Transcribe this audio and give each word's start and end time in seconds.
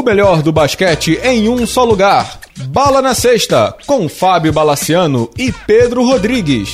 O 0.00 0.02
melhor 0.02 0.40
do 0.40 0.50
basquete 0.50 1.20
em 1.22 1.46
um 1.50 1.66
só 1.66 1.84
lugar. 1.84 2.40
Bala 2.68 3.02
na 3.02 3.14
Sexta, 3.14 3.76
com 3.86 4.08
Fábio 4.08 4.50
Balaciano 4.50 5.28
e 5.36 5.52
Pedro 5.52 6.02
Rodrigues. 6.02 6.70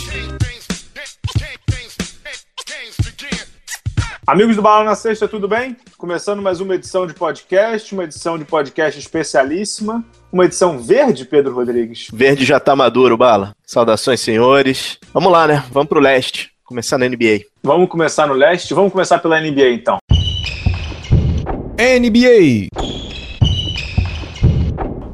Amigos 4.25 4.55
do 4.55 4.63
Bala 4.63 4.85
na 4.85 4.95
Sexta, 4.95 5.27
tudo 5.27 5.49
bem? 5.49 5.77
Começando 5.99 6.41
mais 6.41 6.61
uma 6.61 6.77
edição 6.77 7.05
de 7.05 7.15
podcast, 7.15 7.93
uma 7.93 8.05
edição 8.05 8.39
de 8.39 8.45
podcast 8.45 9.01
especialíssima, 9.01 10.05
uma 10.31 10.45
edição 10.45 10.79
verde, 10.79 11.25
Pedro 11.25 11.53
Rodrigues. 11.53 12.07
Verde 12.13 12.45
já 12.45 12.61
tá 12.61 12.77
maduro, 12.77 13.17
Bala. 13.17 13.57
Saudações, 13.67 14.21
senhores. 14.21 15.01
Vamos 15.13 15.33
lá, 15.33 15.49
né? 15.49 15.65
Vamos 15.73 15.89
pro 15.89 15.99
leste. 15.99 16.53
Começar 16.63 16.97
na 16.97 17.09
NBA. 17.09 17.41
Vamos 17.61 17.89
começar 17.89 18.29
no 18.29 18.35
leste? 18.35 18.73
Vamos 18.73 18.93
começar 18.93 19.19
pela 19.19 19.41
NBA, 19.41 19.71
então. 19.71 19.99
NBA. 21.77 22.96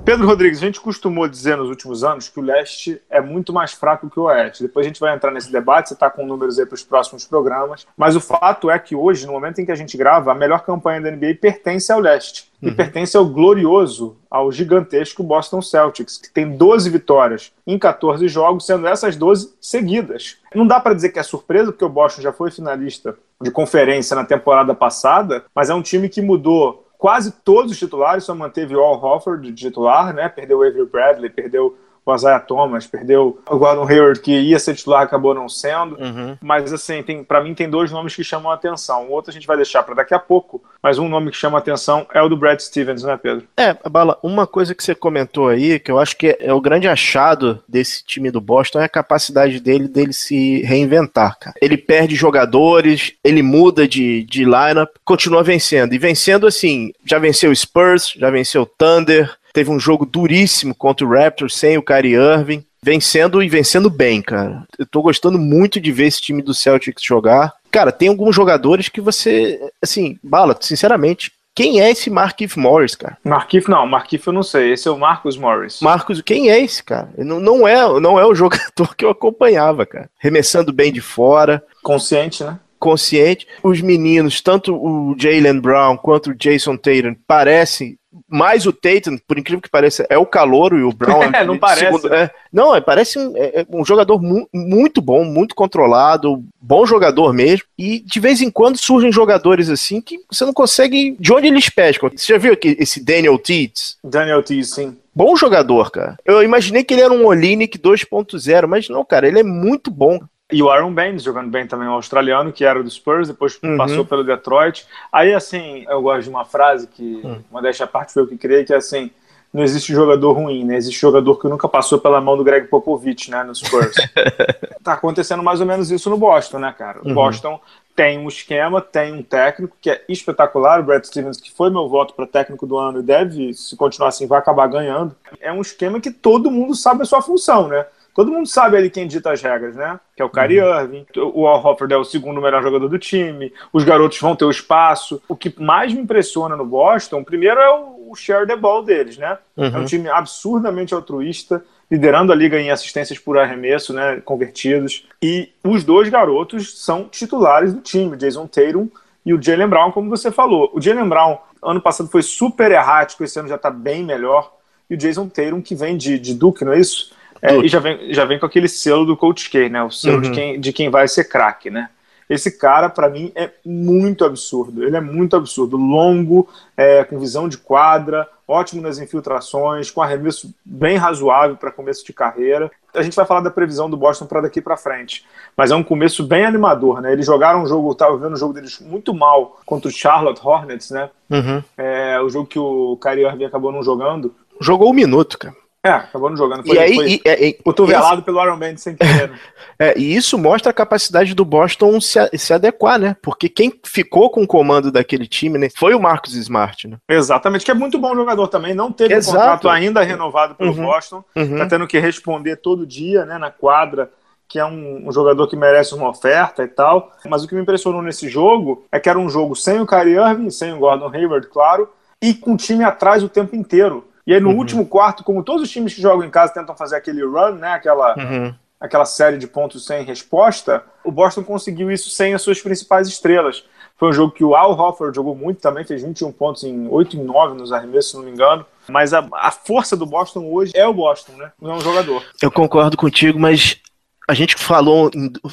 Pedro 0.05 0.27
Rodrigues, 0.27 0.59
a 0.59 0.67
gente 0.67 0.81
costumou 0.81 1.29
dizer 1.29 1.57
nos 1.57 1.69
últimos 1.69 2.03
anos 2.03 2.29
que 2.29 2.41
o 2.41 2.43
leste 2.43 3.01
é 3.09 3.21
muito 3.21 3.53
mais 3.53 3.73
fraco 3.73 4.11
que 4.11 4.19
o 4.19 4.25
oeste. 4.25 4.65
Depois 4.65 4.85
a 4.85 4.89
gente 4.89 4.99
vai 4.99 5.15
entrar 5.15 5.31
nesse 5.31 5.53
debate, 5.53 5.89
você 5.89 5.95
está 5.95 6.11
com 6.11 6.27
números 6.27 6.59
aí 6.59 6.67
para 6.67 6.75
os 6.75 6.83
próximos 6.83 7.25
programas. 7.25 7.87
Mas 7.97 8.17
o 8.17 8.21
fato 8.21 8.69
é 8.69 8.77
que 8.81 8.97
hoje, 8.97 9.27
no 9.27 9.33
momento 9.33 9.61
em 9.61 9.65
que 9.65 9.71
a 9.71 9.77
gente 9.77 9.97
grava, 9.97 10.33
a 10.33 10.35
melhor 10.35 10.65
campanha 10.65 11.01
da 11.01 11.11
NBA 11.13 11.37
pertence 11.41 11.93
ao 11.93 12.01
leste. 12.01 12.51
E 12.61 12.69
uhum. 12.69 12.75
pertence 12.75 13.17
ao 13.17 13.25
glorioso, 13.25 14.17
ao 14.29 14.51
gigantesco 14.51 15.23
Boston 15.23 15.63
Celtics, 15.63 16.17
que 16.17 16.33
tem 16.33 16.51
12 16.57 16.91
vitórias 16.91 17.53
em 17.65 17.79
14 17.79 18.27
jogos, 18.27 18.67
sendo 18.67 18.89
essas 18.89 19.15
12 19.15 19.55
seguidas. 19.61 20.39
Não 20.53 20.67
dá 20.67 20.81
para 20.81 20.95
dizer 20.95 21.11
que 21.11 21.21
é 21.21 21.23
surpresa, 21.23 21.71
porque 21.71 21.85
o 21.85 21.89
Boston 21.89 22.23
já 22.23 22.33
foi 22.33 22.51
finalista 22.51 23.17
de 23.41 23.53
conferência 23.53 24.17
na 24.17 24.25
temporada 24.25 24.75
passada, 24.75 25.45
mas 25.55 25.71
é 25.71 25.75
um 25.75 25.83
time 25.83 26.09
que 26.09 26.21
mudou 26.21 26.89
quase 27.03 27.33
todos 27.33 27.73
os 27.73 27.79
titulares, 27.81 28.23
só 28.23 28.33
manteve 28.33 28.77
o 28.77 28.81
Al 28.81 29.05
Hofford 29.05 29.51
de 29.51 29.65
titular, 29.65 30.15
né? 30.15 30.29
Perdeu 30.29 30.59
o 30.59 30.63
Avery 30.63 30.87
Bradley, 30.87 31.29
perdeu 31.29 31.77
o 32.05 32.15
Isaiah 32.15 32.41
Thomas, 32.41 32.87
perdeu 32.87 33.41
o 33.49 33.59
Gordon 33.59 33.87
Hayward, 33.87 34.21
que 34.21 34.33
ia 34.33 34.59
ser 34.59 34.75
titular, 34.75 35.03
acabou 35.03 35.35
não 35.35 35.49
sendo. 35.49 35.97
Uhum. 35.97 36.37
Mas, 36.41 36.73
assim, 36.73 37.03
tem, 37.03 37.23
para 37.23 37.43
mim 37.43 37.55
tem 37.55 37.71
dois 37.71 37.91
nomes 37.91 38.15
que 38.15 38.25
chamam 38.25 38.51
a 38.51 38.55
atenção. 38.55 39.07
O 39.07 39.13
outro 39.13 39.31
a 39.31 39.35
gente 39.35 39.47
vai 39.47 39.57
deixar 39.57 39.83
para 39.83 39.95
daqui 39.95 40.15
a 40.15 40.19
pouco, 40.19 40.63
mas 40.83 40.99
um 40.99 41.09
nome 41.09 41.31
que 41.31 41.37
chama 41.37 41.59
a 41.59 41.61
atenção 41.61 42.07
é 42.13 42.21
o 42.21 42.29
do 42.29 42.37
Brad 42.37 42.59
Stevens, 42.59 43.03
né, 43.03 43.17
Pedro? 43.17 43.47
É, 43.57 43.77
Bala, 43.89 44.19
uma 44.23 44.47
coisa 44.47 44.75
que 44.75 44.83
você 44.83 44.95
comentou 44.95 45.49
aí, 45.49 45.79
que 45.79 45.91
eu 45.91 45.99
acho 45.99 46.17
que 46.17 46.29
é, 46.29 46.39
é 46.41 46.53
o 46.53 46.61
grande 46.61 46.89
achado 46.89 47.63
desse 47.69 48.05
time 48.05 48.31
do 48.31 48.41
Boston, 48.41 48.81
é 48.81 48.85
a 48.85 48.89
capacidade 48.89 49.61
dele 49.61 49.89
dele 49.89 50.13
se 50.13 50.63
reinventar, 50.63 51.39
cara. 51.39 51.55
Ele 51.61 51.77
perde 51.77 52.15
jogadores, 52.15 53.13
ele 53.23 53.43
muda 53.43 53.87
de, 53.87 54.25
de 54.25 54.45
lineup, 54.45 54.91
continua 55.05 55.43
vencendo. 55.43 55.95
E 55.95 55.99
vencendo, 55.99 56.47
assim, 56.47 56.93
já 57.05 57.19
venceu 57.19 57.51
o 57.51 57.57
Spurs, 57.57 58.15
já 58.17 58.31
venceu 58.31 58.63
o 58.63 58.67
Thunder, 58.67 59.31
Teve 59.53 59.71
um 59.71 59.79
jogo 59.79 60.07
duríssimo 60.07 60.75
contra 60.75 61.07
o 61.07 61.11
Raptors 61.11 61.57
sem 61.57 61.77
o 61.77 61.83
Kyrie 61.83 62.15
Irving. 62.15 62.65
Vencendo 62.85 63.43
e 63.43 63.49
vencendo 63.49 63.89
bem, 63.89 64.21
cara. 64.21 64.65
Eu 64.77 64.85
tô 64.85 65.03
gostando 65.03 65.39
muito 65.39 65.81
de 65.81 65.93
ver 65.93 66.07
esse 66.07 66.21
time 66.21 66.43
do 66.43 66.53
Celtics 66.53 67.05
jogar. 67.05 67.53
Cara, 67.71 67.93
tem 67.93 68.09
alguns 68.09 68.35
jogadores 68.35 68.89
que 68.89 69.01
você, 69.01 69.61
assim, 69.81 70.19
bala, 70.23 70.57
sinceramente, 70.61 71.31
quem 71.55 71.81
é 71.81 71.91
esse 71.91 72.09
Markif 72.09 72.59
Morris, 72.59 72.95
cara? 72.95 73.19
Markif 73.23 73.69
não, 73.69 73.87
Markif 73.87 74.27
eu 74.27 74.33
não 74.33 74.43
sei. 74.43 74.73
Esse 74.73 74.89
é 74.89 74.91
o 74.91 74.99
Marcus 74.99 75.37
Morris. 75.37 75.81
Marcos, 75.81 76.23
quem 76.23 76.51
é 76.51 76.59
esse, 76.59 76.83
cara? 76.83 77.11
Não, 77.19 77.39
não, 77.39 77.69
é, 77.69 78.01
não 78.01 78.19
é 78.19 78.25
o 78.25 78.35
jogador 78.35 78.97
que 78.97 79.05
eu 79.05 79.11
acompanhava, 79.11 79.85
cara. 79.85 80.09
Remessando 80.19 80.73
bem 80.73 80.93
de 80.93 81.01
fora. 81.01 81.63
Consciente, 81.83 82.43
né? 82.43 82.59
Consciente. 82.79 83.47
Os 83.63 83.81
meninos, 83.81 84.41
tanto 84.41 84.75
o 84.75 85.15
Jalen 85.19 85.61
Brown 85.61 85.97
quanto 85.97 86.31
o 86.31 86.35
Jason 86.35 86.77
Tatum, 86.77 87.15
parecem 87.27 87.99
mais 88.29 88.67
o 88.67 88.73
Tatum, 88.73 89.17
por 89.27 89.39
incrível 89.39 89.61
que 89.61 89.71
pareça, 89.71 90.07
é 90.09 90.19
o 90.19 90.27
calor 90.27 90.73
e 90.73 90.83
o 90.83 90.93
Brown. 90.93 91.23
É, 91.33 91.45
não 91.45 91.59
parece. 91.59 91.87
Segundo, 91.87 92.13
é, 92.13 92.31
não, 92.53 92.75
é, 92.75 92.81
parece 92.81 93.19
um, 93.19 93.37
é, 93.37 93.61
é, 93.61 93.67
um 93.71 93.85
jogador 93.85 94.21
mu 94.21 94.47
muito 94.53 95.01
bom, 95.01 95.25
muito 95.25 95.55
controlado, 95.55 96.45
bom 96.61 96.85
jogador 96.85 97.33
mesmo. 97.33 97.65
E 97.79 98.01
de 98.01 98.21
vez 98.21 98.43
em 98.43 98.51
quando 98.51 98.77
surgem 98.77 99.11
jogadores 99.11 99.71
assim 99.71 100.01
que 100.01 100.21
você 100.31 100.45
não 100.45 100.53
consegue. 100.53 101.17
De 101.19 101.33
onde 101.33 101.47
eles 101.47 101.69
pescam? 101.69 102.11
Você 102.15 102.33
já 102.33 102.39
viu 102.39 102.53
aqui, 102.53 102.77
esse 102.79 103.03
Daniel 103.03 103.39
Teets? 103.39 103.97
Daniel 104.05 104.43
Teets, 104.43 104.75
sim. 104.75 104.97
Bom 105.15 105.37
jogador, 105.37 105.91
cara. 105.91 106.17
Eu 106.25 106.43
imaginei 106.43 106.83
que 106.83 106.95
ele 106.95 107.03
era 107.03 107.13
um 107.13 107.27
Olinick 107.27 107.79
2.0, 107.79 108.67
mas 108.67 108.89
não, 108.89 109.05
cara, 109.05 109.29
ele 109.29 109.41
é 109.41 109.43
muito 109.43 109.91
bom. 109.91 110.19
E 110.53 110.63
o 110.63 110.71
Aaron 110.71 110.93
Baines 110.93 111.23
jogando 111.23 111.51
bem 111.51 111.67
também, 111.67 111.89
um 111.89 111.93
australiano 111.93 112.53
que 112.53 112.65
era 112.65 112.83
do 112.83 112.91
Spurs, 112.91 113.29
depois 113.29 113.59
uhum. 113.63 113.77
passou 113.77 114.05
pelo 114.05 114.23
Detroit. 114.23 114.87
Aí, 115.11 115.33
assim, 115.33 115.85
eu 115.89 116.03
gosto 116.03 116.25
de 116.25 116.31
uma 116.31 116.45
frase 116.45 116.87
que, 116.87 117.21
uhum. 117.25 117.43
uma 117.51 117.63
desta 117.63 117.87
parte 117.87 118.13
foi 118.13 118.23
eu 118.23 118.27
que 118.27 118.37
criei, 118.37 118.65
que 118.65 118.73
é 118.73 118.77
assim, 118.77 119.11
não 119.53 119.63
existe 119.63 119.93
jogador 119.93 120.33
ruim, 120.33 120.65
né? 120.65 120.77
Existe 120.77 120.99
jogador 120.99 121.39
que 121.39 121.47
nunca 121.47 121.69
passou 121.69 121.99
pela 121.99 122.21
mão 122.21 122.37
do 122.37 122.45
Greg 122.45 122.69
Popovich, 122.69 123.31
né, 123.31 123.45
no 123.45 123.55
Spurs. 123.55 123.95
tá 124.83 124.95
acontecendo 124.95 125.43
mais 125.43 125.61
ou 125.61 125.67
menos 125.67 125.91
isso 125.91 126.09
no 126.09 126.17
Boston, 126.17 126.59
né, 126.59 126.75
cara? 126.77 127.01
O 127.03 127.09
uhum. 127.09 127.15
Boston 127.15 127.61
tem 127.95 128.19
um 128.19 128.29
esquema, 128.29 128.81
tem 128.81 129.13
um 129.13 129.23
técnico 129.23 129.77
que 129.79 129.91
é 129.91 130.03
espetacular, 130.09 130.81
o 130.81 130.83
Brad 130.83 131.05
Stevens, 131.05 131.39
que 131.39 131.53
foi 131.53 131.69
meu 131.69 131.87
voto 131.89 132.15
para 132.15 132.27
técnico 132.27 132.67
do 132.67 132.79
ano 132.79 133.01
e 133.01 133.03
deve, 133.03 133.53
se 133.53 133.77
continuar 133.77 134.09
assim, 134.09 134.27
vai 134.27 134.39
acabar 134.39 134.67
ganhando. 134.67 135.15
É 135.41 135.53
um 135.53 135.61
esquema 135.61 136.01
que 136.01 136.11
todo 136.11 136.51
mundo 136.51 136.75
sabe 136.75 137.03
a 137.03 137.05
sua 137.05 137.21
função, 137.21 137.69
né? 137.69 137.85
Todo 138.15 138.31
mundo 138.31 138.47
sabe 138.47 138.77
ali 138.77 138.91
quem 138.91 139.07
dita 139.07 139.33
as 139.33 139.41
regras, 139.41 139.75
né? 139.75 139.99
Que 140.15 140.23
é 140.23 140.25
o 140.25 140.31
Kyrie 140.31 140.61
uhum. 140.61 140.81
Irving, 140.81 141.07
o 141.17 141.47
Al 141.47 141.65
Horford 141.65 141.95
é 141.95 141.97
o 141.97 142.05
segundo 142.05 142.41
melhor 142.41 142.63
jogador 142.63 142.89
do 142.89 142.99
time, 142.99 143.53
os 143.73 143.85
garotos 143.85 144.19
vão 144.21 144.37
ter 144.37 144.45
o 144.45 144.51
espaço. 144.51 145.23
O 145.29 145.35
que 145.35 145.55
mais 145.61 145.93
me 145.95 146.01
impressiona 146.01 146.57
no 146.57 146.65
Boston, 146.67 147.25
primeiro 147.25 147.61
é 147.61 147.71
o, 147.71 148.03
share 148.15 148.47
the 148.47 148.55
ball 148.55 148.83
deles, 148.83 149.17
né? 149.17 149.39
Uhum. 149.57 149.65
É 149.65 149.71
um 149.71 149.79
uhum. 149.79 149.85
time 149.87 150.09
absurdamente 150.11 150.93
altruísta, 150.93 151.65
liderando 151.91 152.31
a 152.31 152.35
liga 152.35 152.61
em 152.61 152.71
assistências 152.71 153.19
por 153.19 153.39
arremesso, 153.39 153.95
né, 153.95 154.21
convertidos. 154.23 155.07
E 155.23 155.51
os 155.65 155.83
dois 155.83 156.11
garotos 156.11 156.85
são 156.85 157.05
titulares 157.05 157.73
do 157.73 157.81
time, 157.81 158.17
Jason 158.17 158.47
Tatum 158.47 158.89
e 159.25 159.33
o 159.33 159.41
Jalen 159.41 159.69
Brown, 159.69 159.93
como 159.93 160.11
você 160.11 160.31
falou. 160.31 160.71
O 160.75 160.81
Jalen 160.81 161.09
Brown, 161.09 161.39
ano 161.63 161.81
passado, 161.81 162.11
foi 162.11 162.23
super 162.23 162.71
errático, 162.71 163.25
esse 163.25 163.39
ano 163.39 163.49
já 163.49 163.55
está 163.55 163.71
bem 163.71 164.05
melhor. 164.05 164.53
E 164.91 164.95
o 164.95 164.97
Jason 164.97 165.29
Tatum, 165.29 165.63
que 165.63 165.75
vem 165.75 165.97
de, 165.97 166.19
de 166.19 166.35
Duke, 166.35 166.65
não 166.65 166.73
é 166.73 166.81
isso? 166.81 167.15
É, 167.43 167.57
e 167.57 167.67
já 167.67 167.81
vem, 167.81 168.15
já 168.15 168.25
vem 168.25 168.39
com 168.39 168.47
aquele 168.47 168.69
selo 168.69 169.05
do 169.05 169.17
Coach 169.17 169.51
K, 169.51 169.69
né? 169.69 169.83
O 169.83 169.91
selo 169.91 170.17
uhum. 170.17 170.23
de, 170.23 170.31
quem, 170.31 170.61
de 170.61 170.73
quem 170.73 170.89
vai 170.89 171.09
ser 171.09 171.25
craque, 171.25 171.69
né? 171.71 171.89
Esse 172.31 172.57
cara, 172.57 172.89
para 172.89 173.11
mim, 173.11 173.31
é 173.35 173.51
muito 173.63 174.25
absurdo. 174.25 174.83
Ele 174.85 174.97
é 174.97 175.01
muito 175.01 175.37
absurdo. 175.37 175.77
Longo, 175.77 176.49
é, 176.77 177.05
com 177.05 177.19
visão 177.19 177.47
de 177.47 177.59
quadra, 177.59 178.27
ótimo 178.49 178.81
nas 178.81 178.99
infiltrações, 178.99 179.91
com 179.91 180.01
arremesso 180.01 180.55
bem 180.65 180.97
razoável 180.97 181.57
para 181.57 181.71
começo 181.71 182.07
de 182.07 182.13
carreira. 182.13 182.71
A 182.95 183.03
gente 183.03 183.17
vai 183.17 183.27
falar 183.27 183.41
da 183.41 183.51
previsão 183.51 183.91
do 183.91 183.97
Boston 183.97 184.27
para 184.27 184.43
daqui 184.43 184.63
para 184.63 184.77
frente, 184.77 185.27
mas 185.57 185.71
é 185.71 185.75
um 185.75 185.83
começo 185.83 186.23
bem 186.23 186.45
animador, 186.45 187.03
né? 187.03 187.13
Eles 187.13 187.27
jogaram 187.27 187.63
um 187.63 187.67
jogo, 187.67 187.89
eu 187.89 187.93
estava 187.93 188.17
vendo 188.17 188.35
o 188.35 188.39
jogo 188.39 188.55
deles 188.55 188.81
muito 188.81 189.13
mal 189.13 189.61
contra 189.67 189.89
o 189.89 189.93
Charlotte 189.93 190.41
Hornets, 190.43 190.91
né? 190.91 191.11
Uhum. 191.29 191.63
É, 191.77 192.21
o 192.21 192.31
jogo 192.31 192.47
que 192.47 192.59
o 192.59 192.97
Kyrie 192.97 193.27
Irving 193.27 193.45
acabou 193.45 193.73
não 193.73 193.83
jogando. 193.83 194.35
Jogou 194.61 194.91
um 194.91 194.95
minuto, 194.95 195.39
cara. 195.39 195.62
É, 195.85 195.91
acabou 195.91 196.31
não 196.31 196.37
jogando. 196.37 196.65
Foi, 196.65 196.77
e 196.77 196.79
aí, 196.79 196.95
foi 196.95 197.09
e, 197.09 197.21
e, 197.25 197.53
cotovelado 197.55 198.15
esse, 198.15 198.23
pelo 198.23 198.41
Iron 198.41 198.57
Man 198.57 198.77
sem 198.77 198.95
querer. 198.95 199.31
Né? 199.31 199.39
É, 199.79 199.99
e 199.99 200.15
isso 200.15 200.39
mostra 200.39 200.71
a 200.71 200.73
capacidade 200.73 201.35
do 201.35 201.45
Boston 201.45 202.01
se, 202.01 202.19
se, 202.39 202.55
adequar, 202.55 203.01
né? 203.01 203.17
Porque 203.21 203.49
quem 203.49 203.73
ficou 203.85 204.31
com 204.31 204.45
o 204.45 204.47
comando 204.47 204.93
daquele 204.93 205.27
time 205.27 205.59
né, 205.59 205.69
foi 205.75 205.93
o 205.93 206.01
Marcos 206.01 206.35
Smart, 206.37 206.87
né? 206.87 206.99
Exatamente, 207.09 207.65
que 207.65 207.71
é 207.73 207.75
muito 207.75 207.99
bom 207.99 208.15
jogador 208.15 208.47
também. 208.47 208.75
Não 208.75 208.93
teve 208.93 209.15
Exato. 209.15 209.37
um 209.37 209.41
contrato 209.41 209.69
ainda 209.69 210.03
renovado 210.03 210.55
pelo 210.55 210.71
uhum, 210.71 210.85
Boston. 210.85 211.25
Uhum. 211.35 211.59
Tá 211.59 211.67
tendo 211.67 211.89
que 211.89 211.99
responder 211.99 212.57
todo 212.57 212.87
dia, 212.87 213.25
né, 213.25 213.39
na 213.39 213.51
quadra 213.51 214.09
que 214.53 214.59
é 214.59 214.65
um, 214.67 215.09
um, 215.09 215.11
jogador 215.11 215.49
que 215.49 215.57
merece 215.57 215.95
uma 215.95 216.11
oferta 216.11 216.63
e 216.63 216.69
tal. 216.69 217.11
Mas 217.25 217.43
o 217.43 217.49
que 217.49 217.55
me 217.55 217.63
impressionou 217.63 218.03
nesse 218.03 218.29
jogo 218.29 218.85
é 218.93 219.01
que 219.01 219.09
era 219.09 219.19
um 219.19 219.31
jogo 219.31 219.57
sem 219.57 219.81
o 219.81 219.87
Kyrie 219.87 220.19
Irving, 220.19 220.51
sem 220.51 220.75
o 220.75 220.79
Gordon 220.79 221.09
Hayward, 221.09 221.49
claro, 221.49 221.89
e 222.21 222.35
com 222.35 222.53
o 222.53 222.57
time 222.57 222.85
atrás 222.85 223.25
o 223.25 223.31
tempo 223.31 223.57
inteiro. 223.57 224.07
E 224.27 224.35
aí 224.35 224.41
no 224.41 224.51
uhum. 224.51 224.59
último 224.59 224.87
quarto, 224.87 225.25
como 225.25 225.43
todos 225.43 225.63
os 225.63 225.71
times 225.71 225.95
que 225.95 226.03
jogam 226.03 226.25
em 226.25 226.31
casa 226.31 226.55
tentam 226.55 226.77
fazer 226.77 226.97
aquele 226.97 227.25
run, 227.25 227.53
né, 227.53 227.73
aquela, 227.73 228.17
uhum. 228.17 228.55
aquela 228.81 229.05
série 229.05 229.39
de 229.39 229.47
pontos 229.47 229.85
sem 229.85 230.05
resposta, 230.05 230.85
o 231.05 231.11
Boston 231.11 231.43
conseguiu 231.43 231.91
isso 231.91 232.11
sem 232.11 232.35
as 232.35 232.43
suas 232.43 232.61
principais 232.61 233.09
estrelas. 233.09 233.65
Foi 233.97 234.09
um 234.09 234.13
jogo 234.13 234.33
que 234.33 234.43
o 234.43 234.57
Al 234.57 234.73
Hofford 234.73 235.15
jogou 235.15 235.35
muito 235.35 235.61
também, 235.61 235.85
fez 235.85 236.03
21 236.03 236.33
pontos 236.33 236.65
em 236.65 236.89
8 236.89 237.17
em 237.17 237.25
9 237.25 237.57
nos 237.57 237.73
arremessos, 237.73 238.11
se 238.11 238.17
não 238.17 238.25
me 238.25 238.31
engano. 238.31 238.67
Mas 238.89 239.15
a, 239.15 239.25
a 239.35 239.51
força 239.51 239.97
do 239.97 240.05
Boston 240.05 240.45
hoje 240.51 240.73
é 240.75 240.87
o 240.87 240.93
Boston, 240.93 241.33
né? 241.35 241.53
Não 241.61 241.73
é 241.73 241.75
um 241.77 241.81
jogador. 241.81 242.25
Eu 242.43 242.51
concordo 242.51 242.97
contigo, 242.97 243.39
mas 243.39 243.81
A 244.29 244.35
gente 244.35 244.57
falou, 244.57 245.11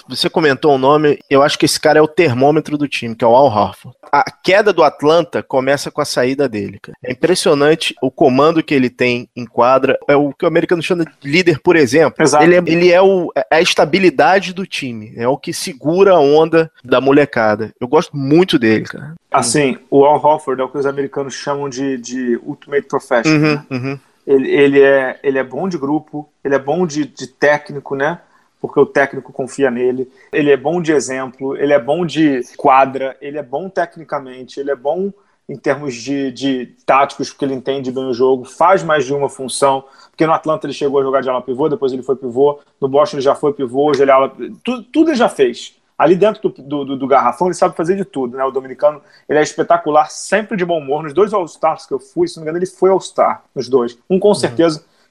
você 0.07 0.29
comentou 0.29 0.71
o 0.71 0.75
um 0.75 0.77
nome, 0.77 1.19
eu 1.29 1.41
acho 1.41 1.57
que 1.57 1.65
esse 1.65 1.79
cara 1.79 1.99
é 1.99 2.01
o 2.01 2.07
termômetro 2.07 2.77
do 2.77 2.87
time, 2.87 3.15
que 3.15 3.25
é 3.25 3.27
o 3.27 3.35
Al 3.35 3.47
Horford. 3.47 3.97
A 4.11 4.31
queda 4.31 4.71
do 4.71 4.83
Atlanta 4.83 5.41
começa 5.41 5.91
com 5.91 6.01
a 6.01 6.05
saída 6.05 6.47
dele. 6.47 6.79
Cara. 6.81 6.97
É 7.03 7.11
impressionante 7.11 7.95
o 8.01 8.11
comando 8.11 8.63
que 8.63 8.73
ele 8.73 8.89
tem 8.89 9.29
em 9.35 9.45
quadra. 9.45 9.97
É 10.07 10.15
o 10.15 10.31
que 10.33 10.45
o 10.45 10.47
americano 10.47 10.81
chama 10.81 11.05
de 11.05 11.29
líder, 11.29 11.59
por 11.59 11.75
exemplo. 11.75 12.23
Exato. 12.23 12.43
Ele 12.43 12.55
é, 12.55 12.63
ele 12.65 12.91
é, 12.91 13.01
o, 13.01 13.31
é 13.35 13.57
a 13.57 13.61
estabilidade 13.61 14.53
do 14.53 14.65
time, 14.65 15.13
é 15.15 15.27
o 15.27 15.37
que 15.37 15.53
segura 15.53 16.13
a 16.13 16.19
onda 16.19 16.71
da 16.83 17.01
molecada. 17.01 17.73
Eu 17.79 17.87
gosto 17.87 18.15
muito 18.15 18.59
dele, 18.59 18.85
cara. 18.85 19.15
Assim, 19.31 19.77
o 19.89 20.05
Al 20.05 20.23
Horford 20.23 20.61
é 20.61 20.63
o 20.63 20.69
que 20.69 20.77
os 20.77 20.85
americanos 20.85 21.33
chamam 21.33 21.69
de, 21.69 21.97
de 21.97 22.39
ultimate 22.43 22.87
professional. 22.87 23.39
Uhum, 23.39 23.55
né? 23.55 23.65
uhum. 23.71 23.99
Ele, 24.25 24.49
ele, 24.49 24.81
é, 24.81 25.19
ele 25.23 25.39
é 25.39 25.43
bom 25.43 25.67
de 25.67 25.77
grupo, 25.77 26.29
ele 26.43 26.53
é 26.53 26.59
bom 26.59 26.85
de, 26.85 27.05
de 27.05 27.25
técnico, 27.25 27.95
né? 27.95 28.19
Porque 28.61 28.79
o 28.79 28.85
técnico 28.85 29.31
confia 29.31 29.71
nele. 29.71 30.11
Ele 30.31 30.51
é 30.51 30.57
bom 30.57 30.81
de 30.81 30.91
exemplo, 30.91 31.55
ele 31.57 31.73
é 31.73 31.79
bom 31.79 32.05
de 32.05 32.41
quadra, 32.57 33.15
ele 33.21 33.37
é 33.37 33.43
bom 33.43 33.69
tecnicamente, 33.69 34.59
ele 34.59 34.71
é 34.71 34.75
bom 34.75 35.11
em 35.47 35.55
termos 35.55 35.95
de, 35.95 36.31
de 36.31 36.75
táticos, 36.85 37.31
porque 37.31 37.43
ele 37.43 37.55
entende 37.55 37.91
bem 37.91 38.05
o 38.05 38.13
jogo, 38.13 38.45
faz 38.45 38.83
mais 38.83 39.05
de 39.05 39.13
uma 39.13 39.27
função. 39.27 39.83
Porque 40.11 40.25
no 40.25 40.33
Atlanta 40.33 40.67
ele 40.67 40.73
chegou 40.73 40.99
a 40.99 41.03
jogar 41.03 41.21
de 41.21 41.29
ala 41.29 41.41
pivô, 41.41 41.67
depois 41.67 41.91
ele 41.91 42.03
foi 42.03 42.15
pivô, 42.15 42.59
no 42.79 42.87
Boston 42.87 43.17
ele 43.17 43.23
já 43.23 43.33
foi 43.33 43.51
pivô, 43.51 43.91
ele 43.91 44.11
ala, 44.11 44.31
tudo, 44.63 44.83
tudo 44.83 45.09
ele 45.09 45.17
já 45.17 45.27
fez. 45.27 45.75
Ali 45.97 46.15
dentro 46.15 46.49
do, 46.49 46.85
do, 46.85 46.97
do, 46.97 47.07
garrafão 47.07 47.47
ele 47.47 47.55
sabe 47.55 47.75
fazer 47.75 47.95
de 47.97 48.05
tudo, 48.05 48.37
né? 48.37 48.45
O 48.45 48.51
dominicano 48.51 49.01
ele 49.27 49.39
é 49.39 49.41
espetacular, 49.41 50.09
sempre 50.09 50.55
de 50.55 50.63
bom 50.63 50.79
humor. 50.79 51.03
Nos 51.03 51.13
dois 51.13 51.33
All-Stars 51.33 51.87
que 51.87 51.93
eu 51.93 51.99
fui, 51.99 52.27
se 52.27 52.37
não 52.37 52.43
me 52.43 52.49
engano, 52.49 52.63
ele 52.63 52.71
foi 52.71 52.89
All-Star, 52.89 53.43
nos 53.55 53.67
dois. 53.67 53.97
Um 54.09 54.19
com 54.19 54.29
uhum. 54.29 54.35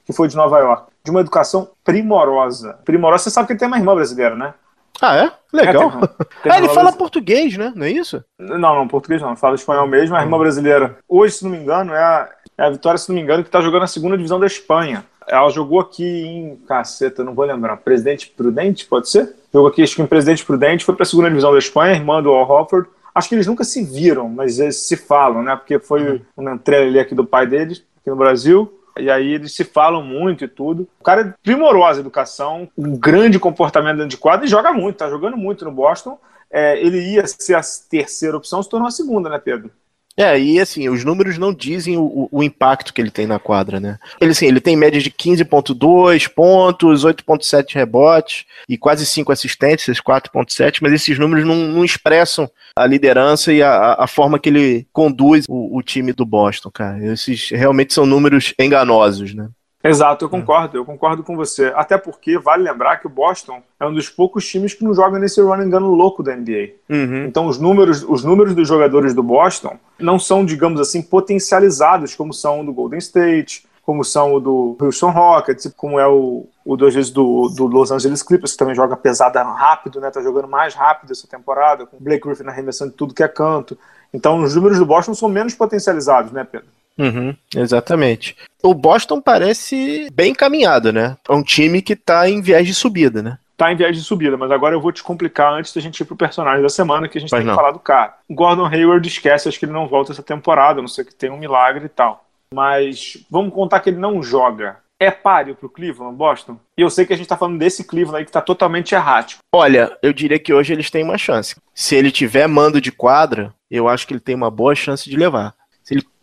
Que 0.09 0.13
foi 0.13 0.27
de 0.27 0.35
Nova 0.35 0.57
York 0.57 0.87
de 1.05 1.11
uma 1.11 1.19
educação 1.19 1.69
primorosa. 1.83 2.79
Primorosa, 2.83 3.25
você 3.25 3.29
sabe 3.29 3.45
que 3.45 3.53
ele 3.53 3.59
tem 3.59 3.67
uma 3.67 3.77
irmã 3.77 3.93
brasileira, 3.93 4.35
né? 4.35 4.55
Ah, 4.99 5.15
é? 5.15 5.31
Legal. 5.53 5.83
É, 5.83 5.89
tem, 5.91 5.99
tem 6.43 6.51
ah, 6.51 6.57
ele 6.57 6.69
fala 6.69 6.91
português, 6.91 7.55
né? 7.55 7.71
Não 7.75 7.85
é 7.85 7.91
isso? 7.91 8.23
Não, 8.39 8.57
não, 8.57 8.87
português 8.87 9.21
não. 9.21 9.35
Fala 9.35 9.53
espanhol 9.53 9.87
mesmo. 9.87 10.15
A 10.15 10.21
irmã 10.23 10.35
hum. 10.35 10.39
brasileira, 10.39 10.97
hoje, 11.07 11.35
se 11.35 11.43
não 11.43 11.51
me 11.51 11.59
engano, 11.59 11.93
é 11.93 12.01
a, 12.03 12.29
é 12.57 12.63
a 12.63 12.69
Vitória, 12.71 12.97
se 12.97 13.07
não 13.07 13.15
me 13.15 13.21
engano, 13.21 13.43
que 13.43 13.49
está 13.49 13.61
jogando 13.61 13.81
na 13.81 13.87
segunda 13.87 14.17
divisão 14.17 14.39
da 14.39 14.47
Espanha. 14.47 15.05
Ela 15.27 15.47
jogou 15.51 15.79
aqui 15.79 16.03
em. 16.03 16.55
Caceta, 16.67 17.23
não 17.23 17.35
vou 17.35 17.45
lembrar. 17.45 17.77
Presidente 17.77 18.33
Prudente, 18.35 18.87
pode 18.87 19.09
ser? 19.09 19.35
Jogou 19.53 19.69
aqui, 19.69 19.83
acho 19.83 19.95
que 19.95 20.01
em 20.01 20.07
Presidente 20.07 20.43
Prudente, 20.43 20.83
foi 20.83 20.95
para 20.95 21.03
a 21.03 21.05
segunda 21.05 21.29
divisão 21.29 21.51
da 21.51 21.59
Espanha, 21.59 21.93
irmã 21.93 22.19
do 22.19 22.31
Al 22.31 22.49
Hofford. 22.49 22.89
Acho 23.13 23.29
que 23.29 23.35
eles 23.35 23.45
nunca 23.45 23.63
se 23.63 23.83
viram, 23.83 24.27
mas 24.27 24.59
eles 24.59 24.87
se 24.87 24.97
falam, 24.97 25.43
né? 25.43 25.55
Porque 25.55 25.77
foi 25.77 26.15
hum. 26.15 26.21
uma 26.35 26.53
entrega 26.55 26.87
ali 26.87 26.99
aqui 26.99 27.13
do 27.13 27.25
pai 27.25 27.45
deles, 27.45 27.83
aqui 28.01 28.09
no 28.09 28.15
Brasil. 28.15 28.78
E 28.97 29.09
aí 29.09 29.33
eles 29.33 29.53
se 29.53 29.63
falam 29.63 30.03
muito 30.03 30.43
e 30.43 30.47
tudo. 30.47 30.87
O 30.99 31.03
cara 31.03 31.21
é 31.21 31.33
primorosa 31.43 31.99
educação, 31.99 32.69
um 32.77 32.97
grande 32.97 33.39
comportamento 33.39 33.97
dentro 33.97 34.09
de 34.09 34.17
quadro 34.17 34.45
e 34.45 34.49
joga 34.49 34.71
muito, 34.71 34.97
tá 34.97 35.09
jogando 35.09 35.37
muito 35.37 35.65
no 35.65 35.71
Boston. 35.71 36.19
É, 36.51 36.79
ele 36.79 37.13
ia 37.13 37.25
ser 37.27 37.55
a 37.55 37.61
terceira 37.89 38.35
opção, 38.35 38.61
se 38.61 38.69
tornou 38.69 38.87
a 38.87 38.91
segunda, 38.91 39.29
né, 39.29 39.37
Pedro? 39.37 39.71
É, 40.19 40.37
e 40.37 40.59
assim, 40.59 40.89
os 40.89 41.05
números 41.05 41.37
não 41.37 41.53
dizem 41.53 41.95
o, 41.95 42.27
o, 42.29 42.43
impacto 42.43 42.93
que 42.93 42.99
ele 42.99 43.09
tem 43.09 43.25
na 43.25 43.39
quadra, 43.39 43.79
né? 43.79 43.97
Ele, 44.19 44.31
assim, 44.31 44.47
ele 44.47 44.59
tem 44.59 44.75
média 44.75 44.99
de 44.99 45.09
15,2 45.09 46.27
pontos, 46.27 47.05
8,7 47.05 47.75
rebotes 47.75 48.43
e 48.67 48.77
quase 48.77 49.05
5 49.05 49.31
assistências, 49.31 50.01
4,7, 50.01 50.79
mas 50.81 50.91
esses 50.91 51.17
números 51.17 51.47
não, 51.47 51.55
não, 51.55 51.85
expressam 51.85 52.51
a 52.75 52.85
liderança 52.85 53.53
e 53.53 53.63
a, 53.63 53.93
a 53.93 54.07
forma 54.07 54.37
que 54.37 54.49
ele 54.49 54.85
conduz 54.91 55.45
o, 55.47 55.77
o 55.77 55.81
time 55.81 56.11
do 56.11 56.25
Boston, 56.25 56.69
cara. 56.69 57.01
Esses 57.13 57.49
realmente 57.51 57.93
são 57.93 58.05
números 58.05 58.53
enganosos, 58.59 59.33
né? 59.33 59.47
Exato, 59.81 60.25
eu 60.25 60.29
concordo, 60.29 60.77
eu 60.77 60.83
concordo 60.83 61.23
com 61.23 61.37
você. 61.37 61.71
Até 61.73 61.97
porque 61.97 62.37
vale 62.37 62.63
lembrar 62.63 62.97
que 62.97 63.07
o 63.07 63.09
Boston 63.09 63.61
é 63.79 63.85
um 63.85 63.93
dos 63.93 64.09
poucos 64.09 64.45
times 64.45 64.73
que 64.73 64.83
não 64.83 64.93
joga 64.93 65.17
nesse 65.17 65.41
run 65.41 65.61
and 65.61 65.69
gun 65.69 65.79
louco 65.79 66.21
da 66.21 66.35
NBA. 66.35 66.71
Uhum. 66.89 67.25
Então 67.25 67.47
os 67.47 67.57
números, 67.57 68.03
os 68.03 68.23
números 68.23 68.53
dos 68.53 68.67
jogadores 68.67 69.13
do 69.13 69.23
Boston 69.23 69.77
não 69.97 70.19
são, 70.19 70.43
digamos 70.43 70.81
assim, 70.81 71.01
potencializados 71.01 72.13
como 72.13 72.33
são 72.33 72.59
o 72.59 72.65
do 72.65 72.73
Golden 72.73 72.99
State, 72.99 73.65
como 73.81 74.03
são 74.03 74.33
o 74.33 74.39
do 74.39 74.77
Houston 74.79 75.09
Rockets, 75.11 75.73
como 75.75 75.97
é 75.97 76.07
o, 76.07 76.45
o 76.65 76.75
dois 76.75 76.93
vezes 76.93 77.09
do, 77.09 77.47
do 77.47 77.65
Los 77.65 77.89
Angeles 77.89 78.21
Clippers, 78.21 78.51
que 78.51 78.57
também 78.57 78.75
joga 78.75 78.97
pesada 78.97 79.41
rápido, 79.41 80.01
né? 80.01 80.11
Tá 80.11 80.21
jogando 80.21 80.47
mais 80.47 80.75
rápido 80.75 81.11
essa 81.11 81.27
temporada, 81.27 81.85
com 81.85 81.97
o 81.97 81.99
Blake 81.99 82.27
Griffin 82.27 82.47
arremessando 82.47 82.91
tudo 82.91 83.13
que 83.13 83.23
é 83.23 83.27
canto. 83.29 83.77
Então 84.13 84.43
os 84.43 84.53
números 84.53 84.77
do 84.77 84.85
Boston 84.85 85.13
são 85.13 85.29
menos 85.29 85.55
potencializados, 85.55 86.33
né, 86.33 86.43
Pedro? 86.43 86.67
Uhum, 86.99 87.33
exatamente. 87.55 88.35
O 88.61 88.73
Boston 88.73 89.21
parece 89.21 90.09
bem 90.13 90.31
encaminhado, 90.31 90.91
né? 90.91 91.15
É 91.27 91.33
um 91.33 91.41
time 91.41 91.81
que 91.81 91.95
tá 91.95 92.29
em 92.29 92.41
viés 92.41 92.67
de 92.67 92.73
subida, 92.73 93.23
né? 93.23 93.37
Tá 93.55 93.71
em 93.71 93.75
viés 93.75 93.95
de 93.95 94.03
subida, 94.03 94.37
mas 94.37 94.51
agora 94.51 94.75
eu 94.75 94.81
vou 94.81 94.91
te 94.91 95.01
complicar 95.01 95.53
antes 95.53 95.73
da 95.73 95.81
gente 95.81 95.99
ir 95.99 96.05
pro 96.05 96.15
personagem 96.15 96.61
da 96.61 96.69
semana, 96.69 97.07
que 97.07 97.17
a 97.17 97.21
gente 97.21 97.31
Mas 97.31 97.39
tem 97.39 97.47
não. 97.47 97.53
que 97.53 97.59
falar 97.59 97.71
do 97.71 97.79
cara. 97.79 98.15
Gordon 98.29 98.65
Hayward 98.65 99.07
esquece, 99.07 99.47
acho 99.47 99.57
que 99.57 99.65
ele 99.65 99.71
não 99.71 99.87
volta 99.87 100.11
essa 100.11 100.23
temporada, 100.23 100.79
a 100.79 100.81
não 100.81 100.87
sei 100.87 101.05
que 101.05 101.15
tem 101.15 101.29
um 101.29 101.37
milagre 101.37 101.85
e 101.85 101.89
tal. 101.89 102.25
Mas 102.53 103.17
vamos 103.29 103.53
contar 103.53 103.79
que 103.79 103.89
ele 103.89 103.97
não 103.97 104.21
joga. 104.21 104.77
É 104.99 105.11
páreo 105.11 105.55
pro 105.55 105.69
Cleveland, 105.69 106.15
Boston? 106.15 106.57
E 106.77 106.81
eu 106.81 106.89
sei 106.89 107.05
que 107.05 107.13
a 107.13 107.15
gente 107.15 107.27
tá 107.27 107.37
falando 107.37 107.57
desse 107.57 107.85
Cleveland 107.85 108.19
aí 108.19 108.25
que 108.25 108.31
tá 108.31 108.41
totalmente 108.41 108.93
errático. 108.93 109.41
Olha, 109.53 109.97
eu 110.01 110.11
diria 110.11 110.39
que 110.39 110.53
hoje 110.53 110.73
eles 110.73 110.89
têm 110.89 111.03
uma 111.03 111.17
chance. 111.17 111.55
Se 111.73 111.95
ele 111.95 112.11
tiver 112.11 112.47
mando 112.47 112.81
de 112.81 112.91
quadra, 112.91 113.53
eu 113.71 113.87
acho 113.87 114.05
que 114.05 114.13
ele 114.13 114.19
tem 114.19 114.35
uma 114.35 114.51
boa 114.51 114.75
chance 114.75 115.09
de 115.09 115.15
levar 115.15 115.53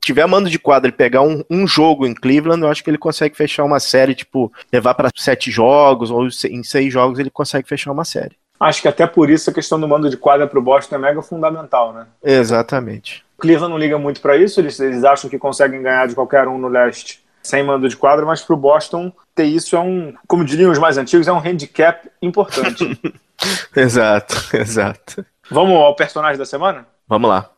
tiver 0.07 0.27
mando 0.27 0.49
de 0.49 0.59
quadro 0.59 0.89
e 0.89 0.93
pegar 0.93 1.23
um, 1.23 1.43
um, 1.51 1.67
jogo 1.67 2.07
em 2.07 2.15
Cleveland, 2.15 2.63
eu 2.63 2.71
acho 2.71 2.83
que 2.83 2.89
ele 2.89 2.99
consegue 2.99 3.37
fechar 3.37 3.65
uma 3.65 3.81
série, 3.81 4.15
tipo, 4.15 4.53
levar 4.73 4.95
para 4.95 5.11
sete 5.15 5.51
jogos, 5.51 6.11
ou 6.11 6.27
em 6.27 6.63
seis 6.63 6.93
jogos 6.93 7.19
ele 7.19 7.31
consegue 7.31 7.69
fechar 7.69 7.91
uma 7.91 8.05
série. 8.05 8.37
Acho 8.59 8.81
que 8.81 8.89
até 8.89 9.07
por 9.07 9.29
isso 9.29 9.51
a 9.51 9.53
questão 9.53 9.79
do 9.79 9.89
mando 9.89 10.09
de 10.09 10.17
quadra 10.17 10.47
para 10.47 10.59
o 10.59 10.63
Boston 10.63 10.95
é 10.95 10.99
mega 10.99 11.21
fundamental, 11.21 11.93
né? 11.93 12.07
Exatamente. 12.23 13.25
O 13.37 13.43
Cleveland 13.43 13.71
não 13.71 13.79
liga 13.79 13.99
muito 13.99 14.21
para 14.21 14.37
isso, 14.37 14.61
eles, 14.61 14.79
eles 14.81 15.05
acham 15.05 15.29
que 15.29 15.39
conseguem 15.39 15.83
ganhar 15.83 16.07
de 16.07 16.15
qualquer 16.15 16.49
um 16.49 16.57
no 16.57 16.69
leste 16.69 17.25
sem 17.43 17.63
mando 17.63 17.89
de 17.89 17.97
quadra, 17.97 18.27
mas 18.27 18.43
para 18.43 18.55
o 18.55 18.59
Boston 18.59 19.13
ter 19.35 19.45
isso 19.45 19.77
é 19.77 19.81
um, 19.81 20.15
como 20.27 20.45
diriam 20.45 20.73
os 20.73 20.79
mais 20.79 20.99
antigos, 20.99 21.29
é 21.29 21.33
um 21.33 21.39
handicap 21.39 22.09
importante. 22.21 23.01
exato, 23.77 24.35
exato. 24.57 25.25
Vamos 25.49 25.77
ao 25.77 25.95
personagem 25.95 26.39
da 26.39 26.45
semana? 26.45 26.87
Vamos 27.07 27.31
lá. 27.31 27.51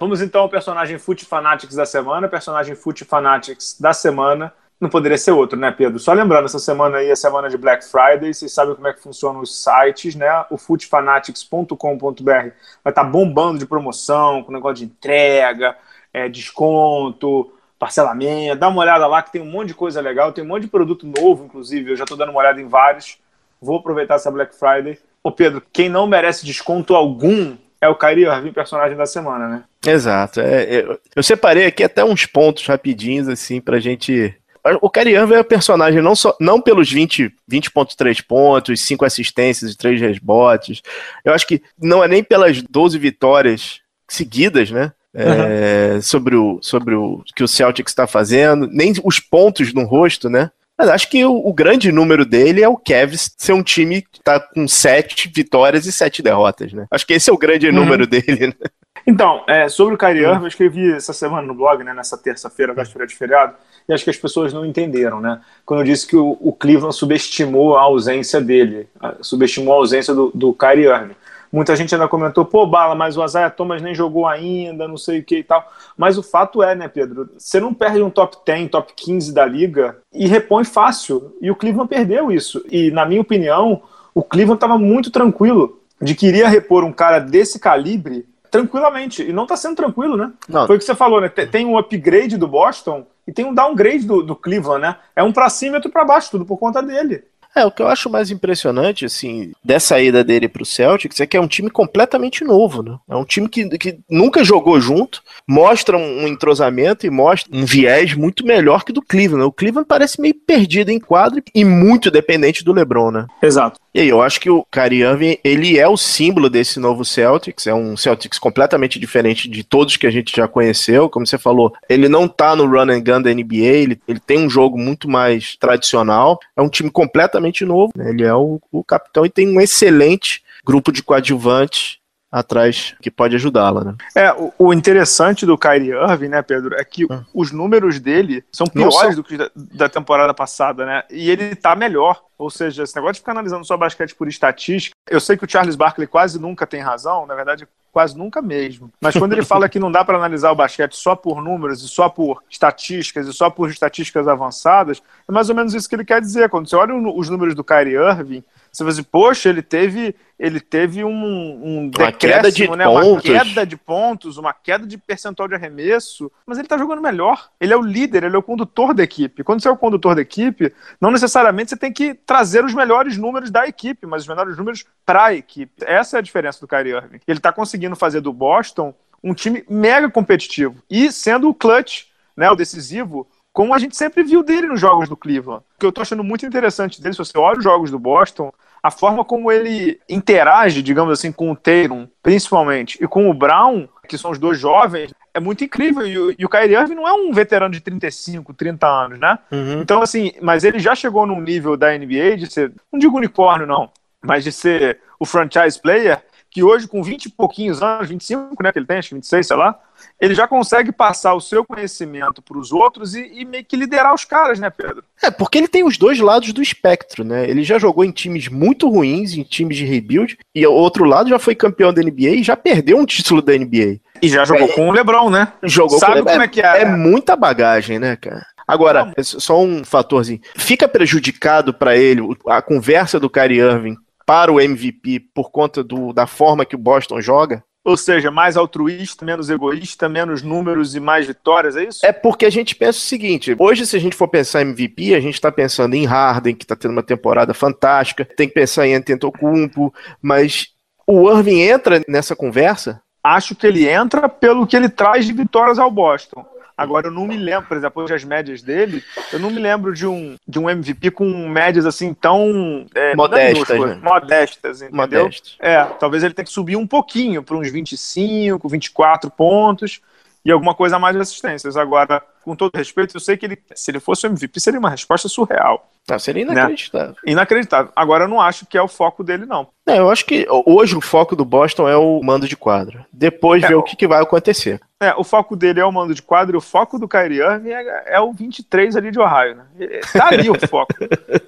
Vamos 0.00 0.22
então 0.22 0.40
ao 0.40 0.48
personagem 0.48 0.96
Foot 0.96 1.26
Fanatics 1.26 1.76
da 1.76 1.84
semana. 1.84 2.26
Personagem 2.26 2.74
Foot 2.74 3.04
Fanatics 3.04 3.78
da 3.78 3.92
semana 3.92 4.50
não 4.80 4.88
poderia 4.88 5.18
ser 5.18 5.32
outro, 5.32 5.58
né, 5.58 5.70
Pedro? 5.70 5.98
Só 5.98 6.14
lembrando, 6.14 6.46
essa 6.46 6.58
semana 6.58 6.96
aí 6.96 7.10
é 7.10 7.14
semana 7.14 7.50
de 7.50 7.58
Black 7.58 7.84
Friday, 7.84 8.32
vocês 8.32 8.50
sabem 8.50 8.74
como 8.74 8.88
é 8.88 8.94
que 8.94 9.02
funcionam 9.02 9.42
os 9.42 9.62
sites, 9.62 10.14
né? 10.14 10.46
O 10.48 10.56
footfanatics.com.br 10.56 11.76
vai 12.24 12.52
estar 12.86 12.92
tá 12.92 13.04
bombando 13.04 13.58
de 13.58 13.66
promoção, 13.66 14.42
com 14.42 14.50
negócio 14.50 14.76
de 14.76 14.84
entrega, 14.84 15.76
é, 16.14 16.30
desconto, 16.30 17.52
parcelamento. 17.78 18.58
Dá 18.58 18.68
uma 18.68 18.80
olhada 18.80 19.06
lá 19.06 19.22
que 19.22 19.32
tem 19.32 19.42
um 19.42 19.50
monte 19.50 19.68
de 19.68 19.74
coisa 19.74 20.00
legal, 20.00 20.32
tem 20.32 20.42
um 20.42 20.48
monte 20.48 20.62
de 20.62 20.68
produto 20.68 21.06
novo, 21.06 21.44
inclusive. 21.44 21.90
Eu 21.90 21.96
já 21.96 22.04
estou 22.04 22.16
dando 22.16 22.30
uma 22.30 22.40
olhada 22.40 22.58
em 22.58 22.66
vários. 22.66 23.18
Vou 23.60 23.76
aproveitar 23.76 24.14
essa 24.14 24.30
Black 24.30 24.54
Friday. 24.54 24.98
Ô, 25.22 25.30
Pedro, 25.30 25.62
quem 25.70 25.90
não 25.90 26.06
merece 26.06 26.46
desconto 26.46 26.94
algum 26.96 27.54
é 27.80 27.88
o 27.88 27.94
Kyrie 27.94 28.26
Irving, 28.26 28.52
personagem 28.52 28.96
da 28.96 29.06
semana, 29.06 29.48
né? 29.48 29.64
Exato. 29.86 30.40
É, 30.40 30.62
é, 30.62 30.98
eu 31.16 31.22
separei 31.22 31.66
aqui 31.66 31.82
até 31.82 32.04
uns 32.04 32.26
pontos 32.26 32.66
rapidinhos, 32.66 33.28
assim, 33.28 33.60
pra 33.60 33.80
gente. 33.80 34.34
O 34.82 34.90
Kyrie 34.90 35.14
Irving 35.14 35.34
é 35.34 35.40
o 35.40 35.44
personagem 35.44 36.02
não, 36.02 36.14
só, 36.14 36.36
não 36.38 36.60
pelos 36.60 36.92
20, 36.92 37.32
20.3 37.50 38.22
pontos, 38.26 38.80
5 38.82 39.04
assistências 39.06 39.72
e 39.72 39.76
3 39.76 39.98
rebotes. 40.00 40.82
Eu 41.24 41.32
acho 41.32 41.46
que 41.46 41.62
não 41.80 42.04
é 42.04 42.08
nem 42.08 42.22
pelas 42.22 42.60
12 42.60 42.98
vitórias 42.98 43.80
seguidas, 44.06 44.70
né? 44.70 44.92
É, 45.12 45.94
uhum. 45.94 46.02
sobre, 46.02 46.36
o, 46.36 46.58
sobre 46.62 46.94
o 46.94 47.24
que 47.34 47.42
o 47.42 47.48
Celtics 47.48 47.90
está 47.90 48.06
fazendo, 48.06 48.68
nem 48.70 48.92
os 49.02 49.18
pontos 49.18 49.72
no 49.72 49.84
rosto, 49.84 50.28
né? 50.30 50.50
Mas 50.80 50.88
acho 50.88 51.10
que 51.10 51.22
o, 51.26 51.46
o, 51.46 51.52
grande 51.52 51.92
número 51.92 52.24
dele 52.24 52.62
é 52.62 52.68
o 52.68 52.74
Cavs 52.74 53.34
ser 53.36 53.52
um 53.52 53.62
time 53.62 54.00
que 54.00 54.18
tá 54.24 54.40
com 54.40 54.66
sete 54.66 55.28
vitórias 55.28 55.84
e 55.84 55.92
sete 55.92 56.22
derrotas, 56.22 56.72
né? 56.72 56.86
Acho 56.90 57.06
que 57.06 57.12
esse 57.12 57.28
é 57.28 57.32
o 57.34 57.36
grande 57.36 57.66
uhum. 57.66 57.74
número 57.74 58.06
dele, 58.08 58.46
né? 58.46 58.70
Então, 59.06 59.44
é, 59.46 59.68
sobre 59.68 59.94
o 59.94 59.98
Kyrie 59.98 60.22
Irving, 60.22 60.40
eu 60.40 60.48
escrevi 60.48 60.92
essa 60.92 61.12
semana 61.12 61.46
no 61.46 61.54
blog, 61.54 61.84
né, 61.84 61.92
nessa 61.92 62.16
terça-feira, 62.16 62.72
véspera 62.72 63.06
de 63.06 63.14
feriado, 63.14 63.56
e 63.86 63.92
acho 63.92 64.04
que 64.04 64.10
as 64.10 64.16
pessoas 64.16 64.54
não 64.54 64.64
entenderam, 64.64 65.20
né? 65.20 65.42
Quando 65.66 65.80
eu 65.80 65.84
disse 65.84 66.06
que 66.06 66.16
o, 66.16 66.38
o 66.40 66.50
Cleveland 66.50 66.96
subestimou 66.96 67.76
a 67.76 67.82
ausência 67.82 68.40
dele, 68.40 68.88
subestimou 69.20 69.74
a 69.74 69.76
ausência 69.76 70.14
do, 70.14 70.30
do 70.34 70.54
Kyrie 70.54 70.86
Irving. 70.86 71.14
Muita 71.52 71.74
gente 71.74 71.94
ainda 71.94 72.06
comentou, 72.06 72.44
pô, 72.44 72.64
Bala, 72.64 72.94
mas 72.94 73.16
o 73.16 73.24
Isaiah 73.24 73.50
Thomas 73.50 73.82
nem 73.82 73.94
jogou 73.94 74.26
ainda, 74.26 74.86
não 74.86 74.96
sei 74.96 75.18
o 75.18 75.24
que 75.24 75.38
e 75.38 75.42
tal. 75.42 75.68
Mas 75.96 76.16
o 76.16 76.22
fato 76.22 76.62
é, 76.62 76.74
né, 76.74 76.86
Pedro? 76.86 77.28
Você 77.36 77.58
não 77.58 77.74
perde 77.74 78.02
um 78.02 78.10
top 78.10 78.36
10, 78.46 78.70
top 78.70 78.92
15 78.94 79.34
da 79.34 79.44
liga 79.44 79.98
e 80.12 80.28
repõe 80.28 80.64
fácil. 80.64 81.36
E 81.40 81.50
o 81.50 81.56
Cleveland 81.56 81.88
perdeu 81.88 82.30
isso. 82.30 82.64
E, 82.70 82.90
na 82.92 83.04
minha 83.04 83.20
opinião, 83.20 83.82
o 84.14 84.22
Cleveland 84.22 84.58
estava 84.58 84.78
muito 84.78 85.10
tranquilo 85.10 85.80
de 86.00 86.14
que 86.14 86.28
iria 86.28 86.48
repor 86.48 86.84
um 86.84 86.92
cara 86.92 87.18
desse 87.18 87.58
calibre 87.58 88.26
tranquilamente. 88.50 89.22
E 89.22 89.32
não 89.32 89.44
está 89.44 89.56
sendo 89.56 89.76
tranquilo, 89.76 90.16
né? 90.16 90.32
Não. 90.48 90.66
Foi 90.66 90.76
o 90.76 90.78
que 90.78 90.84
você 90.84 90.94
falou, 90.94 91.20
né? 91.20 91.28
Tem 91.28 91.66
um 91.66 91.78
upgrade 91.78 92.36
do 92.36 92.48
Boston 92.48 93.06
e 93.26 93.32
tem 93.32 93.44
um 93.44 93.54
downgrade 93.54 94.06
do, 94.06 94.22
do 94.22 94.36
Cleveland, 94.36 94.82
né? 94.82 94.96
É 95.14 95.22
um 95.22 95.32
para 95.32 95.48
cima 95.48 95.74
e 95.74 95.76
outro 95.76 95.90
para 95.90 96.04
baixo, 96.04 96.30
tudo 96.30 96.44
por 96.44 96.58
conta 96.58 96.82
dele. 96.82 97.24
É, 97.54 97.64
o 97.64 97.70
que 97.70 97.82
eu 97.82 97.88
acho 97.88 98.08
mais 98.08 98.30
impressionante, 98.30 99.04
assim, 99.04 99.52
dessa 99.62 100.00
ida 100.00 100.22
dele 100.22 100.48
pro 100.48 100.64
Celtics 100.64 101.20
é 101.20 101.26
que 101.26 101.36
é 101.36 101.40
um 101.40 101.48
time 101.48 101.68
completamente 101.68 102.44
novo, 102.44 102.82
né? 102.82 102.96
É 103.08 103.16
um 103.16 103.24
time 103.24 103.48
que, 103.48 103.68
que 103.76 103.98
nunca 104.08 104.44
jogou 104.44 104.80
junto, 104.80 105.22
mostra 105.46 105.96
um 105.96 106.28
entrosamento 106.28 107.06
e 107.06 107.10
mostra 107.10 107.50
um 107.52 107.64
viés 107.64 108.14
muito 108.14 108.46
melhor 108.46 108.84
que 108.84 108.92
do 108.92 109.02
Cleveland. 109.02 109.46
O 109.46 109.52
Cleveland 109.52 109.86
parece 109.88 110.20
meio 110.20 110.34
perdido 110.34 110.90
em 110.90 111.00
quadro 111.00 111.42
e 111.54 111.64
muito 111.64 112.10
dependente 112.10 112.64
do 112.64 112.72
LeBron, 112.72 113.10
né? 113.10 113.26
Exato. 113.42 113.80
E 113.92 114.00
aí, 114.00 114.08
eu 114.08 114.22
acho 114.22 114.40
que 114.40 114.48
o 114.48 114.64
Kyrie 114.70 115.02
Irving, 115.02 115.38
ele 115.42 115.78
é 115.78 115.88
o 115.88 115.96
símbolo 115.96 116.48
desse 116.48 116.78
novo 116.78 117.04
Celtics, 117.04 117.66
é 117.66 117.74
um 117.74 117.96
Celtics 117.96 118.38
completamente 118.38 119.00
diferente 119.00 119.48
de 119.48 119.64
todos 119.64 119.96
que 119.96 120.06
a 120.06 120.10
gente 120.10 120.34
já 120.34 120.46
conheceu, 120.46 121.08
como 121.08 121.26
você 121.26 121.36
falou, 121.36 121.72
ele 121.88 122.08
não 122.08 122.28
tá 122.28 122.54
no 122.54 122.66
run 122.66 122.90
and 122.90 123.00
gun 123.00 123.20
da 123.20 123.34
NBA, 123.34 123.56
ele, 123.56 124.00
ele 124.06 124.20
tem 124.20 124.38
um 124.38 124.48
jogo 124.48 124.78
muito 124.78 125.08
mais 125.08 125.56
tradicional, 125.56 126.38
é 126.56 126.62
um 126.62 126.68
time 126.68 126.90
completamente 126.90 127.64
novo, 127.64 127.92
né? 127.96 128.10
ele 128.10 128.22
é 128.22 128.34
o, 128.34 128.60
o 128.70 128.84
capitão 128.84 129.26
e 129.26 129.30
tem 129.30 129.48
um 129.48 129.60
excelente 129.60 130.42
grupo 130.64 130.92
de 130.92 131.02
coadjuvantes 131.02 131.99
atrás 132.30 132.94
que 133.00 133.10
pode 133.10 133.34
ajudá-la, 133.34 133.82
né? 133.82 133.94
É, 134.14 134.32
o, 134.32 134.52
o, 134.56 134.72
interessante 134.72 135.44
do 135.44 135.58
Kyrie 135.58 135.90
Irving, 135.90 136.28
né, 136.28 136.42
Pedro, 136.42 136.76
é 136.76 136.84
que 136.84 137.04
hum. 137.04 137.24
os 137.34 137.50
números 137.50 137.98
dele 137.98 138.44
são 138.52 138.66
piores 138.66 138.94
Nossa. 138.94 139.16
do 139.16 139.24
que 139.24 139.36
da, 139.36 139.50
da, 139.54 139.88
temporada 139.88 140.32
passada, 140.32 140.86
né? 140.86 141.02
E 141.10 141.28
ele 141.28 141.56
tá 141.56 141.74
melhor. 141.74 142.22
Ou 142.38 142.48
seja, 142.48 142.84
esse 142.84 142.94
negócio 142.94 143.14
de 143.14 143.20
ficar 143.20 143.32
analisando 143.32 143.66
só 143.66 143.76
basquete 143.76 144.14
por 144.14 144.28
estatística, 144.28 144.94
eu 145.10 145.20
sei 145.20 145.36
que 145.36 145.44
o 145.44 145.50
Charles 145.50 145.76
Barkley 145.76 146.06
quase 146.06 146.38
nunca 146.38 146.66
tem 146.66 146.80
razão, 146.80 147.26
na 147.26 147.34
verdade, 147.34 147.68
quase 147.92 148.16
nunca 148.16 148.40
mesmo. 148.40 148.90
Mas 149.00 149.14
quando 149.14 149.32
ele 149.32 149.44
fala 149.44 149.68
que 149.68 149.78
não 149.78 149.92
dá 149.92 150.04
para 150.04 150.16
analisar 150.16 150.50
o 150.50 150.54
basquete 150.54 150.94
só 150.94 151.14
por 151.14 151.42
números 151.42 151.82
e 151.82 151.88
só 151.88 152.08
por 152.08 152.42
estatísticas 152.48 153.26
e 153.26 153.32
só 153.32 153.50
por 153.50 153.68
estatísticas 153.68 154.26
avançadas, 154.26 155.02
é 155.28 155.32
mais 155.32 155.50
ou 155.50 155.54
menos 155.54 155.74
isso 155.74 155.88
que 155.88 155.94
ele 155.96 156.04
quer 156.04 156.20
dizer. 156.20 156.48
Quando 156.48 156.68
você 156.68 156.76
olha 156.76 156.94
os 156.94 157.28
números 157.28 157.54
do 157.54 157.64
Kyrie 157.64 157.96
Irving, 157.96 158.44
você 158.72 158.84
vai 158.84 158.92
dizer, 158.92 159.02
poxa, 159.04 159.48
ele 159.48 159.62
teve, 159.62 160.14
ele 160.38 160.60
teve 160.60 161.04
um, 161.04 161.10
um 161.10 161.90
uma 161.98 162.12
queda 162.12 162.50
de 162.50 162.68
né? 162.68 162.84
pontos. 162.84 163.10
uma 163.10 163.20
queda 163.20 163.66
de 163.66 163.76
pontos, 163.76 164.38
uma 164.38 164.52
queda 164.52 164.86
de 164.86 164.96
percentual 164.96 165.48
de 165.48 165.54
arremesso, 165.54 166.30
mas 166.46 166.58
ele 166.58 166.68
tá 166.68 166.78
jogando 166.78 167.02
melhor. 167.02 167.50
Ele 167.60 167.72
é 167.72 167.76
o 167.76 167.82
líder, 167.82 168.24
ele 168.24 168.36
é 168.36 168.38
o 168.38 168.42
condutor 168.42 168.94
da 168.94 169.02
equipe. 169.02 169.42
Quando 169.42 169.60
você 169.60 169.68
é 169.68 169.70
o 169.70 169.76
condutor 169.76 170.14
da 170.14 170.22
equipe, 170.22 170.72
não 171.00 171.10
necessariamente 171.10 171.70
você 171.70 171.76
tem 171.76 171.92
que 171.92 172.14
trazer 172.14 172.64
os 172.64 172.72
melhores 172.72 173.16
números 173.16 173.50
da 173.50 173.66
equipe, 173.66 174.06
mas 174.06 174.22
os 174.22 174.28
melhores 174.28 174.56
números 174.56 174.84
para 175.04 175.26
a 175.26 175.34
equipe. 175.34 175.72
Essa 175.84 176.16
é 176.16 176.18
a 176.18 176.22
diferença 176.22 176.60
do 176.60 176.68
Kyrie 176.68 176.94
Irving. 176.94 177.20
Ele 177.26 177.40
tá 177.40 177.52
conseguindo 177.52 177.96
fazer 177.96 178.20
do 178.20 178.32
Boston 178.32 178.94
um 179.22 179.34
time 179.34 179.64
mega 179.68 180.08
competitivo 180.08 180.82
e 180.88 181.12
sendo 181.12 181.48
o 181.48 181.54
clutch, 181.54 182.04
né, 182.36 182.50
o 182.50 182.56
decisivo, 182.56 183.26
como 183.52 183.74
a 183.74 183.78
gente 183.78 183.96
sempre 183.96 184.22
viu 184.22 184.42
dele 184.42 184.68
nos 184.68 184.80
jogos 184.80 185.08
do 185.08 185.16
Cleveland. 185.16 185.62
O 185.76 185.80
que 185.80 185.86
eu 185.86 185.92
tô 185.92 186.00
achando 186.00 186.22
muito 186.22 186.46
interessante 186.46 187.00
dele, 187.00 187.14
se 187.14 187.18
você 187.18 187.36
olha 187.36 187.58
os 187.58 187.64
jogos 187.64 187.90
do 187.90 187.98
Boston, 187.98 188.52
a 188.82 188.90
forma 188.90 189.24
como 189.24 189.50
ele 189.50 190.00
interage, 190.08 190.82
digamos 190.82 191.12
assim, 191.12 191.32
com 191.32 191.50
o 191.50 191.56
Tatum, 191.56 192.08
principalmente, 192.22 192.98
e 193.02 193.06
com 193.06 193.28
o 193.28 193.34
Brown, 193.34 193.88
que 194.08 194.16
são 194.16 194.30
os 194.30 194.38
dois 194.38 194.58
jovens, 194.58 195.12
é 195.34 195.40
muito 195.40 195.64
incrível. 195.64 196.06
E 196.06 196.18
o, 196.18 196.34
e 196.38 196.44
o 196.44 196.48
Kyrie 196.48 196.76
Irving 196.76 196.94
não 196.94 197.06
é 197.06 197.12
um 197.12 197.32
veterano 197.32 197.72
de 197.72 197.80
35, 197.80 198.54
30 198.54 198.86
anos, 198.86 199.18
né? 199.18 199.38
Uhum. 199.50 199.80
Então, 199.80 200.00
assim, 200.00 200.32
mas 200.40 200.64
ele 200.64 200.78
já 200.78 200.94
chegou 200.94 201.26
num 201.26 201.40
nível 201.40 201.76
da 201.76 201.96
NBA 201.96 202.36
de 202.36 202.50
ser, 202.50 202.72
não 202.92 202.98
digo 202.98 203.16
unicórnio, 203.16 203.66
não, 203.66 203.90
mas 204.22 204.44
de 204.44 204.52
ser 204.52 205.00
o 205.18 205.26
franchise 205.26 205.80
player 205.80 206.22
que 206.50 206.64
hoje, 206.64 206.88
com 206.88 207.02
20 207.02 207.26
e 207.26 207.30
pouquinhos 207.30 207.80
anos, 207.80 208.08
25, 208.08 208.62
né, 208.62 208.72
que 208.72 208.78
ele 208.78 208.86
tem, 208.86 208.98
acho 208.98 209.10
que 209.10 209.14
26, 209.14 209.46
sei 209.46 209.56
lá, 209.56 209.78
ele 210.20 210.34
já 210.34 210.48
consegue 210.48 210.90
passar 210.90 211.34
o 211.34 211.40
seu 211.40 211.64
conhecimento 211.64 212.42
para 212.42 212.58
os 212.58 212.72
outros 212.72 213.14
e, 213.14 213.20
e, 213.32 213.44
meio 213.44 213.64
que 213.64 213.76
liderar 213.76 214.12
os 214.12 214.24
caras, 214.24 214.58
né, 214.58 214.68
Pedro? 214.68 215.04
É, 215.22 215.30
porque 215.30 215.58
ele 215.58 215.68
tem 215.68 215.84
os 215.84 215.96
dois 215.96 216.18
lados 216.18 216.52
do 216.52 216.60
espectro, 216.60 217.22
né? 217.22 217.48
Ele 217.48 217.62
já 217.62 217.78
jogou 217.78 218.04
em 218.04 218.10
times 218.10 218.48
muito 218.48 218.88
ruins, 218.88 219.34
em 219.34 219.42
times 219.42 219.76
de 219.76 219.84
rebuild, 219.84 220.38
e 220.54 220.66
o 220.66 220.72
outro 220.72 221.04
lado 221.04 221.28
já 221.28 221.38
foi 221.38 221.54
campeão 221.54 221.92
da 221.92 222.02
NBA 222.02 222.30
e 222.30 222.42
já 222.42 222.56
perdeu 222.56 222.98
um 222.98 223.06
título 223.06 223.40
da 223.40 223.56
NBA. 223.56 224.00
E 224.20 224.28
já 224.28 224.44
jogou 224.44 224.68
é, 224.68 224.72
com 224.72 224.88
o 224.88 224.92
LeBron, 224.92 225.30
né? 225.30 225.52
Jogou 225.62 225.98
Sabe 225.98 226.12
com 226.12 226.18
o 226.18 226.24
LeBron. 226.24 226.32
como 226.32 226.44
é 226.44 226.48
que 226.48 226.60
é? 226.60 226.82
É 226.82 226.84
muita 226.84 227.36
bagagem, 227.36 227.98
né, 227.98 228.16
cara? 228.16 228.44
Agora, 228.66 229.12
só 229.20 229.60
um 229.60 229.82
fatorzinho. 229.84 230.40
Fica 230.56 230.86
prejudicado 230.86 231.74
para 231.74 231.96
ele 231.96 232.22
a 232.46 232.62
conversa 232.62 233.18
do 233.18 233.28
Kyrie 233.28 233.58
Irving 233.58 233.96
para 234.30 234.52
o 234.52 234.60
MVP 234.60 235.24
por 235.34 235.50
conta 235.50 235.82
do, 235.82 236.12
da 236.12 236.24
forma 236.24 236.64
que 236.64 236.76
o 236.76 236.78
Boston 236.78 237.20
joga? 237.20 237.64
Ou 237.84 237.96
seja, 237.96 238.30
mais 238.30 238.56
altruísta, 238.56 239.24
menos 239.24 239.50
egoísta, 239.50 240.08
menos 240.08 240.40
números 240.40 240.94
e 240.94 241.00
mais 241.00 241.26
vitórias, 241.26 241.76
é 241.76 241.82
isso? 241.82 242.06
É 242.06 242.12
porque 242.12 242.46
a 242.46 242.50
gente 242.50 242.76
pensa 242.76 242.98
o 242.98 243.02
seguinte: 243.02 243.56
hoje, 243.58 243.84
se 243.84 243.96
a 243.96 243.98
gente 243.98 244.14
for 244.14 244.28
pensar 244.28 244.62
em 244.62 244.66
MVP, 244.66 245.16
a 245.16 245.20
gente 245.20 245.34
está 245.34 245.50
pensando 245.50 245.96
em 245.96 246.04
Harden, 246.04 246.54
que 246.54 246.62
está 246.62 246.76
tendo 246.76 246.92
uma 246.92 247.02
temporada 247.02 247.52
fantástica, 247.52 248.24
tem 248.24 248.46
que 248.46 248.54
pensar 248.54 248.86
em 248.86 248.94
Antetokounmpo, 248.94 249.92
mas 250.22 250.68
o 251.04 251.28
Irving 251.28 251.62
entra 251.62 252.00
nessa 252.06 252.36
conversa? 252.36 253.02
Acho 253.24 253.56
que 253.56 253.66
ele 253.66 253.88
entra 253.88 254.28
pelo 254.28 254.64
que 254.64 254.76
ele 254.76 254.88
traz 254.88 255.26
de 255.26 255.32
vitórias 255.32 255.80
ao 255.80 255.90
Boston. 255.90 256.46
Agora, 256.80 257.08
eu 257.08 257.10
não 257.10 257.26
me 257.26 257.36
lembro, 257.36 257.68
por 257.68 257.76
exemplo, 257.76 258.02
hoje 258.02 258.14
as 258.14 258.24
médias 258.24 258.62
dele, 258.62 259.04
eu 259.30 259.38
não 259.38 259.50
me 259.50 259.58
lembro 259.58 259.92
de 259.92 260.06
um, 260.06 260.34
de 260.48 260.58
um 260.58 260.70
MVP 260.70 261.10
com 261.10 261.26
médias 261.46 261.84
assim 261.84 262.14
tão. 262.14 262.86
É, 262.94 263.14
modestas. 263.14 263.78
Né? 263.78 264.00
Modestas, 264.02 264.82
entendeu? 264.82 265.24
Modestas. 265.24 265.56
É, 265.60 265.84
talvez 265.84 266.24
ele 266.24 266.32
tenha 266.32 266.46
que 266.46 266.52
subir 266.52 266.76
um 266.76 266.86
pouquinho 266.86 267.42
para 267.42 267.54
uns 267.54 267.70
25, 267.70 268.66
24 268.66 269.30
pontos 269.30 270.00
e 270.42 270.50
alguma 270.50 270.74
coisa 270.74 270.96
a 270.96 270.98
mais 270.98 271.14
de 271.14 271.20
assistências. 271.20 271.76
Agora, 271.76 272.22
com 272.42 272.56
todo 272.56 272.74
respeito, 272.74 273.14
eu 273.14 273.20
sei 273.20 273.36
que 273.36 273.44
ele, 273.44 273.58
se 273.74 273.90
ele 273.90 274.00
fosse 274.00 274.26
o 274.26 274.30
MVP, 274.30 274.58
seria 274.58 274.80
uma 274.80 274.90
resposta 274.90 275.28
surreal. 275.28 275.90
Não, 276.14 276.18
seria 276.18 276.42
inacreditável. 276.42 277.08
Né? 277.08 277.14
Inacreditável. 277.26 277.92
Agora, 277.94 278.24
eu 278.24 278.28
não 278.28 278.40
acho 278.40 278.66
que 278.66 278.76
é 278.76 278.82
o 278.82 278.88
foco 278.88 279.22
dele, 279.22 279.46
não. 279.46 279.68
É, 279.86 279.98
eu 279.98 280.10
acho 280.10 280.24
que 280.24 280.46
hoje 280.66 280.96
o 280.96 281.00
foco 281.00 281.34
do 281.34 281.44
Boston 281.44 281.88
é 281.88 281.96
o 281.96 282.20
mando 282.22 282.46
de 282.46 282.56
quadro. 282.56 283.04
Depois 283.12 283.62
é, 283.62 283.68
ver 283.68 283.74
o 283.74 283.82
que, 283.82 283.96
que, 283.96 284.06
vai 284.06 284.22
acontecer. 284.22 284.80
É, 285.00 285.14
o 285.16 285.24
foco 285.24 285.56
dele 285.56 285.80
é 285.80 285.84
o 285.84 285.90
mando 285.90 286.14
de 286.14 286.22
quadro 286.22 286.56
e 286.56 286.58
o 286.58 286.60
foco 286.60 286.98
do 286.98 287.08
Kyrie 287.08 287.40
Irving 287.40 287.70
é, 287.70 288.14
é 288.14 288.20
o 288.20 288.32
23 288.32 288.96
ali 288.96 289.10
de 289.10 289.18
Ohio, 289.18 289.56
né? 289.56 289.64
Tá 290.12 290.28
ali 290.28 290.48
o 290.48 290.68
foco. 290.68 290.94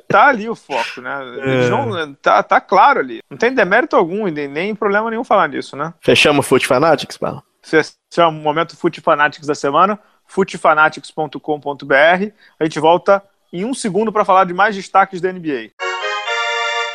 tá 0.08 0.28
ali 0.28 0.48
o 0.48 0.56
foco, 0.56 1.00
né? 1.00 1.20
É. 1.38 1.68
Não, 1.68 2.14
tá, 2.14 2.42
tá 2.42 2.60
claro 2.60 3.00
ali. 3.00 3.20
Não 3.30 3.38
tem 3.38 3.54
demérito 3.54 3.94
algum 3.94 4.26
e 4.26 4.30
nem, 4.30 4.48
nem 4.48 4.74
problema 4.74 5.10
nenhum 5.10 5.24
falar 5.24 5.48
nisso, 5.48 5.76
né? 5.76 5.92
Fechamos 6.00 6.44
o 6.44 6.48
Foot 6.48 6.66
Fanatics, 6.66 7.16
Paulo? 7.16 7.42
É 8.18 8.24
o 8.24 8.32
momento 8.32 8.76
Foot 8.76 9.00
Fanatics 9.00 9.46
da 9.46 9.54
semana, 9.54 9.98
footfanatics.com.br. 10.26 12.32
A 12.58 12.64
gente 12.64 12.80
volta 12.80 13.22
em 13.52 13.64
um 13.64 13.74
segundo 13.74 14.12
para 14.12 14.24
falar 14.24 14.44
de 14.44 14.54
mais 14.54 14.74
destaques 14.74 15.20
da 15.20 15.32
NBA. 15.32 15.70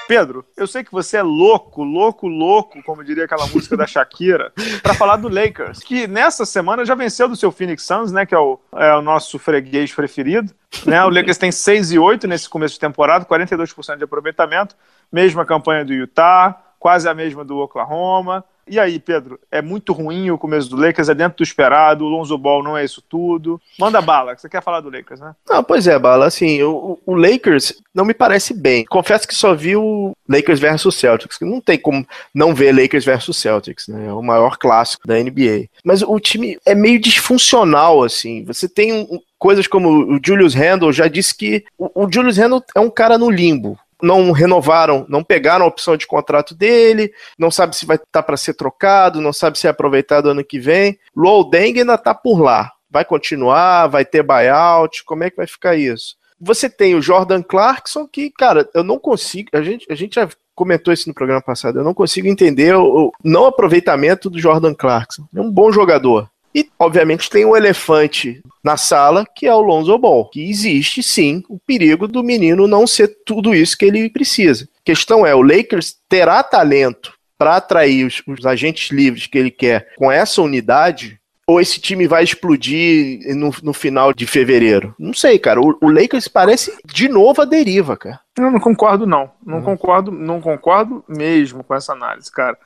Pedro, 0.08 0.46
eu 0.56 0.66
sei 0.66 0.86
que 0.86 0.92
você 0.92 1.18
é 1.18 1.22
louco, 1.22 1.84
louco, 1.84 2.28
louco, 2.28 2.82
como 2.84 3.04
diria 3.04 3.26
aquela 3.26 3.46
música 3.48 3.76
da 3.76 3.86
Shakira, 3.86 4.54
para 4.82 4.94
falar 4.94 5.18
do 5.18 5.28
Lakers, 5.28 5.80
que 5.80 6.08
nessa 6.08 6.46
semana 6.46 6.86
já 6.86 6.96
venceu 6.96 7.28
do 7.28 7.36
seu 7.36 7.52
Phoenix 7.52 7.84
Suns, 7.84 8.12
né, 8.12 8.26
que 8.26 8.34
é 8.34 8.40
o, 8.40 8.58
é 8.74 8.94
o 8.96 9.02
nosso 9.02 9.38
freguês 9.38 9.94
preferido. 9.94 10.54
Né? 10.86 11.04
O 11.04 11.10
Lakers 11.10 11.38
tem 11.38 11.52
6 11.52 11.92
e 11.92 12.00
8 12.00 12.26
nesse 12.26 12.48
começo 12.48 12.76
de 12.76 12.80
temporada, 12.80 13.26
42% 13.26 13.98
de 13.98 14.04
aproveitamento, 14.06 14.76
mesma 15.12 15.46
campanha 15.46 15.84
do 15.84 15.94
Utah, 15.94 16.58
quase 16.80 17.10
a 17.10 17.14
mesma 17.14 17.44
do 17.44 17.58
Oklahoma. 17.58 18.46
E 18.68 18.80
aí, 18.80 19.00
Pedro, 19.00 19.40
é 19.52 19.62
muito 19.62 19.94
ruim 19.94 20.30
o 20.30 20.38
começo 20.38 20.70
do 20.70 20.76
Lakers, 20.76 21.10
é 21.10 21.16
dentro 21.16 21.38
do 21.38 21.44
esperado, 21.44 22.06
o 22.06 22.10
Lonzo 22.10 22.38
Ball 22.38 22.64
não 22.64 22.78
é 22.78 22.84
isso 22.84 23.02
tudo. 23.02 23.60
Manda 23.80 24.02
bala, 24.02 24.36
você 24.36 24.50
quer 24.50 24.62
falar 24.62 24.82
do 24.82 24.90
Lakers, 24.90 25.20
né? 25.20 25.36
Não, 25.50 25.64
pois 25.64 25.88
é, 25.88 25.98
bala, 25.98 26.26
assim, 26.26 26.62
o, 26.64 27.00
o 27.06 27.16
Lakers 27.16 27.74
não 27.94 28.06
me 28.06 28.14
parece 28.14 28.54
bem. 28.54 28.86
Confesso 28.86 29.28
que 29.28 29.36
só 29.36 29.54
vi 29.54 29.76
o 29.76 30.16
Lakers 30.28 30.60
versus 30.60 30.96
Celtics, 30.96 31.38
que 31.38 31.46
não 31.46 31.62
tem 31.62 31.78
como 31.78 32.06
não 32.34 32.54
ver 32.54 32.76
Lakers 32.76 33.06
versus 33.06 33.38
Celtics, 33.38 33.88
né? 33.88 34.08
É 34.08 34.14
o 34.14 34.22
maior 34.22 34.58
clássico 34.58 35.08
da 35.08 35.16
NBA. 35.16 35.68
Mas 35.84 36.02
o 36.02 36.20
time 36.20 36.58
é 36.66 36.76
meio 36.76 37.00
disfuncional, 37.00 38.04
assim. 38.04 38.44
Você 38.46 38.68
tem 38.68 38.94
um, 38.94 39.20
coisas 39.40 39.68
como 39.68 40.16
o 40.16 40.20
Julius 40.24 40.54
Randle 40.54 40.92
já 40.92 41.08
disse 41.08 41.36
que 41.36 41.64
o 41.78 42.08
Julius 42.12 42.38
Randle 42.38 42.64
é 42.76 42.80
um 42.80 42.90
cara 42.90 43.18
no 43.18 43.30
limbo 43.30 43.78
não 44.02 44.32
renovaram, 44.32 45.06
não 45.10 45.24
pegaram 45.24 45.66
a 45.66 45.68
opção 45.68 45.98
de 45.98 46.08
contrato 46.08 46.56
dele, 46.56 47.12
não 47.38 47.50
sabe 47.50 47.76
se 47.76 47.86
vai 47.86 47.96
estar 47.96 48.08
tá 48.12 48.24
para 48.24 48.38
ser 48.38 48.54
trocado, 48.54 49.22
não 49.22 49.34
sabe 49.34 49.58
se 49.58 49.68
é 49.68 49.70
aproveitado 49.70 50.30
ano 50.30 50.44
que 50.44 50.60
vem. 50.60 50.98
Luol 51.16 51.50
Deng 51.50 51.80
ainda 51.80 51.96
está 51.96 52.14
por 52.14 52.40
lá. 52.40 52.72
Vai 52.90 53.04
continuar, 53.04 53.88
vai 53.88 54.06
ter 54.06 54.24
buyout, 54.24 55.04
como 55.04 55.24
é 55.24 55.30
que 55.30 55.38
vai 55.38 55.48
ficar 55.48 55.76
isso? 55.76 56.16
Você 56.40 56.70
tem 56.70 56.96
o 56.96 57.02
Jordan 57.02 57.42
Clarkson, 57.42 58.08
que, 58.08 58.30
cara, 58.30 58.70
eu 58.74 58.84
não 58.84 59.00
consigo. 59.00 59.50
A 59.54 59.62
gente, 59.62 59.86
a 59.90 59.96
gente 59.96 60.16
já 60.16 60.30
comentou 60.54 60.94
isso 60.94 61.10
no 61.10 61.14
programa 61.14 61.42
passado. 61.42 61.80
Eu 61.80 61.84
não 61.84 61.94
consigo 61.94 62.28
entender 62.28 62.76
o, 62.76 63.08
o 63.08 63.12
não 63.24 63.46
aproveitamento 63.46 64.30
do 64.30 64.40
Jordan 64.40 64.74
Clarkson. 64.74 65.28
É 65.36 65.42
um 65.42 65.52
bom 65.52 65.72
jogador. 65.72 66.30
E, 66.58 66.68
obviamente, 66.80 67.30
tem 67.30 67.46
um 67.46 67.56
elefante 67.56 68.42
na 68.64 68.78
sala, 68.78 69.24
que 69.36 69.46
é 69.46 69.54
o 69.54 69.62
Lonzo 69.62 69.96
Ball, 69.96 70.28
que 70.28 70.50
existe 70.50 71.04
sim 71.04 71.44
o 71.48 71.60
perigo 71.60 72.08
do 72.08 72.24
menino 72.24 72.68
não 72.68 72.88
ser 72.88 73.16
tudo 73.24 73.54
isso 73.54 73.78
que 73.78 73.86
ele 73.86 74.10
precisa. 74.10 74.68
A 74.82 74.84
questão 74.84 75.24
é, 75.24 75.36
o 75.36 75.44
Lakers 75.44 75.98
terá 76.10 76.42
talento 76.42 77.14
para 77.38 77.58
atrair 77.58 78.08
os, 78.08 78.24
os, 78.28 78.44
agentes 78.44 78.90
livres 78.90 79.28
que 79.28 79.38
ele 79.38 79.52
quer 79.52 79.94
com 79.98 80.12
essa 80.12 80.42
unidade? 80.42 81.22
Ou 81.46 81.62
esse 81.62 81.80
time 81.80 82.08
vai 82.08 82.24
explodir 82.24 83.20
no, 83.36 83.52
no 83.62 83.72
final 83.72 84.12
de 84.12 84.26
fevereiro? 84.26 84.96
Não 84.98 85.14
sei, 85.14 85.38
cara. 85.38 85.62
O, 85.62 85.78
o 85.80 85.92
Lakers 85.92 86.28
parece 86.28 86.76
de 86.84 87.08
novo 87.08 87.40
a 87.40 87.46
deriva, 87.46 87.96
cara. 87.96 88.20
Eu 88.36 88.50
não 88.50 88.60
concordo, 88.60 89.06
não. 89.06 89.30
Não 89.46 89.60
uhum. 89.60 89.64
concordo, 89.64 90.12
não 90.12 90.42
concordo 90.42 91.06
mesmo 91.08 91.64
com 91.64 91.76
essa 91.76 91.94
análise, 91.94 92.32
cara. 92.32 92.58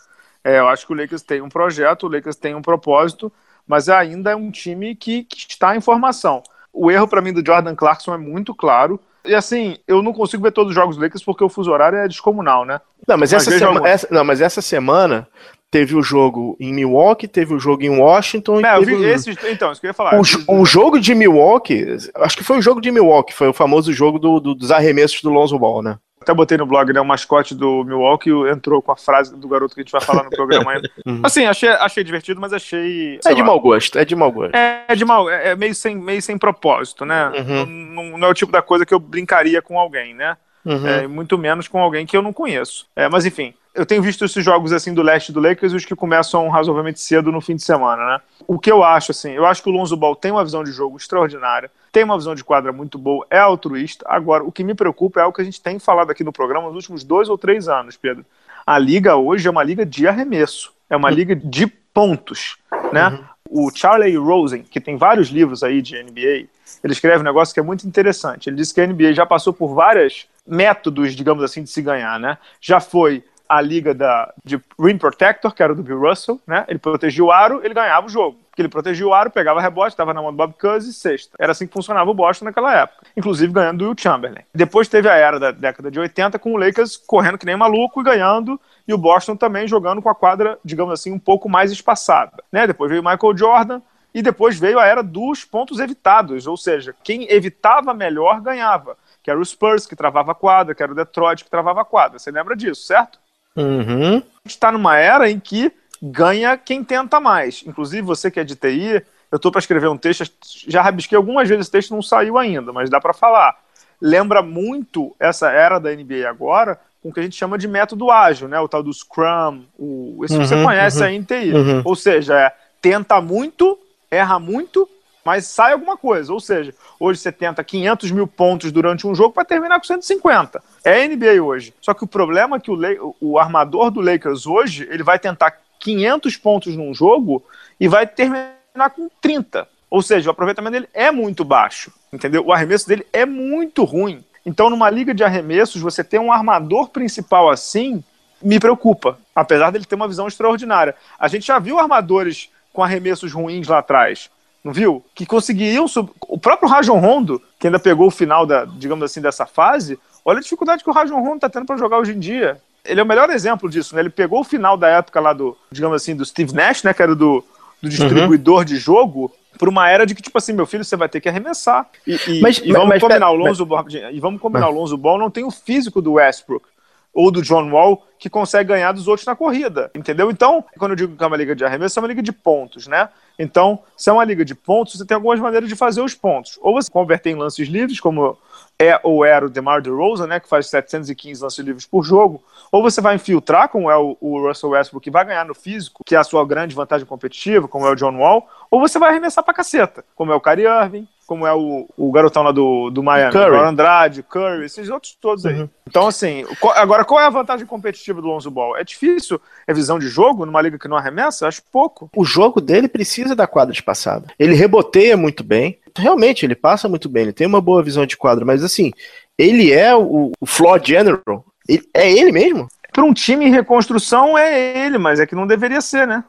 É, 0.46 0.60
eu 0.60 0.70
acho 0.70 0.88
que 0.88 0.94
o 0.94 0.96
Lakers 0.96 1.22
tem 1.24 1.42
um 1.42 1.50
projeto, 1.50 2.08
o 2.08 2.10
Lakers 2.10 2.38
tem 2.38 2.56
um 2.56 2.62
propósito, 2.62 3.32
mas 3.72 3.88
ainda 3.88 4.32
é 4.32 4.36
um 4.36 4.52
time 4.52 4.94
que, 4.94 5.24
que 5.24 5.46
está 5.48 5.74
em 5.78 5.80
formação. 5.80 6.44
O 6.74 6.92
erro 6.92 7.08
para 7.08 7.22
mim 7.22 7.32
do 7.32 7.42
Jordan 7.46 7.74
Clarkson 7.74 8.14
é 8.14 8.18
muito 8.18 8.54
claro. 8.54 9.00
E 9.24 9.34
assim, 9.34 9.78
eu 9.88 10.02
não 10.02 10.12
consigo 10.12 10.44
ver 10.44 10.52
todos 10.52 10.72
os 10.72 10.76
jogos 10.76 10.98
do 10.98 11.02
Lakers 11.02 11.24
porque 11.24 11.42
o 11.42 11.48
fuso 11.48 11.72
horário 11.72 11.98
é 11.98 12.06
descomunal, 12.06 12.66
né? 12.66 12.82
Não, 13.08 13.18
mas, 13.18 13.32
mas 13.32 13.48
essa, 13.48 13.58
sema, 13.58 13.88
essa, 13.88 14.08
não, 14.12 14.26
mas 14.26 14.42
essa 14.42 14.62
semana 14.62 15.26
teve 15.72 15.96
o 15.96 16.04
jogo 16.04 16.58
em 16.60 16.74
Milwaukee, 16.74 17.30
teve 17.30 17.54
o 17.54 17.60
jogo 17.60 17.82
em 17.82 17.98
Washington. 17.98 18.60
Não, 18.60 18.80
teve 18.80 18.94
o... 18.94 19.08
esse, 19.08 19.32
então, 19.50 19.72
isso 19.72 19.80
que 19.80 19.88
eu 19.88 19.92
ia 19.92 19.94
falar. 19.94 20.20
O, 20.20 20.60
o, 20.60 20.66
jogo 20.66 21.00
de 21.00 21.16
Milwaukee, 21.16 21.96
acho 22.16 22.36
que 22.36 22.44
foi 22.44 22.58
o 22.58 22.62
jogo 22.62 22.82
de 22.82 22.92
Milwaukee, 22.92 23.34
foi 23.34 23.48
o 23.48 23.54
famoso 23.54 23.94
jogo 23.94 24.20
do, 24.20 24.42
do, 24.42 24.54
dos 24.54 24.70
arremessos 24.70 25.22
do 25.22 25.30
Lonzo 25.30 25.58
Ball, 25.58 25.82
né? 25.82 25.98
Até 26.22 26.34
botei 26.36 26.56
no 26.56 26.68
blog, 26.68 26.94
né? 26.94 27.02
O 27.02 27.06
mascote 27.06 27.56
do 27.56 27.84
Milwaukee 27.84 28.30
entrou 28.52 28.80
com 28.80 28.92
a 28.92 28.96
frase 28.96 29.36
do 29.36 29.48
garoto 29.48 29.74
que 29.74 29.82
a 29.82 29.84
gente 29.84 29.92
vai 29.92 30.02
falar 30.02 30.24
no 30.24 30.30
programa 30.30 30.72
ainda. 30.72 30.90
uhum. 31.04 31.22
Assim, 31.24 31.46
achei, 31.46 31.70
achei 31.70 32.04
divertido, 32.04 32.40
mas 32.40 32.54
achei. 32.54 33.20
É 33.26 33.34
de 33.34 33.42
lá, 33.42 33.48
mau 33.48 33.60
gosto, 33.60 33.98
é 33.98 34.06
de 34.06 34.16
mau 34.16 34.32
gosto. 34.32 34.56
É, 34.56 34.86
é 34.88 34.96
de 34.96 35.04
mau, 35.04 35.28
é, 35.28 35.50
é, 35.50 35.56
meio, 35.56 35.74
sem, 35.74 35.96
meio 35.96 36.22
sem 36.22 36.38
propósito, 36.38 37.06
né? 37.06 37.30
Uhum. 37.30 37.66
Não, 37.66 38.18
não, 38.20 38.28
é 38.28 38.32
o 38.32 38.36
tipo 38.36 38.52
da 38.52 38.62
coisa 38.62 38.86
que 38.86 38.94
eu 38.94 39.00
brincaria 39.00 39.64
com 39.64 39.80
alguém, 39.80 40.14
né? 40.14 40.38
Uhum. 40.64 40.88
É, 40.88 41.08
muito 41.08 41.40
menos 41.40 41.68
com 41.68 41.80
alguém 41.80 42.06
que 42.06 42.16
eu 42.16 42.22
não 42.22 42.32
conheço. 42.32 42.86
É, 42.96 43.10
mas 43.10 43.26
enfim, 43.26 43.56
eu 43.74 43.84
tenho 43.84 44.04
visto 44.04 44.24
esses 44.24 44.46
jogos 44.46 44.72
assim 44.72 44.94
do 44.94 45.02
leste 45.02 45.32
do 45.32 45.40
Lakers, 45.40 45.74
os 45.74 45.86
que 45.86 45.96
começam 45.96 46.48
razoavelmente 46.50 47.00
cedo 47.00 47.32
no 47.32 47.42
fim 47.42 47.56
de 47.56 47.64
semana, 47.64 48.06
né? 48.06 48.22
O 48.48 48.60
que 48.60 48.72
eu 48.72 48.84
acho, 48.84 49.10
assim, 49.10 49.32
eu 49.32 49.46
acho 49.46 49.64
que 49.64 49.70
o 49.70 49.72
Lonzo 49.72 49.98
Ball 49.98 50.16
tem 50.16 50.32
uma 50.32 50.44
visão 50.44 50.64
de 50.64 50.72
jogo 50.72 50.98
extraordinária, 50.98 51.72
tem 51.92 52.04
uma 52.04 52.18
visão 52.18 52.34
de 52.34 52.44
quadra 52.44 52.72
muito 52.72 52.98
boa, 52.98 53.26
é 53.30 53.40
altruísta. 53.40 54.06
Agora, 54.08 54.44
o 54.44 54.52
que 54.52 54.64
me 54.64 54.74
preocupa 54.74 55.22
é 55.22 55.26
o 55.26 55.34
que 55.34 55.42
a 55.42 55.46
gente 55.46 55.62
tem 55.62 55.78
falado 55.78 56.10
aqui 56.10 56.24
no 56.24 56.32
programa 56.32 56.68
nos 56.68 56.76
últimos 56.76 57.04
dois 57.04 57.30
ou 57.30 57.38
três 57.38 57.68
anos, 57.68 57.98
Pedro. 57.98 58.26
A 58.66 58.78
liga 58.78 59.16
hoje 59.16 59.48
é 59.48 59.52
uma 59.52 59.64
liga 59.64 59.86
de 59.86 60.08
arremesso, 60.08 60.74
é 60.90 60.96
uma 60.96 61.10
liga 61.10 61.36
de 61.36 61.68
pontos, 61.68 62.58
né? 62.92 63.10
Uhum. 63.10 63.66
O 63.68 63.72
Charlie 63.76 64.16
Rosen, 64.16 64.64
que 64.64 64.80
tem 64.80 64.96
vários 64.96 65.28
livros 65.28 65.62
aí 65.62 65.82
de 65.82 66.02
NBA, 66.02 66.48
ele 66.84 66.94
escreve 66.94 67.20
um 67.20 67.26
negócio 67.26 67.54
que 67.54 67.60
é 67.60 67.64
muito 67.64 67.86
interessante. 67.86 68.50
Ele 68.50 68.56
diz 68.56 68.72
que 68.72 68.80
a 68.80 68.88
NBA 68.88 69.14
já 69.14 69.26
passou 69.26 69.52
por 69.52 69.74
vários 69.74 70.26
métodos, 70.48 71.14
digamos 71.14 71.44
assim, 71.44 71.64
de 71.64 71.70
se 71.70 71.82
ganhar, 71.82 72.18
né? 72.20 72.38
Já 72.62 72.80
foi 72.80 73.24
a 73.52 73.60
liga 73.60 73.94
da, 73.94 74.34
de 74.46 74.58
Rim 74.80 74.98
Protector, 74.98 75.54
que 75.54 75.62
era 75.62 75.76
do 75.76 75.84
Bill 75.84 76.00
Russell, 76.00 76.40
né? 76.48 76.64
Ele 76.70 76.80
protegia 76.80 77.24
o 77.24 77.32
aro, 77.32 77.60
ele 77.64 77.74
ganhava 77.74 78.08
o 78.08 78.10
jogo. 78.10 78.40
Porque 78.50 78.62
ele 78.62 78.70
protegia 78.70 79.06
o 79.06 79.14
aro, 79.14 79.30
pegava 79.30 79.60
rebote, 79.60 79.90
estava 79.90 80.14
na 80.14 80.22
mão 80.22 80.32
do 80.32 80.38
Bob 80.38 80.54
Cousy 80.60 80.90
e 80.90 80.94
sexta. 80.94 81.36
Era 81.38 81.52
assim 81.52 81.68
que 81.68 81.74
funcionava 81.74 82.10
o 82.10 82.14
Boston 82.14 82.46
naquela 82.46 82.74
época. 82.74 83.06
Inclusive 83.16 83.52
ganhando 83.52 83.80
do 83.80 83.86
Will 83.86 83.96
Chamberlain. 83.98 84.44
Depois 84.56 84.88
teve 84.88 85.10
a 85.10 85.16
era 85.16 85.38
da 85.38 85.52
década 85.52 85.92
de 85.92 86.00
80 86.00 86.40
com 86.40 86.54
o 86.54 86.58
Lakers 86.58 86.96
correndo 86.96 87.38
que 87.38 87.46
nem 87.46 87.58
maluco 87.58 88.00
e 88.00 88.04
ganhando 88.04 88.60
e 88.88 88.94
o 88.94 88.98
Boston 88.98 89.36
também 89.36 89.68
jogando 89.68 90.02
com 90.02 90.10
a 90.10 90.16
quadra, 90.16 90.58
digamos 90.64 90.94
assim, 90.94 91.12
um 91.12 91.20
pouco 91.20 91.50
mais 91.50 91.72
espaçada. 91.72 92.44
Né? 92.52 92.66
Depois 92.68 92.90
veio 92.90 93.02
o 93.02 93.06
Michael 93.06 93.38
Jordan, 93.38 93.82
e 94.14 94.22
depois 94.22 94.60
veio 94.60 94.78
a 94.78 94.86
era 94.86 95.02
dos 95.02 95.46
pontos 95.46 95.80
evitados, 95.80 96.46
ou 96.46 96.58
seja, 96.58 96.94
quem 97.04 97.32
evitava 97.32 97.94
melhor 97.94 98.42
ganhava. 98.42 98.98
Que 99.24 99.32
era 99.32 99.40
o 99.40 99.46
Spurs, 99.46 99.86
que 99.86 99.96
travava 99.96 100.32
a 100.32 100.36
quadra, 100.36 100.76
que 100.76 100.84
era 100.84 100.92
o 100.92 100.96
Detroit, 100.96 101.44
que 101.44 101.50
travava 101.50 101.82
a 101.82 101.86
quadra. 101.86 102.20
Você 102.20 102.32
lembra 102.32 102.56
disso, 102.56 102.82
certo? 102.82 103.20
Uhum. 103.56 104.18
A 104.18 104.48
gente 104.48 104.56
está 104.56 104.72
numa 104.72 104.98
era 104.98 105.30
em 105.30 105.40
que 105.40 105.72
ganha 106.02 106.58
quem 106.58 106.84
tenta 106.84 107.20
mais. 107.20 107.64
Inclusive, 107.66 108.02
você 108.02 108.32
que 108.32 108.40
é 108.40 108.44
de 108.44 108.56
TI, 108.56 109.04
eu 109.32 109.36
estou 109.36 109.52
para 109.52 109.60
escrever 109.60 109.88
um 109.90 109.98
texto, 109.98 110.30
já 110.68 110.82
rabisquei 110.82 111.16
algumas 111.16 111.48
vezes 111.48 111.66
esse 111.66 111.72
texto, 111.72 111.92
não 111.92 112.02
saiu 112.02 112.38
ainda, 112.38 112.74
mas 112.74 112.90
dá 112.90 113.00
para 113.00 113.14
falar. 113.14 113.56
Lembra 114.02 114.42
muito 114.42 115.16
essa 115.20 115.52
era 115.52 115.80
da 115.80 115.94
NBA 115.94 116.28
agora 116.28 116.80
com 117.02 117.10
o 117.10 117.14
que 117.14 117.20
a 117.20 117.24
gente 117.24 117.36
chama 117.36 117.58
de 117.58 117.68
método 117.68 118.12
ágil, 118.12 118.48
né? 118.48 118.60
O 118.60 118.68
tal 118.68 118.84
do 118.84 118.94
Scrum, 118.94 119.64
o, 119.78 120.24
esse 120.24 120.36
uhum, 120.36 120.46
você 120.46 120.64
conhece 120.64 121.00
uhum, 121.00 121.06
aí 121.06 121.16
em 121.16 121.24
TI. 121.24 121.54
Uhum. 121.54 121.82
Ou 121.84 121.96
seja, 121.96 122.40
é, 122.40 122.54
tenta 122.82 123.20
muito, 123.20 123.78
erra 124.10 124.38
muito, 124.38 124.88
mas 125.24 125.46
sai 125.46 125.74
alguma 125.74 125.96
coisa. 125.98 126.34
Ou 126.34 126.40
seja, 126.40 126.74
hoje 127.00 127.20
você 127.20 127.32
tenta 127.32 127.64
500 127.64 128.12
mil 128.12 128.28
pontos 128.28 128.72
durante 128.72 129.08
um 129.08 129.16
jogo 129.16 129.34
para 129.34 129.46
terminar 129.46 129.80
com 129.80 129.86
150. 129.86 130.62
É 130.84 131.08
NBA 131.08 131.42
hoje. 131.42 131.74
Só 131.82 131.94
que 131.94 132.04
o 132.04 132.08
problema 132.08 132.58
é 132.58 132.60
que 132.60 132.72
o, 132.72 133.16
o 133.20 133.40
armador 133.40 133.92
do 133.92 134.02
Lakers 134.02 134.46
hoje, 134.46 134.88
ele 134.90 135.04
vai 135.04 135.20
tentar 135.20 135.58
500 135.80 136.38
pontos 136.38 136.76
num 136.76 136.94
jogo 136.94 137.44
e 137.80 137.88
vai 137.88 138.06
terminar 138.06 138.90
com 138.96 139.10
30. 139.22 139.68
Ou 139.90 140.02
seja, 140.02 140.30
o 140.30 140.32
aproveitamento 140.32 140.72
dele 140.72 140.90
é 140.94 141.12
muito 141.12 141.44
baixo, 141.44 141.92
entendeu? 142.14 142.46
O 142.46 142.54
arremesso 142.54 142.88
dele 142.88 143.06
é 143.12 143.26
muito 143.26 143.84
ruim. 143.84 144.24
Então, 144.46 144.70
numa 144.70 144.90
liga 144.90 145.14
de 145.14 145.24
arremessos, 145.24 145.82
você 145.82 146.04
ter 146.04 146.20
um 146.20 146.32
armador 146.32 146.90
principal 146.90 147.50
assim 147.50 148.04
me 148.42 148.60
preocupa, 148.60 149.20
apesar 149.36 149.70
dele 149.70 149.86
ter 149.86 149.96
uma 149.96 150.08
visão 150.08 150.28
extraordinária. 150.28 150.96
A 151.20 151.28
gente 151.28 151.46
já 151.46 151.60
viu 151.60 151.78
armadores 151.78 152.50
com 152.74 152.84
arremessos 152.84 153.34
ruins 153.34 153.68
lá 153.68 153.80
atrás 153.80 154.30
não 154.64 154.72
viu? 154.72 155.04
Que 155.16 155.26
conseguiam. 155.26 155.88
Sub... 155.88 156.10
O 156.28 156.38
próprio 156.38 156.70
Rajon 156.70 157.00
Rondo, 157.00 157.42
que 157.60 157.68
ainda 157.68 157.80
pegou 157.80 158.08
o 158.08 158.12
final, 158.12 158.46
da, 158.46 158.66
digamos 158.66 159.04
assim, 159.04 159.22
dessa 159.22 159.46
fase, 159.46 160.00
olha 160.24 160.40
a 160.40 160.42
dificuldade 160.42 160.84
que 160.84 160.90
o 160.90 160.94
Rajon 160.94 161.20
Rondo 161.20 161.36
está 161.36 161.50
tendo 161.50 161.66
para 161.66 161.78
jogar 161.78 161.98
hoje 161.98 162.14
em 162.14 162.20
dia. 162.20 162.62
Ele 162.84 163.00
é 163.00 163.04
o 163.04 163.08
melhor 163.08 163.30
exemplo 163.30 163.70
disso, 163.70 163.96
né? 163.96 164.02
Ele 164.02 164.10
pegou 164.10 164.40
o 164.40 164.44
final 164.44 164.76
da 164.76 164.88
época 164.88 165.20
lá 165.20 165.34
do, 165.34 165.58
digamos 165.72 165.96
assim, 165.96 166.16
do 166.16 166.26
Steve 166.26 166.54
Nash, 166.54 166.84
né? 166.84 166.94
Que 166.94 167.02
era 167.02 167.16
do, 167.16 167.44
do 167.82 167.90
distribuidor 167.90 168.60
uhum. 168.60 168.66
de 168.66 168.78
jogo, 168.78 169.32
por 169.58 169.70
uma 169.70 169.90
era 169.90 170.06
de 170.06 170.16
que, 170.16 170.22
tipo 170.22 170.38
assim, 170.38 170.54
meu 170.54 170.66
filho, 170.66 170.84
você 170.84 170.96
vai 170.96 171.10
ter 171.10 171.22
que 171.22 171.30
arremessar. 171.30 171.88
E, 172.06 172.16
e, 172.28 172.42
mas, 172.42 172.58
e 172.58 172.72
vamos 172.72 172.90
mas, 172.90 173.02
combinar, 173.02 173.28
mas, 173.28 173.34
o 173.34 173.36
Lonzo 173.36 173.66
Ball, 173.66 173.86
e 174.12 174.20
vamos 174.20 174.42
combinar, 174.42 174.70
o 174.70 174.74
Lonzo 174.74 174.98
Ball 174.98 175.20
não 175.20 175.30
tem 175.30 175.44
o 175.44 175.52
físico 175.52 176.02
do 176.02 176.14
Westbrook 176.14 176.71
ou 177.14 177.32
do 177.32 177.42
John 177.42 177.70
Wall 177.72 178.06
que 178.18 178.30
consegue 178.30 178.70
ganhar 178.70 178.92
dos 178.92 179.08
outros 179.08 179.26
na 179.26 179.36
corrida, 179.36 179.90
entendeu? 179.96 180.30
Então, 180.30 180.64
quando 180.78 180.92
eu 180.92 180.96
digo 180.96 181.18
que 181.18 181.24
é 181.24 181.28
uma 181.28 181.36
liga 181.36 181.56
de 181.56 181.66
arremesso, 181.66 181.98
é 181.98 182.02
uma 182.02 182.08
liga 182.08 182.22
de 182.22 182.32
pontos, 182.32 182.86
né? 182.86 183.10
Então, 183.38 183.80
se 183.98 184.12
é 184.12 184.14
uma 184.14 184.24
liga 184.24 184.46
de 184.46 184.54
pontos, 184.54 184.96
você 184.96 185.06
tem 185.06 185.16
algumas 185.16 185.40
maneiras 185.40 185.68
de 185.68 185.76
fazer 185.76 186.02
os 186.02 186.14
pontos. 186.14 186.60
Ou 186.62 186.74
você 186.74 186.92
converter 186.92 187.32
em 187.32 187.36
lances 187.36 187.68
livres, 187.68 188.00
como 188.00 188.38
é 188.78 189.00
ou 189.04 189.26
era 189.26 189.46
o 189.46 189.50
DeMar 189.50 189.82
DeRozan, 189.82 190.28
né, 190.28 190.40
que 190.40 190.48
faz 190.48 190.68
715 190.68 191.42
lances 191.42 191.66
livres 191.66 191.86
por 191.86 192.04
jogo, 192.04 192.44
ou 192.72 192.84
você 192.84 193.02
vai 193.02 193.16
infiltrar, 193.16 193.70
como 193.70 193.90
é 193.90 193.98
o, 193.98 194.16
o, 194.22 194.48
Russell 194.48 194.70
Westbrook, 194.70 195.04
que 195.04 195.12
vai 195.12 195.26
ganhar 195.26 195.46
no 195.46 195.56
físico, 195.56 196.04
que 196.06 196.16
é 196.16 196.20
a 196.20 196.24
sua 196.24 196.46
grande 196.46 196.76
vantagem 196.76 197.06
competitiva, 197.06 197.68
como 197.68 197.86
é 197.88 197.92
o 197.92 197.96
John 197.96 198.18
Wall, 198.18 198.48
ou 198.70 198.80
você 198.80 199.00
vai 199.00 199.10
arremessar 199.10 199.44
pra 199.44 199.54
caceta, 199.54 200.06
como 200.16 200.32
é 200.32 200.36
o 200.36 200.42
Kyrie 200.42 200.66
Irving, 200.66 201.08
como 201.32 201.48
é 201.48 201.54
o, 201.54 201.88
o 201.96 202.12
garotão 202.12 202.44
lá 202.44 202.52
do, 202.52 202.90
do 202.90 203.02
Miami, 203.02 203.32
Curry. 203.32 203.56
o 203.56 203.62
Andrade, 203.62 204.22
Curry, 204.22 204.66
esses 204.66 204.90
outros 204.90 205.16
todos 205.16 205.46
aí. 205.46 205.62
Uhum. 205.62 205.70
Então, 205.88 206.06
assim, 206.06 206.46
qual, 206.60 206.76
agora 206.76 207.06
qual 207.06 207.22
é 207.22 207.26
a 207.26 207.30
vantagem 207.30 207.66
competitiva 207.66 208.22
do 208.22 208.28
Lonzo 208.28 208.52
Ball? 208.52 208.76
É 208.76 208.84
difícil, 208.84 209.40
é 209.66 209.74
visão 209.74 209.98
de 209.98 210.10
jogo 210.10 210.46
numa 210.46 210.62
liga 210.62 210.78
que 210.78 210.90
não 210.90 210.98
arremessa? 210.98 211.48
Acho 211.48 211.62
pouco. 211.72 212.10
O 212.14 212.26
jogo 212.26 212.60
dele 212.60 212.90
precisa 212.90 213.34
da 213.34 213.48
quadra 213.48 213.74
de 213.74 213.82
passada. 213.82 214.28
Ele 214.38 214.54
reboteia 214.54 215.16
muito 215.16 215.42
bem, 215.42 215.80
realmente, 215.98 216.46
ele 216.46 216.54
passa 216.54 216.90
muito 216.90 217.08
bem, 217.08 217.24
ele 217.24 217.34
tem 217.34 217.48
uma 217.48 217.62
boa 217.62 217.82
visão 217.82 218.06
de 218.06 218.18
quadra, 218.18 218.44
mas 218.44 218.62
assim, 218.62 218.92
ele 219.38 219.72
é 219.72 219.96
o, 219.96 220.34
o 220.38 220.46
floor 220.46 220.82
general, 220.84 221.46
ele, 221.66 221.88
é 221.94 222.12
ele 222.12 222.34
mesmo? 222.34 222.68
Para 222.92 223.06
um 223.06 223.14
time 223.14 223.46
em 223.46 223.52
reconstrução 223.52 224.38
é 224.38 224.86
ele, 224.86 224.98
mas 224.98 225.22
é 225.22 225.26
que 225.26 225.34
não 225.34 225.48
deveria 225.48 225.80
ser, 225.80 226.06
né? 226.06 226.26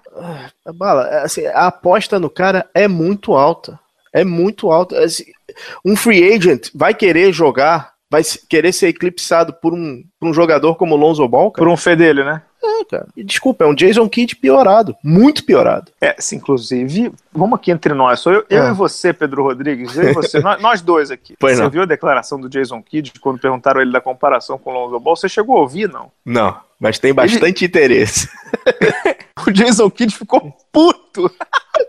Ah, 0.64 0.72
bala, 0.72 1.08
assim, 1.24 1.44
a 1.46 1.66
aposta 1.66 2.20
no 2.20 2.30
cara 2.30 2.70
é 2.72 2.86
muito 2.86 3.34
alta. 3.34 3.81
É 4.12 4.24
muito 4.24 4.70
alto. 4.70 4.94
Assim, 4.96 5.24
um 5.84 5.96
free 5.96 6.32
agent 6.32 6.68
vai 6.74 6.94
querer 6.94 7.32
jogar, 7.32 7.92
vai 8.10 8.22
querer 8.48 8.72
ser 8.72 8.88
eclipsado 8.88 9.52
por 9.54 9.72
um, 9.72 10.02
por 10.20 10.28
um 10.28 10.34
jogador 10.34 10.74
como 10.76 10.94
o 10.94 10.98
Lonzo 10.98 11.26
Ball, 11.26 11.50
cara? 11.50 11.66
Por 11.66 11.72
um 11.72 11.76
fedelho, 11.76 12.24
né? 12.24 12.42
É, 12.62 12.84
cara. 12.84 13.08
E, 13.16 13.24
desculpa, 13.24 13.64
é 13.64 13.66
um 13.66 13.74
Jason 13.74 14.08
Kidd 14.08 14.36
piorado. 14.36 14.94
Muito 15.02 15.44
piorado. 15.44 15.90
É, 16.00 16.14
sim, 16.18 16.36
inclusive, 16.36 17.12
vamos 17.32 17.58
aqui 17.58 17.72
entre 17.72 17.92
nós. 17.92 18.20
Sou 18.20 18.32
eu, 18.32 18.44
eu 18.48 18.62
é. 18.64 18.70
e 18.70 18.74
você, 18.74 19.12
Pedro 19.12 19.42
Rodrigues. 19.42 19.96
Eu 19.96 20.10
e 20.10 20.12
você, 20.12 20.38
nós, 20.40 20.62
nós, 20.62 20.80
dois 20.80 21.10
aqui. 21.10 21.34
Pois 21.40 21.56
você 21.56 21.62
não. 21.62 21.70
viu 21.70 21.82
a 21.82 21.86
declaração 21.86 22.40
do 22.40 22.48
Jason 22.48 22.80
Kidd 22.80 23.12
quando 23.20 23.40
perguntaram 23.40 23.80
ele 23.80 23.90
da 23.90 24.00
comparação 24.00 24.58
com 24.58 24.70
o 24.70 24.74
Lonzo 24.74 25.00
Ball? 25.00 25.16
Você 25.16 25.28
chegou 25.28 25.56
a 25.56 25.60
ouvir, 25.60 25.88
não? 25.88 26.12
Não, 26.24 26.56
mas 26.82 26.98
tem 26.98 27.14
bastante 27.14 27.64
ele... 27.64 27.68
interesse. 27.68 28.28
o 29.46 29.52
Jason 29.52 29.88
Kidd 29.88 30.12
ficou 30.14 30.52
puto. 30.72 31.30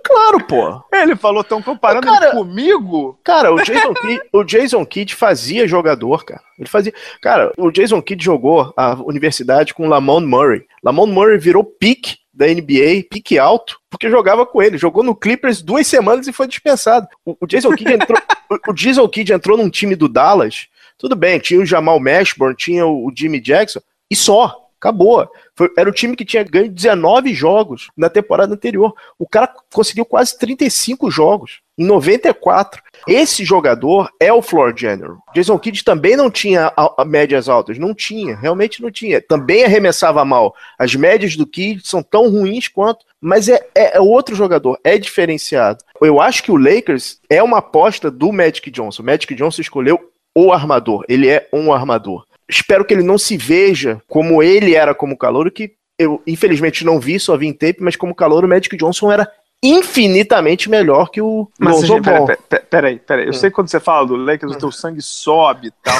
Claro, 0.05 0.45
pô. 0.45 0.83
Ele 0.93 1.15
falou, 1.15 1.41
estão 1.41 1.61
comparando 1.61 2.07
cara, 2.07 2.31
comigo? 2.31 3.17
Cara, 3.23 3.53
o 3.53 3.61
Jason, 3.61 3.93
Kidd, 3.93 4.21
o 4.33 4.43
Jason 4.43 4.85
Kidd 4.85 5.15
fazia 5.15 5.67
jogador, 5.67 6.25
cara. 6.25 6.41
Ele 6.57 6.67
fazia. 6.67 6.93
Cara, 7.21 7.51
o 7.57 7.71
Jason 7.71 8.01
Kidd 8.01 8.23
jogou 8.23 8.73
a 8.75 8.95
universidade 9.03 9.73
com 9.73 9.87
Lamont 9.87 10.25
Murray. 10.25 10.65
Lamont 10.83 11.11
Murray 11.11 11.37
virou 11.37 11.63
pique 11.63 12.17
da 12.33 12.47
NBA, 12.47 13.07
pique 13.09 13.37
alto, 13.37 13.79
porque 13.89 14.09
jogava 14.09 14.45
com 14.45 14.61
ele. 14.61 14.77
Jogou 14.77 15.03
no 15.03 15.15
Clippers 15.15 15.61
duas 15.61 15.87
semanas 15.87 16.27
e 16.27 16.33
foi 16.33 16.47
dispensado. 16.47 17.07
O, 17.25 17.37
o 17.39 17.47
Jason 17.47 17.71
Kidd 17.71 17.93
entrou. 17.93 18.19
o, 18.67 18.71
o 18.71 18.73
Jason 18.73 19.07
Kidd 19.07 19.33
entrou 19.33 19.57
num 19.57 19.69
time 19.69 19.95
do 19.95 20.09
Dallas. 20.09 20.67
Tudo 20.97 21.15
bem, 21.15 21.39
tinha 21.39 21.59
o 21.59 21.65
Jamal 21.65 21.99
Mashburn, 21.99 22.55
tinha 22.55 22.85
o, 22.85 23.07
o 23.07 23.11
Jimmy 23.15 23.39
Jackson, 23.39 23.79
e 24.09 24.15
só 24.15 24.62
Acabou. 24.83 25.25
Foi, 25.55 25.71
era 25.77 25.89
o 25.89 25.93
time 25.93 26.13
que 26.13 26.25
tinha 26.25 26.43
ganho 26.43 26.69
19 26.69 27.33
jogos 27.33 27.87
na 27.95 28.09
temporada 28.09 28.53
anterior. 28.53 28.93
O 29.17 29.25
cara 29.25 29.49
conseguiu 29.73 30.03
quase 30.03 30.37
35 30.37 31.09
jogos 31.09 31.61
em 31.77 31.85
94. 31.85 32.83
Esse 33.07 33.45
jogador 33.45 34.09
é 34.19 34.31
o 34.33 34.41
floor 34.41 34.73
general. 34.75 35.19
Jason 35.33 35.57
Kidd 35.57 35.85
também 35.85 36.17
não 36.17 36.29
tinha 36.29 36.73
a, 36.75 37.01
a 37.01 37.05
médias 37.05 37.47
altas, 37.47 37.79
não 37.79 37.93
tinha, 37.93 38.35
realmente 38.35 38.81
não 38.81 38.91
tinha. 38.91 39.21
Também 39.21 39.63
arremessava 39.63 40.25
mal. 40.25 40.53
As 40.77 40.93
médias 40.93 41.37
do 41.37 41.47
Kidd 41.47 41.87
são 41.87 42.03
tão 42.03 42.29
ruins 42.29 42.67
quanto, 42.67 43.05
mas 43.21 43.47
é, 43.47 43.65
é, 43.73 43.97
é, 43.97 44.01
outro 44.01 44.35
jogador, 44.35 44.77
é 44.83 44.97
diferenciado. 44.97 45.81
Eu 46.01 46.19
acho 46.19 46.43
que 46.43 46.51
o 46.51 46.57
Lakers 46.57 47.21
é 47.29 47.41
uma 47.41 47.59
aposta 47.59 48.11
do 48.11 48.33
Magic 48.33 48.69
Johnson. 48.69 49.01
O 49.01 49.05
Magic 49.05 49.33
Johnson 49.33 49.61
escolheu 49.61 50.11
o 50.35 50.51
armador, 50.51 51.05
ele 51.07 51.29
é 51.29 51.47
um 51.53 51.71
armador. 51.71 52.25
Espero 52.47 52.85
que 52.85 52.93
ele 52.93 53.03
não 53.03 53.17
se 53.17 53.37
veja 53.37 54.01
como 54.07 54.43
ele 54.43 54.75
era 54.75 54.93
como 54.93 55.17
calor, 55.17 55.49
que 55.51 55.73
eu 55.97 56.21
infelizmente 56.25 56.85
não 56.85 56.99
vi, 56.99 57.19
só 57.19 57.37
vi 57.37 57.47
em 57.47 57.53
tape, 57.53 57.77
mas 57.81 57.95
como 57.95 58.15
calor 58.15 58.43
o 58.43 58.47
Magic 58.47 58.75
Johnson 58.75 59.11
era 59.11 59.31
infinitamente 59.63 60.69
melhor 60.69 61.09
que 61.09 61.21
o 61.21 61.49
Mas, 61.57 61.75
Lonzo 61.75 62.01
Ball. 62.01 62.25
Peraí, 62.25 62.65
peraí, 62.69 62.99
peraí. 62.99 63.25
Eu 63.25 63.29
hum. 63.29 63.33
sei 63.33 63.49
que 63.49 63.55
quando 63.55 63.69
você 63.69 63.79
fala 63.79 64.05
do 64.05 64.15
Lakers, 64.17 64.55
o 64.55 64.57
teu 64.57 64.71
sangue 64.71 65.01
sobe 65.01 65.67
e 65.67 65.71
tal. 65.71 65.95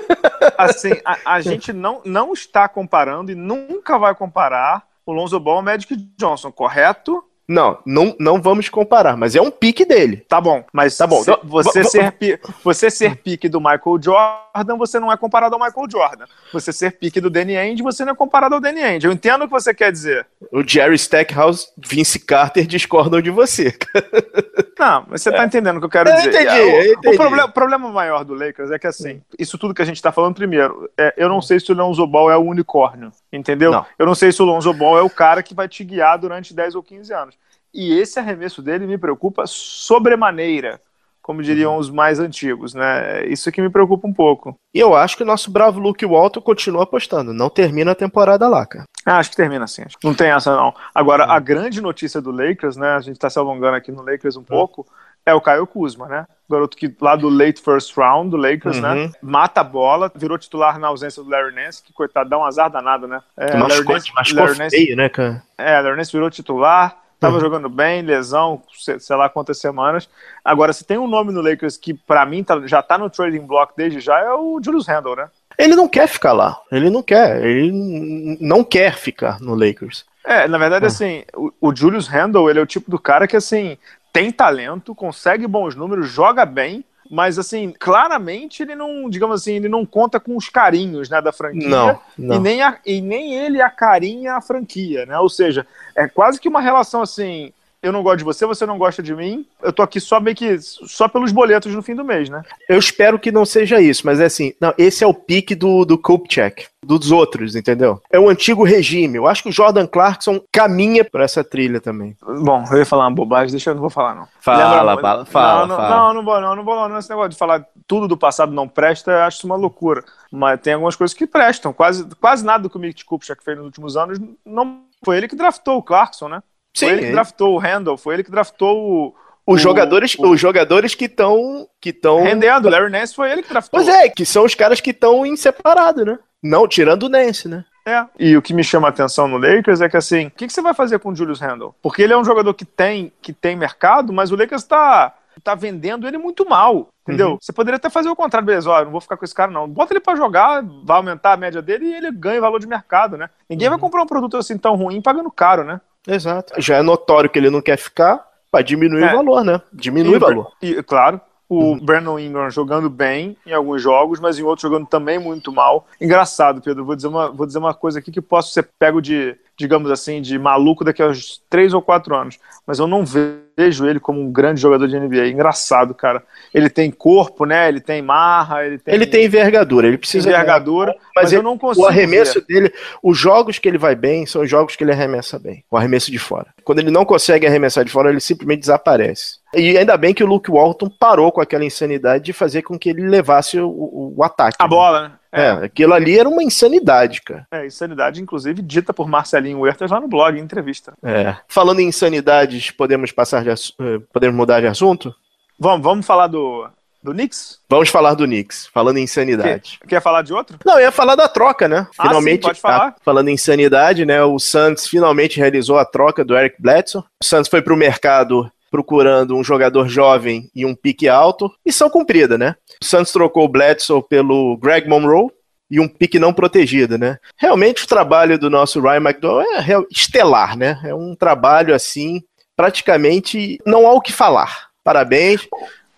assim, 0.56 0.92
a, 1.04 1.34
a 1.34 1.40
gente 1.42 1.72
não, 1.72 2.00
não 2.04 2.32
está 2.32 2.66
comparando 2.68 3.30
e 3.30 3.34
nunca 3.34 3.98
vai 3.98 4.14
comparar 4.14 4.82
o 5.04 5.12
Lonzo 5.12 5.38
Ball 5.38 5.56
ao 5.56 5.62
Magic 5.62 5.94
Johnson, 6.16 6.50
correto? 6.50 7.22
Não, 7.48 7.78
não, 7.84 8.14
não 8.18 8.40
vamos 8.40 8.68
comparar, 8.68 9.16
mas 9.16 9.34
é 9.34 9.40
um 9.40 9.50
pique 9.50 9.84
dele. 9.84 10.24
Tá 10.28 10.40
bom, 10.40 10.64
mas 10.72 10.96
tá 10.96 11.06
bom. 11.06 11.22
Se, 11.22 11.36
você, 11.42 11.84
ser, 11.84 12.40
você 12.62 12.90
ser 12.90 13.16
pique 13.16 13.48
do 13.48 13.60
Michael 13.60 14.00
Jordan, 14.00 14.76
você 14.78 15.00
não 15.00 15.10
é 15.10 15.16
comparado 15.16 15.54
ao 15.54 15.60
Michael 15.60 15.90
Jordan. 15.90 16.24
Você 16.52 16.72
ser 16.72 16.92
pique 16.92 17.20
do 17.20 17.28
Danny 17.28 17.56
Ainge, 17.56 17.82
você 17.82 18.04
não 18.04 18.12
é 18.12 18.16
comparado 18.16 18.54
ao 18.54 18.60
Danny 18.60 18.82
Ainge. 18.82 19.06
Eu 19.06 19.12
entendo 19.12 19.42
o 19.42 19.46
que 19.46 19.52
você 19.52 19.74
quer 19.74 19.90
dizer. 19.90 20.26
O 20.52 20.66
Jerry 20.66 20.94
Stackhouse, 20.94 21.68
Vince 21.76 22.20
Carter 22.20 22.66
discordam 22.66 23.20
de 23.20 23.30
você. 23.30 23.76
Não, 24.78 25.06
mas 25.08 25.22
você 25.22 25.30
tá 25.30 25.36
é. 25.36 25.40
tá 25.40 25.46
entendendo 25.46 25.76
o 25.76 25.80
que 25.80 25.86
eu 25.86 25.90
quero 25.90 26.10
eu 26.10 26.16
dizer. 26.16 26.28
Entendi, 26.30 26.58
eu 26.58 26.92
entendi. 26.94 27.14
O, 27.14 27.18
problema, 27.18 27.44
o, 27.46 27.52
problema, 27.52 27.88
maior 27.92 28.24
do 28.24 28.34
Lakers 28.34 28.70
é 28.70 28.78
que, 28.78 28.86
assim, 28.86 29.22
isso 29.38 29.56
tudo 29.56 29.74
que 29.74 29.82
a 29.82 29.84
gente 29.84 30.02
tá 30.02 30.10
falando 30.10 30.34
primeiro, 30.34 30.90
é, 30.98 31.14
eu 31.16 31.28
não 31.28 31.40
sei 31.40 31.60
se 31.60 31.70
o 31.70 31.74
Lonzo 31.74 32.04
Ball 32.06 32.30
é 32.30 32.36
o 32.36 32.44
unicórnio, 32.44 33.12
entendeu? 33.32 33.70
Não. 33.70 33.86
Eu 33.96 34.06
não 34.06 34.14
sei 34.14 34.32
se 34.32 34.42
o 34.42 34.44
Lonzo 34.44 34.72
Ball 34.72 34.98
é 34.98 35.02
o 35.02 35.10
cara 35.10 35.42
que 35.42 35.54
vai 35.54 35.68
te 35.68 35.84
guiar 35.84 36.18
durante 36.18 36.52
10 36.52 36.74
ou 36.74 36.82
15 36.82 37.14
anos. 37.14 37.41
E 37.74 37.92
esse 37.98 38.18
arremesso 38.18 38.60
dele 38.60 38.86
me 38.86 38.98
preocupa 38.98 39.44
sobremaneira, 39.46 40.80
como 41.22 41.42
diriam 41.42 41.74
uhum. 41.74 41.78
os 41.78 41.88
mais 41.88 42.18
antigos, 42.18 42.74
né? 42.74 43.24
Isso 43.26 43.50
que 43.52 43.62
me 43.62 43.70
preocupa 43.70 44.06
um 44.06 44.12
pouco. 44.12 44.56
E 44.74 44.80
eu 44.80 44.94
acho 44.94 45.16
que 45.16 45.22
o 45.22 45.26
nosso 45.26 45.50
bravo 45.50 45.78
Luke 45.78 46.04
Walton 46.04 46.40
continua 46.40 46.82
apostando. 46.82 47.32
Não 47.32 47.48
termina 47.48 47.92
a 47.92 47.94
temporada 47.94 48.48
lá, 48.48 48.66
cara. 48.66 48.84
Ah, 49.06 49.18
acho 49.18 49.30
que 49.30 49.36
termina 49.36 49.66
sim. 49.66 49.82
Não 50.02 50.14
tem 50.14 50.30
essa, 50.30 50.54
não. 50.54 50.74
Agora, 50.94 51.24
a 51.24 51.38
grande 51.38 51.80
notícia 51.80 52.20
do 52.20 52.30
Lakers, 52.30 52.76
né? 52.76 52.90
A 52.90 53.00
gente 53.00 53.18
tá 53.18 53.30
se 53.30 53.38
alongando 53.38 53.76
aqui 53.76 53.90
no 53.90 54.02
Lakers 54.02 54.36
um 54.36 54.40
uhum. 54.40 54.44
pouco. 54.44 54.86
É 55.24 55.32
o 55.32 55.40
Caio 55.40 55.66
Kuzma, 55.66 56.08
né? 56.08 56.26
Garoto 56.50 56.76
que 56.76 56.92
lá 57.00 57.14
do 57.14 57.28
late 57.28 57.60
first 57.62 57.96
round 57.96 58.30
do 58.30 58.36
Lakers, 58.36 58.80
né? 58.80 58.88
uhum. 58.88 59.06
né? 59.06 59.12
Mata 59.22 59.60
a 59.60 59.64
bola, 59.64 60.10
virou 60.14 60.36
titular 60.36 60.78
na 60.80 60.88
ausência 60.88 61.22
do 61.22 61.30
Larry 61.30 61.54
Nance, 61.54 61.82
que 61.82 61.92
coitado, 61.92 62.28
dá 62.28 62.36
um 62.36 62.44
azar 62.44 62.68
danado, 62.68 63.06
né? 63.06 63.20
É, 63.36 63.56
machucou, 63.56 63.68
Larry 63.68 63.88
Nance, 63.88 64.14
machucou 64.14 64.44
Larry 64.44 64.58
Nance, 64.58 64.76
feio, 64.76 64.96
né, 64.96 65.08
cara? 65.08 65.42
É, 65.56 65.80
Larry 65.80 65.96
Nance 65.96 66.12
virou 66.12 66.28
titular, 66.28 67.01
Tava 67.22 67.38
jogando 67.38 67.68
bem, 67.68 68.02
lesão, 68.02 68.60
sei 68.98 69.16
lá 69.16 69.28
quantas 69.28 69.58
semanas. 69.58 70.08
Agora, 70.44 70.72
se 70.72 70.84
tem 70.84 70.98
um 70.98 71.06
nome 71.06 71.32
no 71.32 71.40
Lakers 71.40 71.76
que, 71.76 71.94
para 71.94 72.26
mim, 72.26 72.42
tá, 72.42 72.60
já 72.66 72.82
tá 72.82 72.98
no 72.98 73.08
trading 73.08 73.46
block 73.46 73.74
desde 73.76 74.00
já, 74.00 74.18
é 74.18 74.32
o 74.32 74.60
Julius 74.60 74.88
Randle, 74.88 75.14
né? 75.14 75.28
Ele 75.56 75.76
não 75.76 75.86
quer 75.86 76.08
ficar 76.08 76.32
lá. 76.32 76.58
Ele 76.72 76.90
não 76.90 77.00
quer. 77.00 77.44
Ele 77.44 78.36
não 78.40 78.64
quer 78.64 78.96
ficar 78.96 79.38
no 79.40 79.54
Lakers. 79.54 80.04
É, 80.24 80.48
na 80.48 80.58
verdade, 80.58 80.84
ah. 80.84 80.88
assim, 80.88 81.22
o, 81.32 81.52
o 81.60 81.76
Julius 81.76 82.08
Randle, 82.08 82.50
ele 82.50 82.58
é 82.58 82.62
o 82.62 82.66
tipo 82.66 82.90
do 82.90 82.98
cara 82.98 83.28
que, 83.28 83.36
assim, 83.36 83.78
tem 84.12 84.32
talento, 84.32 84.92
consegue 84.92 85.46
bons 85.46 85.76
números, 85.76 86.08
joga 86.08 86.44
bem, 86.44 86.84
mas 87.12 87.38
assim, 87.38 87.74
claramente 87.78 88.62
ele 88.62 88.74
não, 88.74 89.10
digamos 89.10 89.42
assim, 89.42 89.56
ele 89.56 89.68
não 89.68 89.84
conta 89.84 90.18
com 90.18 90.34
os 90.34 90.48
carinhos, 90.48 91.10
né, 91.10 91.20
da 91.20 91.30
franquia. 91.30 91.68
Não, 91.68 92.00
não. 92.16 92.36
E, 92.36 92.38
nem 92.38 92.62
a, 92.62 92.78
e 92.86 93.02
nem 93.02 93.34
ele 93.34 93.60
acarinha 93.60 94.36
a 94.36 94.40
franquia, 94.40 95.04
né? 95.04 95.18
Ou 95.18 95.28
seja, 95.28 95.66
é 95.94 96.08
quase 96.08 96.40
que 96.40 96.48
uma 96.48 96.62
relação 96.62 97.02
assim, 97.02 97.52
eu 97.82 97.92
não 97.92 98.02
gosto 98.02 98.18
de 98.18 98.24
você, 98.24 98.46
você 98.46 98.64
não 98.64 98.78
gosta 98.78 99.02
de 99.02 99.14
mim. 99.14 99.44
Eu 99.60 99.72
tô 99.72 99.82
aqui 99.82 99.98
só 99.98 100.20
meio 100.20 100.36
que 100.36 100.56
só 100.60 101.08
pelos 101.08 101.32
boletos 101.32 101.74
no 101.74 101.82
fim 101.82 101.96
do 101.96 102.04
mês, 102.04 102.28
né? 102.28 102.42
Eu 102.68 102.78
espero 102.78 103.18
que 103.18 103.32
não 103.32 103.44
seja 103.44 103.80
isso, 103.80 104.06
mas 104.06 104.20
é 104.20 104.26
assim, 104.26 104.54
não, 104.60 104.72
esse 104.78 105.02
é 105.02 105.06
o 105.06 105.12
pique 105.12 105.54
do, 105.56 105.84
do 105.84 105.98
Kupchak, 105.98 106.68
dos 106.84 107.10
outros, 107.10 107.56
entendeu? 107.56 108.00
É 108.08 108.20
o 108.20 108.28
antigo 108.28 108.62
regime. 108.62 109.16
Eu 109.16 109.26
acho 109.26 109.42
que 109.42 109.48
o 109.48 109.52
Jordan 109.52 109.86
Clarkson 109.86 110.40
caminha 110.52 111.04
por 111.04 111.20
essa 111.20 111.42
trilha 111.42 111.80
também. 111.80 112.16
Bom, 112.22 112.64
eu 112.70 112.78
ia 112.78 112.86
falar 112.86 113.08
uma 113.08 113.16
bobagem, 113.16 113.50
deixa 113.50 113.70
eu 113.70 113.74
não 113.74 113.80
vou 113.80 113.90
falar 113.90 114.14
não. 114.14 114.28
Fala, 114.40 114.58
Lembra, 114.58 115.02
fala, 115.02 115.24
fala, 115.24 115.66
não, 115.66 115.76
fala. 115.76 115.96
Não, 115.96 116.14
não 116.14 116.24
vou 116.24 116.40
não, 116.40 116.56
não 116.56 116.64
vou 116.64 116.88
não. 116.88 116.98
Esse 116.98 117.10
negócio 117.10 117.30
de 117.30 117.36
falar 117.36 117.66
tudo 117.88 118.06
do 118.06 118.16
passado 118.16 118.52
não 118.52 118.68
presta, 118.68 119.10
eu 119.10 119.22
acho 119.22 119.38
isso 119.38 119.46
uma 119.46 119.56
loucura. 119.56 120.04
Mas 120.30 120.60
tem 120.60 120.74
algumas 120.74 120.94
coisas 120.94 121.14
que 121.16 121.26
prestam. 121.26 121.72
Quase, 121.72 122.06
quase 122.20 122.44
nada 122.44 122.62
do 122.62 122.70
que 122.70 122.76
o 122.76 122.80
Mick 122.80 123.04
Kupchak 123.04 123.42
fez 123.42 123.56
nos 123.56 123.66
últimos 123.66 123.96
anos 123.96 124.20
não 124.46 124.82
foi 125.04 125.16
ele 125.16 125.28
que 125.28 125.34
draftou 125.34 125.78
o 125.78 125.82
Clarkson, 125.82 126.28
né? 126.28 126.42
Sim. 126.74 126.86
Foi 126.86 126.94
ele 126.94 127.06
que 127.06 127.12
draftou 127.12 127.54
o 127.54 127.58
Randall, 127.58 127.96
foi 127.96 128.14
ele 128.14 128.24
que 128.24 128.30
draftou 128.30 128.78
o. 128.78 129.14
Os 129.44 129.60
o, 129.60 129.62
jogadores, 129.62 130.14
o... 130.14 130.30
os 130.30 130.40
jogadores 130.40 130.94
que 130.94 131.06
estão 131.06 131.66
que 131.80 131.90
estão 131.90 132.22
rendendo. 132.22 132.68
Larry 132.68 132.92
Nance 132.92 133.12
foi 133.12 133.32
ele 133.32 133.42
que 133.42 133.48
draftou. 133.48 133.80
Pois 133.80 133.88
é, 133.88 134.08
que 134.08 134.24
são 134.24 134.44
os 134.44 134.54
caras 134.54 134.80
que 134.80 134.90
estão 134.90 135.26
em 135.26 135.36
separado, 135.36 136.04
né? 136.04 136.18
Não 136.40 136.68
tirando 136.68 137.04
o 137.04 137.08
Nance, 137.08 137.48
né? 137.48 137.64
É. 137.84 138.04
E 138.18 138.36
o 138.36 138.42
que 138.42 138.54
me 138.54 138.62
chama 138.62 138.86
a 138.86 138.90
atenção 138.90 139.26
no 139.26 139.38
Lakers 139.38 139.80
é 139.80 139.88
que 139.88 139.96
assim, 139.96 140.26
o 140.26 140.30
que, 140.30 140.46
que, 140.46 140.52
você 140.52 140.62
vai 140.62 140.72
fazer 140.72 141.00
com 141.00 141.10
o 141.10 141.16
Julius 141.16 141.40
Randle? 141.40 141.74
Porque 141.82 142.02
ele 142.02 142.12
é 142.12 142.16
um 142.16 142.24
jogador 142.24 142.54
que 142.54 142.64
tem 142.64 143.12
que 143.20 143.32
tem 143.32 143.56
mercado, 143.56 144.12
mas 144.12 144.30
o 144.30 144.36
Lakers 144.36 144.62
está 144.62 145.12
tá 145.42 145.54
vendendo 145.54 146.06
ele 146.06 146.18
muito 146.18 146.48
mal. 146.48 146.88
Entendeu? 147.02 147.30
Uhum. 147.30 147.38
Você 147.40 147.52
poderia 147.52 147.76
até 147.78 147.90
fazer 147.90 148.08
o 148.08 148.14
contrário, 148.14 148.46
beleza, 148.46 148.70
ó, 148.70 148.84
não 148.84 148.92
vou 148.92 149.00
ficar 149.00 149.16
com 149.16 149.24
esse 149.24 149.34
cara, 149.34 149.50
não. 149.50 149.68
Bota 149.68 149.92
ele 149.92 149.98
para 149.98 150.14
jogar, 150.14 150.62
vai 150.84 150.96
aumentar 150.96 151.32
a 151.32 151.36
média 151.36 151.60
dele 151.60 151.86
e 151.86 151.94
ele 151.94 152.12
ganha 152.12 152.40
valor 152.40 152.60
de 152.60 152.66
mercado, 152.66 153.16
né? 153.16 153.28
Ninguém 153.50 153.66
uhum. 153.66 153.72
vai 153.72 153.80
comprar 153.80 154.02
um 154.02 154.06
produto 154.06 154.36
assim 154.36 154.56
tão 154.56 154.76
ruim 154.76 155.02
pagando 155.02 155.30
caro, 155.30 155.64
né? 155.64 155.80
Exato. 156.06 156.54
Já 156.58 156.76
é 156.76 156.82
notório 156.82 157.30
que 157.30 157.38
ele 157.38 157.50
não 157.50 157.60
quer 157.60 157.76
ficar, 157.76 158.26
para 158.50 158.62
diminuir 158.62 159.02
é. 159.04 159.12
o 159.12 159.16
valor, 159.16 159.44
né? 159.44 159.60
Diminui 159.72 160.14
e, 160.14 160.16
o 160.16 160.20
valor. 160.20 160.52
E, 160.60 160.82
claro, 160.82 161.20
o 161.48 161.72
uhum. 161.72 161.78
Brandon 161.78 162.18
Ingram 162.18 162.50
jogando 162.50 162.88
bem 162.88 163.36
em 163.46 163.52
alguns 163.52 163.82
jogos, 163.82 164.20
mas 164.20 164.38
em 164.38 164.42
outros 164.42 164.62
jogando 164.62 164.86
também 164.86 165.18
muito 165.18 165.52
mal. 165.52 165.86
Engraçado, 166.00 166.62
Pedro, 166.62 166.84
vou 166.84 166.96
dizer 166.96 167.08
uma, 167.08 167.30
vou 167.30 167.46
dizer 167.46 167.58
uma 167.58 167.74
coisa 167.74 167.98
aqui 167.98 168.10
que 168.10 168.20
posso 168.20 168.52
ser 168.52 168.68
pego 168.78 169.02
de, 169.02 169.36
digamos 169.56 169.90
assim, 169.90 170.20
de 170.20 170.38
maluco 170.38 170.84
daqui 170.84 171.02
a 171.02 171.08
uns 171.08 171.42
três 171.50 171.74
ou 171.74 171.82
quatro 171.82 172.14
anos. 172.14 172.38
Mas 172.66 172.78
eu 172.78 172.86
não 172.86 173.04
vejo 173.04 173.41
ele 173.66 174.00
como 174.00 174.20
um 174.20 174.30
grande 174.30 174.60
jogador 174.60 174.86
de 174.88 174.98
NBA. 174.98 175.28
Engraçado, 175.28 175.94
cara. 175.94 176.22
Ele 176.52 176.68
tem 176.68 176.90
corpo, 176.90 177.44
né? 177.44 177.68
Ele 177.68 177.80
tem 177.80 178.02
marra, 178.02 178.64
ele 178.64 178.78
tem. 178.78 178.94
Ele 178.94 179.06
tem 179.06 179.24
envergadura, 179.24 179.86
ele 179.86 179.98
precisa. 179.98 180.28
Envergadura, 180.28 180.94
mas, 181.14 181.24
mas 181.24 181.32
eu 181.32 181.42
não 181.42 181.56
consigo. 181.56 181.86
O 181.86 181.88
arremesso 181.88 182.40
ver. 182.40 182.46
dele, 182.46 182.74
os 183.02 183.16
jogos 183.16 183.58
que 183.58 183.68
ele 183.68 183.78
vai 183.78 183.94
bem 183.94 184.26
são 184.26 184.42
os 184.42 184.50
jogos 184.50 184.76
que 184.76 184.84
ele 184.84 184.92
arremessa 184.92 185.38
bem. 185.38 185.64
O 185.70 185.76
arremesso 185.76 186.10
de 186.10 186.18
fora. 186.18 186.48
Quando 186.64 186.78
ele 186.78 186.90
não 186.90 187.04
consegue 187.04 187.46
arremessar 187.46 187.84
de 187.84 187.90
fora, 187.90 188.10
ele 188.10 188.20
simplesmente 188.20 188.60
desaparece. 188.60 189.42
E 189.54 189.76
ainda 189.76 189.96
bem 189.96 190.14
que 190.14 190.24
o 190.24 190.26
Luke 190.26 190.50
Walton 190.50 190.88
parou 190.88 191.30
com 191.30 191.40
aquela 191.40 191.64
insanidade 191.64 192.24
de 192.24 192.32
fazer 192.32 192.62
com 192.62 192.78
que 192.78 192.88
ele 192.88 193.06
levasse 193.06 193.60
o, 193.60 194.14
o, 194.16 194.24
ataque. 194.24 194.56
A 194.58 194.64
né? 194.64 194.68
bola, 194.68 195.08
né? 195.08 195.12
É, 195.30 195.50
aquilo 195.50 195.94
ali 195.94 196.18
era 196.18 196.28
uma 196.28 196.42
insanidade, 196.42 197.22
cara. 197.22 197.46
É, 197.50 197.66
insanidade, 197.66 198.20
inclusive, 198.20 198.60
dita 198.60 198.92
por 198.92 199.08
Marcelinho 199.08 199.60
Huertas 199.60 199.90
lá 199.90 199.98
no 199.98 200.08
blog, 200.08 200.38
em 200.38 200.42
entrevista. 200.42 200.92
É. 201.02 201.36
Falando 201.48 201.80
em 201.80 201.88
insanidades, 201.88 202.70
podemos 202.70 203.12
passar 203.12 203.42
de 203.42 203.50
eh, 203.52 204.00
podemos 204.12 204.36
mudar 204.36 204.60
de 204.60 204.66
assunto? 204.66 205.14
Vamos, 205.58 205.82
vamos 205.82 206.06
falar 206.06 206.26
do, 206.26 206.68
do 207.02 207.12
Knicks? 207.12 207.58
Vamos 207.68 207.88
falar 207.88 208.14
do 208.14 208.24
Knicks, 208.24 208.68
falando 208.72 208.98
em 208.98 209.02
insanidade. 209.02 209.78
Quer, 209.80 209.88
quer 209.88 210.02
falar 210.02 210.22
de 210.22 210.32
outro? 210.32 210.58
Não, 210.64 210.74
eu 210.74 210.80
ia 210.80 210.92
falar 210.92 211.14
da 211.14 211.28
troca, 211.28 211.66
né? 211.68 211.86
Finalmente, 212.00 212.48
ah, 212.48 212.54
sim. 212.54 212.62
Tá, 212.62 212.94
falando 213.04 213.28
em 213.28 213.34
insanidade, 213.34 214.04
né? 214.04 214.22
O 214.22 214.38
Santos 214.38 214.86
finalmente 214.86 215.38
realizou 215.38 215.78
a 215.78 215.84
troca 215.84 216.24
do 216.24 216.36
Eric 216.36 216.56
Bledsoe. 216.60 217.02
O 217.22 217.24
Santos 217.24 217.50
foi 217.50 217.62
pro 217.62 217.76
mercado 217.76 218.50
procurando 218.70 219.36
um 219.36 219.44
jogador 219.44 219.86
jovem 219.88 220.50
e 220.54 220.64
um 220.64 220.74
pique 220.74 221.08
alto. 221.08 221.52
Missão 221.64 221.90
cumprida, 221.90 222.38
né? 222.38 222.54
O 222.82 222.84
Santos 222.84 223.12
trocou 223.12 223.44
o 223.44 223.48
Bledsoe 223.48 224.02
pelo 224.08 224.56
Greg 224.56 224.88
Monroe, 224.88 225.30
e 225.72 225.80
um 225.80 225.88
pique 225.88 226.18
não 226.18 226.34
protegido, 226.34 226.98
né? 226.98 227.16
Realmente 227.34 227.84
o 227.84 227.88
trabalho 227.88 228.38
do 228.38 228.50
nosso 228.50 228.78
Ryan 228.78 229.08
McDowell 229.08 229.46
é 229.56 229.86
estelar, 229.90 230.54
né? 230.54 230.78
É 230.84 230.94
um 230.94 231.14
trabalho 231.14 231.74
assim, 231.74 232.22
praticamente 232.62 233.58
não 233.66 233.88
há 233.88 233.92
o 233.92 234.00
que 234.00 234.12
falar. 234.12 234.68
Parabéns. 234.84 235.48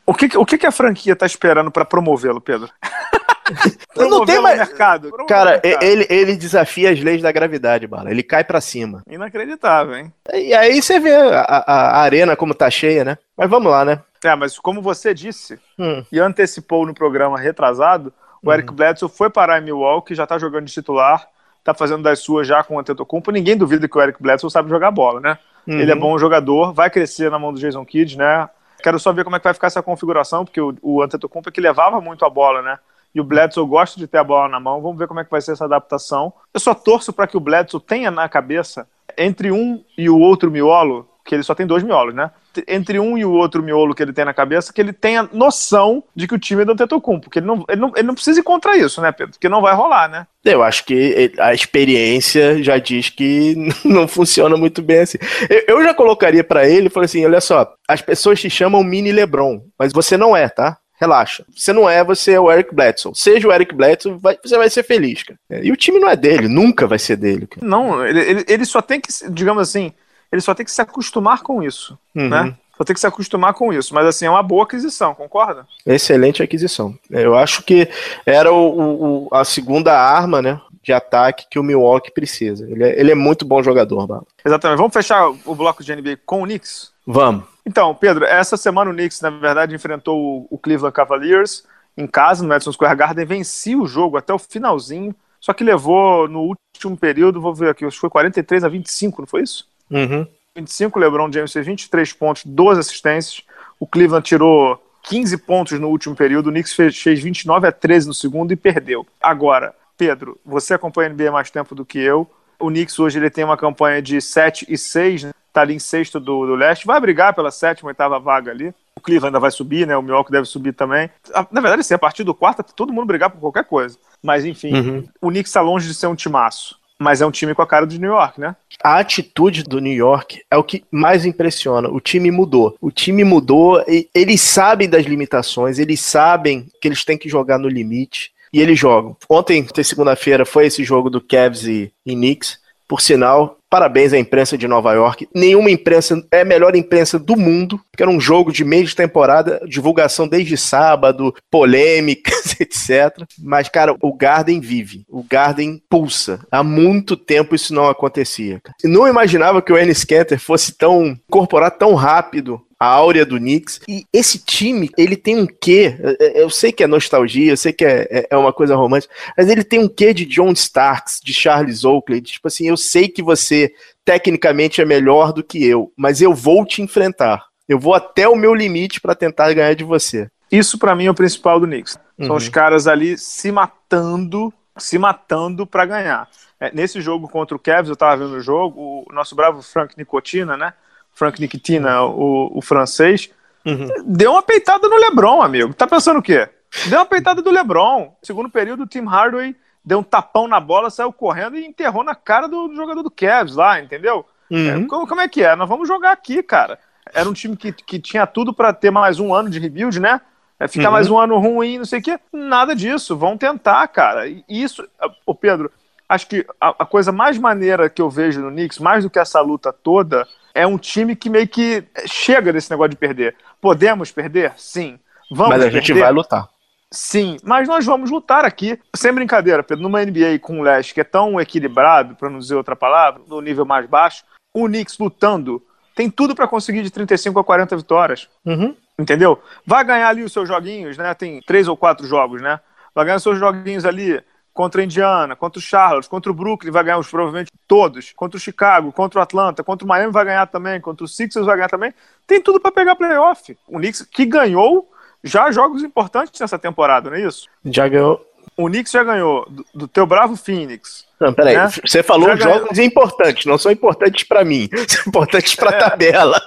O 0.07 0.15
que, 0.15 0.35
o 0.35 0.47
que 0.47 0.67
a 0.67 0.73
franquia 0.73 1.13
está 1.13 1.27
esperando 1.27 1.71
para 1.71 1.85
promovê-lo, 1.85 2.41
Pedro? 2.41 2.71
não 3.95 4.25
tem 4.25 4.41
mais 4.41 4.57
mercado. 4.57 5.13
Cara, 5.29 5.61
mercado. 5.63 5.83
Ele, 5.83 6.07
ele 6.09 6.37
desafia 6.37 6.91
as 6.91 6.99
leis 6.99 7.21
da 7.21 7.31
gravidade, 7.31 7.87
Bala. 7.87 8.11
Ele 8.11 8.23
cai 8.23 8.43
para 8.43 8.63
cima. 8.63 9.03
Inacreditável, 9.07 9.95
hein? 9.95 10.13
E 10.33 10.55
aí 10.55 10.81
você 10.81 10.99
vê 10.99 11.15
a, 11.15 11.41
a, 11.41 11.99
a, 11.99 12.01
arena 12.01 12.35
como 12.35 12.55
tá 12.55 12.71
cheia, 12.71 13.05
né? 13.05 13.19
Mas 13.37 13.51
vamos 13.51 13.71
lá, 13.71 13.85
né? 13.85 14.01
É, 14.25 14.35
mas 14.35 14.59
como 14.59 14.81
você 14.81 15.13
disse 15.13 15.61
hum. 15.79 16.03
e 16.11 16.19
antecipou 16.19 16.87
no 16.87 16.95
programa 16.95 17.39
retrasado, 17.39 18.11
o 18.43 18.51
Eric 18.51 18.71
uhum. 18.71 18.77
Bledsoe 18.77 19.11
foi 19.11 19.29
parar 19.29 19.61
em 19.61 19.65
Milwaukee, 19.67 20.15
já 20.15 20.23
está 20.23 20.39
jogando 20.39 20.65
de 20.65 20.73
titular. 20.73 21.29
Tá 21.65 21.73
fazendo 21.73 22.03
das 22.03 22.21
suas 22.21 22.47
já 22.47 22.63
com 22.63 22.77
o 22.77 22.79
Antetokounmpo. 22.79 23.33
Ninguém 23.33 23.57
duvida 23.57 23.89
que 23.89 23.97
o 23.97 24.03
Eric 24.03 24.23
Bledsoe 24.23 24.51
sabe 24.51 24.69
jogar 24.69 24.91
bola, 24.91 25.21
né? 25.21 25.39
Uhum. 25.67 25.81
Ele 25.81 25.91
é 25.91 25.95
bom 25.95 26.17
jogador, 26.19 26.75
vai 26.75 26.91
crescer 26.91 27.31
na 27.31 27.39
mão 27.39 27.53
do 27.53 27.59
Jason 27.59 27.85
Kidd, 27.85 28.19
né? 28.19 28.49
Quero 28.83 28.99
só 28.99 29.13
ver 29.13 29.25
como 29.25 29.35
é 29.35 29.39
que 29.39 29.45
vai 29.45 29.55
ficar 29.55 29.69
essa 29.69 29.83
configuração, 29.83 30.45
porque 30.45 30.61
o, 30.61 30.75
o 30.83 31.03
Antetokounmpo 31.03 31.49
é 31.49 31.53
que 31.53 31.61
levava 31.61 32.03
muito 32.03 32.25
a 32.25 32.31
bola, 32.31 32.61
né? 32.61 32.79
E 33.15 33.21
o 33.21 33.25
Bledsoe 33.25 33.67
gosta 33.67 33.99
de 33.99 34.07
ter 34.07 34.19
a 34.19 34.25
bola 34.25 34.49
na 34.49 34.61
mão. 34.61 34.83
Vamos 34.83 34.99
ver 34.99 35.09
como 35.09 35.21
é 35.21 35.25
que 35.25 35.31
vai 35.31 35.41
ser 35.41 35.53
essa 35.53 35.65
adaptação. 35.65 36.33
Eu 36.53 36.61
só 36.61 36.75
torço 36.75 37.13
para 37.13 37.27
que 37.27 37.37
o 37.37 37.41
Bledsoe 37.41 37.81
tenha 37.81 38.11
na 38.11 38.29
cabeça, 38.29 38.87
entre 39.17 39.51
um 39.51 39.83
e 39.97 40.11
o 40.11 40.19
outro 40.19 40.51
miolo, 40.51 41.09
que 41.25 41.35
ele 41.35 41.43
só 41.43 41.55
tem 41.55 41.67
dois 41.67 41.83
miolos, 41.83 42.15
né? 42.15 42.31
Entre 42.69 43.01
um 43.01 43.17
e 43.17 43.25
o 43.25 43.33
outro 43.33 43.63
miolo 43.63 43.95
que 43.95 44.03
ele 44.03 44.13
tem 44.13 44.25
na 44.25 44.35
cabeça, 44.35 44.73
que 44.73 44.81
ele 44.81 44.93
tenha 44.93 45.29
noção 45.33 46.05
de 46.15 46.29
que 46.29 46.35
o 46.35 46.39
time 46.39 46.63
é 46.63 46.65
do 46.65 46.73
Antetokounmpo, 46.73 47.23
porque 47.25 47.39
ele 47.39 47.47
não, 47.47 47.65
ele 47.69 47.81
não, 47.81 47.93
ele 47.97 48.07
não 48.07 48.15
precisa 48.15 48.41
ir 48.41 48.43
contra 48.43 48.77
isso, 48.77 49.01
né, 49.01 49.11
Pedro? 49.11 49.33
Porque 49.33 49.49
não 49.49 49.63
vai 49.63 49.75
rolar, 49.75 50.09
né? 50.09 50.27
Eu 50.45 50.63
acho 50.63 50.85
que 50.85 51.33
a 51.39 51.55
experiência 51.55 52.63
já 52.63 52.77
diz 52.77 53.09
que 53.09 53.57
não 53.85 54.07
funciona 54.07 54.57
muito 54.57 54.83
bem 54.83 55.01
assim. 55.01 55.19
Eu 55.67 55.83
já 55.83 55.95
colocaria 55.95 56.45
para 56.45 56.69
ele, 56.69 56.91
falei 56.91 57.07
assim, 57.07 57.25
olha 57.25 57.41
só, 57.41 57.73
as 57.89 58.03
pessoas 58.03 58.41
te 58.41 58.51
chamam 58.51 58.85
mini 58.85 59.11
LeBron, 59.11 59.63
mas 59.79 59.93
você 59.93 60.17
não 60.17 60.37
é, 60.37 60.49
tá? 60.49 60.79
Relaxa. 61.01 61.45
Você 61.55 61.73
não 61.73 61.89
é, 61.89 62.05
você 62.05 62.33
é 62.33 62.41
o 62.41 62.51
Eric 62.51 62.75
Bledsoe. 62.75 63.13
Seja 63.15 63.49
o 63.49 63.53
Eric 63.53 63.75
Bledsoe, 63.75 64.17
vai, 64.19 64.39
você 64.43 64.57
vai 64.57 64.71
ser 64.71 64.85
feliz, 64.85 65.23
cara. 65.23 65.39
E 65.51 65.73
o 65.73 65.77
time 65.77 65.99
não 65.99 66.09
é 66.09 66.15
dele, 66.15 66.47
nunca 66.47 66.87
vai 66.87 66.99
ser 66.99 67.17
dele. 67.17 67.47
Cara. 67.47 67.67
Não, 67.67 68.07
ele, 68.07 68.21
ele, 68.21 68.45
ele 68.47 68.65
só 68.65 68.81
tem 68.81 69.01
que, 69.01 69.09
digamos 69.31 69.69
assim, 69.69 69.93
ele 70.35 70.41
só 70.41 70.53
tem 70.53 70.67
que 70.67 70.73
se 70.73 70.83
acostumar 70.83 71.43
com 71.43 71.63
isso, 71.63 71.97
uhum. 72.15 72.29
né? 72.29 72.57
Só 72.77 72.83
tem 72.83 72.93
que 72.93 73.01
se 73.01 73.07
acostumar 73.07 73.55
com 73.55 73.73
isso. 73.73 73.95
Mas 73.95 74.05
assim, 74.05 74.27
é 74.27 74.31
uma 74.31 74.43
boa 74.43 74.65
aquisição, 74.65 75.15
concorda? 75.15 75.65
Excelente 75.87 76.43
aquisição. 76.43 76.99
Eu 77.09 77.37
acho 77.37 77.63
que 77.63 77.89
era 78.27 78.53
o, 78.53 79.27
o, 79.27 79.29
a 79.33 79.45
segunda 79.45 79.97
arma, 79.97 80.43
né? 80.43 80.61
De 80.83 80.93
ataque 80.93 81.47
que 81.49 81.59
o 81.59 81.63
Milwaukee 81.63 82.11
precisa. 82.11 82.69
Ele 82.69 82.83
é, 82.83 83.01
ele 83.01 83.13
é 83.13 83.15
muito 83.15 83.47
bom 83.47 83.63
jogador, 83.63 84.07
Bala. 84.09 84.25
Exatamente. 84.45 84.79
Vamos 84.79 84.93
fechar 84.93 85.29
o 85.29 85.55
bloco 85.55 85.85
de 85.85 85.95
NBA 85.95 86.19
com 86.27 86.43
o 86.43 86.45
Knicks? 86.45 86.91
Vamos. 87.07 87.45
Então, 87.65 87.95
Pedro, 87.95 88.25
essa 88.25 88.57
semana 88.57 88.91
o 88.91 88.95
Knicks, 88.95 89.21
na 89.21 89.31
verdade, 89.31 89.75
enfrentou 89.75 90.49
o 90.51 90.59
Cleveland 90.59 90.93
Cavaliers 90.93 91.63
em 91.97 92.09
casa, 92.09 92.43
no 92.43 92.49
Madison 92.49 92.73
Square 92.73 92.97
Garden, 92.97 93.25
vencia 93.25 93.79
o 93.79 93.87
jogo 93.87 94.17
até 94.17 94.35
o 94.35 94.39
finalzinho, 94.39 95.15
só 95.41 95.53
que 95.53 95.63
levou 95.63 96.27
no 96.29 96.41
último 96.41 96.97
período, 96.97 97.41
vou 97.41 97.55
ver 97.55 97.71
aqui, 97.71 97.85
acho 97.85 97.97
que 97.97 98.01
foi 98.01 98.11
43 98.11 98.65
a 98.65 98.69
25, 98.69 99.23
não 99.23 99.27
foi 99.27 99.43
isso? 99.43 99.69
Uhum. 99.97 100.27
25, 100.57 100.99
LeBron 100.99 101.33
James 101.33 101.53
fez 101.53 101.67
23 101.67 102.13
pontos, 102.13 102.45
12 102.45 102.81
assistências. 102.81 103.43
O 103.81 103.87
Cleveland 103.87 104.25
tirou 104.25 104.81
15 105.05 105.37
pontos 105.39 105.81
no 105.81 105.89
último 105.89 106.15
período. 106.15 106.49
O 106.49 106.51
Knicks 106.51 106.75
fez, 106.75 106.99
fez 106.99 107.21
29 107.21 107.67
a 107.67 107.73
13 107.73 108.09
no 108.09 108.15
segundo 108.15 108.53
e 108.53 108.57
perdeu. 108.57 109.07
Agora, 109.21 109.75
Pedro, 109.97 110.39
você 110.45 110.75
acompanha 110.75 111.11
a 111.11 111.13
NBA 111.13 111.31
mais 111.31 111.51
tempo 111.51 111.75
do 111.75 111.85
que 111.85 111.99
eu. 111.99 112.31
O 112.59 112.69
Knicks 112.69 112.99
hoje 112.99 113.19
ele 113.19 113.31
tem 113.31 113.45
uma 113.45 113.57
campanha 113.57 114.01
de 114.01 114.21
7 114.21 114.67
e 114.69 114.79
6, 114.79 115.25
né? 115.25 115.33
tá 115.53 115.61
ali 115.61 115.75
em 115.75 115.79
sexto 115.79 116.19
do, 116.19 116.47
do 116.47 116.55
leste, 116.57 116.85
vai 116.85 117.01
brigar 117.01 117.33
pela 117.33 117.51
sétima, 117.53 117.89
oitava 117.89 118.19
vaga 118.19 118.51
ali. 118.51 118.75
O 118.97 119.01
Cleveland 119.01 119.29
ainda 119.29 119.41
vai 119.41 119.53
subir, 119.53 119.87
né? 119.87 119.97
O 119.97 120.03
Milwaukee 120.03 120.33
deve 120.33 120.47
subir 120.47 120.73
também. 120.73 121.09
Na 121.51 121.61
verdade, 121.61 121.81
assim, 121.81 121.95
a 121.95 121.99
partir 121.99 122.25
do 122.25 122.35
quarto, 122.35 122.63
todo 122.75 122.93
mundo 122.93 123.07
brigar 123.07 123.31
por 123.31 123.39
qualquer 123.39 123.65
coisa. 123.65 123.97
Mas, 124.21 124.45
enfim, 124.45 124.75
uhum. 124.75 125.09
o 125.21 125.29
Knicks 125.29 125.51
está 125.51 125.61
longe 125.61 125.87
de 125.87 125.95
ser 125.95 126.09
um 126.09 126.15
timaço. 126.15 126.77
Mas 127.05 127.21
é 127.21 127.27
um 127.27 127.31
time 127.31 127.55
com 127.55 127.61
a 127.61 127.67
cara 127.67 127.87
de 127.87 128.01
New 128.01 128.11
York, 128.11 128.41
né? 128.41 128.57
A 128.83 128.99
atitude 128.99 129.63
do 129.63 129.79
New 129.79 129.93
York 129.93 130.41
é 130.51 130.57
o 130.57 130.65
que 130.65 130.83
mais 130.91 131.27
impressiona. 131.27 131.91
O 131.91 132.01
time 132.01 132.31
mudou. 132.31 132.75
O 132.81 132.91
time 132.91 133.23
mudou. 133.23 133.85
eles 134.15 134.41
sabem 134.41 134.89
das 134.89 135.05
limitações, 135.05 135.79
eles 135.79 136.01
sabem 136.01 136.67
que 136.81 136.89
eles 136.89 137.05
têm 137.05 137.19
que 137.19 137.29
jogar 137.29 137.59
no 137.59 137.69
limite. 137.69 138.33
E 138.51 138.61
eles 138.61 138.79
jogam. 138.79 139.17
Ontem, 139.29 139.67
segunda-feira, 139.83 140.47
foi 140.47 140.67
esse 140.67 140.83
jogo 140.83 141.11
do 141.11 141.21
Cavs 141.21 141.65
e, 141.67 141.93
e 142.07 142.15
Knicks. 142.15 142.59
Por 142.89 143.01
sinal, 143.01 143.59
Parabéns 143.75 144.13
à 144.13 144.19
imprensa 144.21 144.57
de 144.57 144.69
Nova 144.69 144.93
York. 144.93 145.29
Nenhuma 145.35 145.69
imprensa 145.69 146.25
é 146.31 146.43
a 146.43 146.45
melhor 146.45 146.77
imprensa 146.77 147.19
do 147.19 147.37
mundo, 147.37 147.81
porque 147.91 148.05
era 148.05 148.11
um 148.11 148.21
jogo 148.21 148.53
de 148.53 148.65
meio 148.65 148.85
de 148.85 148.95
temporada, 148.95 149.61
divulgação 149.67 150.29
desde 150.29 150.57
sábado, 150.57 151.35
polêmicas, 151.51 152.55
etc. 152.61 153.27
Mas, 153.37 153.69
cara, 153.69 153.97
o 154.01 154.15
Garden 154.15 154.61
vive. 154.61 155.05
O 155.09 155.25
Garden 155.25 155.83
pulsa. 155.91 156.39
Há 156.53 156.63
muito 156.63 157.17
tempo 157.17 157.57
isso 157.57 157.75
não 157.75 157.89
acontecia. 157.89 158.63
Não 158.85 159.09
imaginava 159.09 159.61
que 159.61 159.73
o 159.73 159.77
Ennis 159.77 160.05
Canter 160.05 160.39
fosse 160.39 160.79
tão 160.79 161.19
incorporar 161.29 161.73
tão 161.73 161.95
rápido 161.95 162.63
a 162.79 162.87
áurea 162.87 163.25
do 163.25 163.39
Knicks. 163.39 163.81
E 163.89 164.05
esse 164.13 164.39
time, 164.39 164.91
ele 164.97 165.17
tem 165.17 165.39
um 165.39 165.47
quê? 165.47 165.97
Eu 166.35 166.51
sei 166.51 166.73
que 166.73 166.83
é 166.83 166.87
nostalgia, 166.87 167.53
eu 167.53 167.57
sei 167.57 167.73
que 167.73 167.85
é, 167.85 168.07
é, 168.11 168.27
é 168.31 168.37
uma 168.37 168.53
coisa 168.53 168.77
romântica, 168.77 169.13
mas 169.37 169.49
ele 169.49 169.65
tem 169.65 169.79
um 169.79 169.89
quê 169.89 170.13
de 170.13 170.25
John 170.25 170.53
Starks, 170.53 171.21
de 171.23 171.33
Charles 171.33 171.85
Oakley. 171.85 172.21
Tipo 172.21 172.49
assim, 172.49 172.69
eu 172.69 172.77
sei 172.77 173.09
que 173.09 173.23
você 173.23 173.73
tecnicamente 174.05 174.81
é 174.81 174.85
melhor 174.85 175.33
do 175.33 175.43
que 175.43 175.65
eu, 175.65 175.93
mas 175.97 176.21
eu 176.21 176.35
vou 176.35 176.65
te 176.65 176.83
enfrentar. 176.83 177.47
Eu 177.69 177.79
vou 177.79 177.95
até 177.95 178.29
o 178.29 178.37
meu 178.37 178.55
limite 178.55 179.01
para 179.01 179.15
tentar 179.15 179.53
ganhar 179.55 179.75
de 179.75 179.85
você. 179.85 180.29
Isso 180.53 180.79
para 180.79 180.95
mim 180.95 181.07
é 181.07 181.11
o 181.11 181.15
principal 181.15 181.59
do 181.59 181.67
Knicks. 181.67 181.99
São 182.21 182.31
uhum. 182.31 182.37
os 182.37 182.49
caras 182.49 182.87
ali 182.87 183.19
se 183.19 183.51
matando, 183.51 184.53
se 184.77 184.99
matando 184.99 185.67
para 185.67 185.87
ganhar. 185.87 186.29
É, 186.61 186.71
nesse 186.73 187.01
jogo 187.01 187.29
contra 187.29 187.57
o 187.57 187.59
Cavs, 187.61 187.89
eu 187.89 187.97
tava 187.97 188.25
vendo 188.25 188.37
o 188.37 188.41
jogo, 188.41 189.05
o 189.09 189.13
nosso 189.13 189.35
bravo 189.35 189.63
Frank 189.63 189.95
Nicotina, 189.97 190.57
né? 190.57 190.73
Frank 191.15 191.41
Nikitina, 191.41 192.03
o, 192.03 192.59
o 192.59 192.61
francês, 192.61 193.31
uhum. 193.65 193.89
deu 194.05 194.33
uma 194.33 194.43
peitada 194.43 194.89
no 194.89 194.97
LeBron, 194.97 195.43
amigo. 195.43 195.73
Tá 195.73 195.87
pensando 195.87 196.19
o 196.19 196.23
quê? 196.23 196.49
Deu 196.87 196.99
uma 196.99 197.07
peitada 197.07 197.41
do 197.41 197.51
LeBron. 197.51 198.15
Segundo 198.23 198.51
período, 198.51 198.83
o 198.83 198.87
Tim 198.87 199.05
Hardaway 199.05 199.55
deu 199.85 199.99
um 199.99 200.03
tapão 200.03 200.49
na 200.49 200.59
bola, 200.59 200.91
saiu 200.91 201.13
correndo 201.13 201.57
e 201.57 201.65
enterrou 201.65 202.03
na 202.03 202.15
cara 202.15 202.49
do 202.49 202.75
jogador 202.75 203.03
do 203.03 203.11
Cavs 203.11 203.55
lá, 203.55 203.81
entendeu? 203.81 204.27
Uhum. 204.51 204.85
É, 204.85 204.87
como, 204.87 205.07
como, 205.07 205.21
é 205.21 205.29
que 205.29 205.43
é? 205.43 205.55
Nós 205.55 205.69
vamos 205.69 205.87
jogar 205.87 206.13
aqui, 206.13 206.43
cara. 206.43 206.79
Era 207.13 207.29
um 207.29 207.33
time 207.33 207.57
que, 207.57 207.73
que 207.73 207.99
tinha 207.99 208.27
tudo 208.27 208.53
para 208.53 208.73
ter 208.73 208.91
mais 208.91 209.21
um 209.21 209.35
ano 209.35 209.51
de 209.51 209.59
rebuild, 209.59 210.01
né? 210.01 210.21
É 210.59 210.69
ficar 210.69 210.87
uhum. 210.87 210.93
mais 210.93 211.11
um 211.11 211.19
ano 211.19 211.39
ruim, 211.39 211.79
não 211.79 211.85
sei 211.85 212.01
o 212.01 212.03
quê. 212.03 212.19
Nada 212.33 212.75
disso. 212.75 213.17
Vão 213.17 213.37
tentar, 213.37 213.87
cara. 213.89 214.27
E 214.29 214.45
isso, 214.49 214.87
o 215.27 215.35
Pedro, 215.35 215.71
acho 216.09 216.27
que 216.27 216.47
a, 216.61 216.69
a, 216.71 216.87
coisa 216.87 217.13
mais 217.13 217.39
maneira 217.39 217.91
que 217.91 218.01
eu 218.01 218.09
vejo 218.09 218.41
no 218.41 218.51
Knicks, 218.51 218.79
mais 218.79 219.05
do 219.05 219.11
que 219.11 219.19
essa 219.19 219.41
luta 219.41 219.73
toda, 219.73 220.27
é 220.55 220.67
um 220.67 220.79
time 220.79 221.17
que 221.17 221.29
meio 221.29 221.49
que 221.49 221.85
chega 222.07 222.53
desse 222.53 222.71
negócio 222.71 222.91
de 222.91 222.97
perder. 222.97 223.35
Podemos 223.61 224.13
perder? 224.13 224.53
Sim. 224.57 224.99
Vamos 225.31 225.51
Mas 225.51 225.61
a 225.61 225.65
perder? 225.65 225.83
gente 225.83 225.99
vai 225.99 226.13
lutar. 226.13 226.49
Sim, 226.93 227.39
mas 227.43 227.67
nós 227.67 227.85
vamos 227.85 228.09
lutar 228.09 228.45
aqui. 228.45 228.79
Sem 228.95 229.13
brincadeira, 229.13 229.65
Pedro, 229.65 229.83
numa 229.83 230.05
NBA 230.05 230.39
com 230.41 230.61
o 230.61 230.63
leste 230.63 230.95
que 230.95 231.01
é 231.01 231.05
tão 231.05 231.41
equilibrado, 231.41 232.15
para 232.15 232.31
não 232.31 232.39
dizer 232.39 232.55
outra 232.55 232.77
palavra, 232.77 233.21
no 233.27 233.41
nível 233.41 233.65
mais 233.65 233.85
baixo, 233.87 234.23
o 234.55 234.67
Knicks 234.67 234.97
lutando 234.97 235.61
tem 235.95 236.09
tudo 236.09 236.37
para 236.37 236.47
conseguir 236.47 236.83
de 236.83 236.91
35 236.91 237.39
a 237.39 237.45
40 237.45 237.77
vitórias. 237.77 238.29
Uhum. 238.45 238.77
Entendeu? 238.97 239.43
Vai 239.67 239.85
ganhar 239.85 240.09
ali 240.09 240.23
os 240.23 240.33
seus 240.33 240.49
joguinhos, 240.49 240.97
né? 240.97 241.13
Tem 241.15 241.41
três 241.41 241.67
ou 241.67 241.77
quatro 241.77 242.07
jogos, 242.07 242.41
né? 242.41 242.61
Vai 242.95 243.05
ganhar 243.05 243.17
os 243.17 243.23
seus 243.25 243.39
joguinhos 243.41 243.85
ali 243.85 244.23
contra 244.55 244.81
a 244.81 244.85
Indiana, 244.85 245.35
contra 245.35 245.59
o 245.59 245.63
Charlotte, 245.63 246.09
contra 246.09 246.31
o 246.31 246.35
Brooklyn, 246.35 246.71
vai 246.71 246.85
ganhar 246.85 246.99
os, 246.99 247.09
provavelmente 247.09 247.51
todos, 247.67 248.13
contra 248.13 248.37
o 248.39 248.41
Chicago, 248.41 248.93
contra 248.93 249.19
o 249.19 249.23
Atlanta, 249.23 249.65
contra 249.65 249.85
o 249.85 249.89
Miami 249.89 250.13
vai 250.13 250.25
ganhar 250.25 250.47
também, 250.47 250.81
contra 250.81 251.05
o 251.05 251.09
Sixers 251.09 251.45
vai 251.45 251.57
ganhar 251.57 251.69
também. 251.69 251.93
Tem 252.25 252.41
tudo 252.41 252.61
para 252.61 252.71
pegar 252.71 252.95
playoff. 252.95 253.59
O 253.67 253.79
Knicks 253.79 254.03
que 254.03 254.25
ganhou 254.25 254.89
já 255.25 255.51
jogos 255.51 255.83
importantes 255.83 256.41
nessa 256.41 256.57
temporada, 256.57 257.11
não 257.11 257.17
é 257.17 257.23
isso? 257.23 257.49
Já 257.65 257.89
ganhou. 257.89 258.25
O 258.57 258.69
Knicks 258.69 258.93
já 258.93 259.03
ganhou 259.03 259.45
do, 259.51 259.67
do 259.75 259.89
teu 259.89 260.07
bravo 260.07 260.37
Phoenix. 260.37 261.05
Não, 261.19 261.33
peraí, 261.33 261.57
né? 261.57 261.69
você 261.85 262.03
falou 262.03 262.29
já 262.29 262.37
jogos 262.37 262.71
ganhou... 262.71 262.87
importantes, 262.87 263.47
não 263.47 263.59
são 263.59 263.73
importantes 263.73 264.23
para 264.23 264.45
mim, 264.45 264.69
são 264.87 265.05
importantes 265.09 265.57
para 265.57 265.71
a 265.71 265.75
é. 265.75 265.79
tabela. 265.79 266.41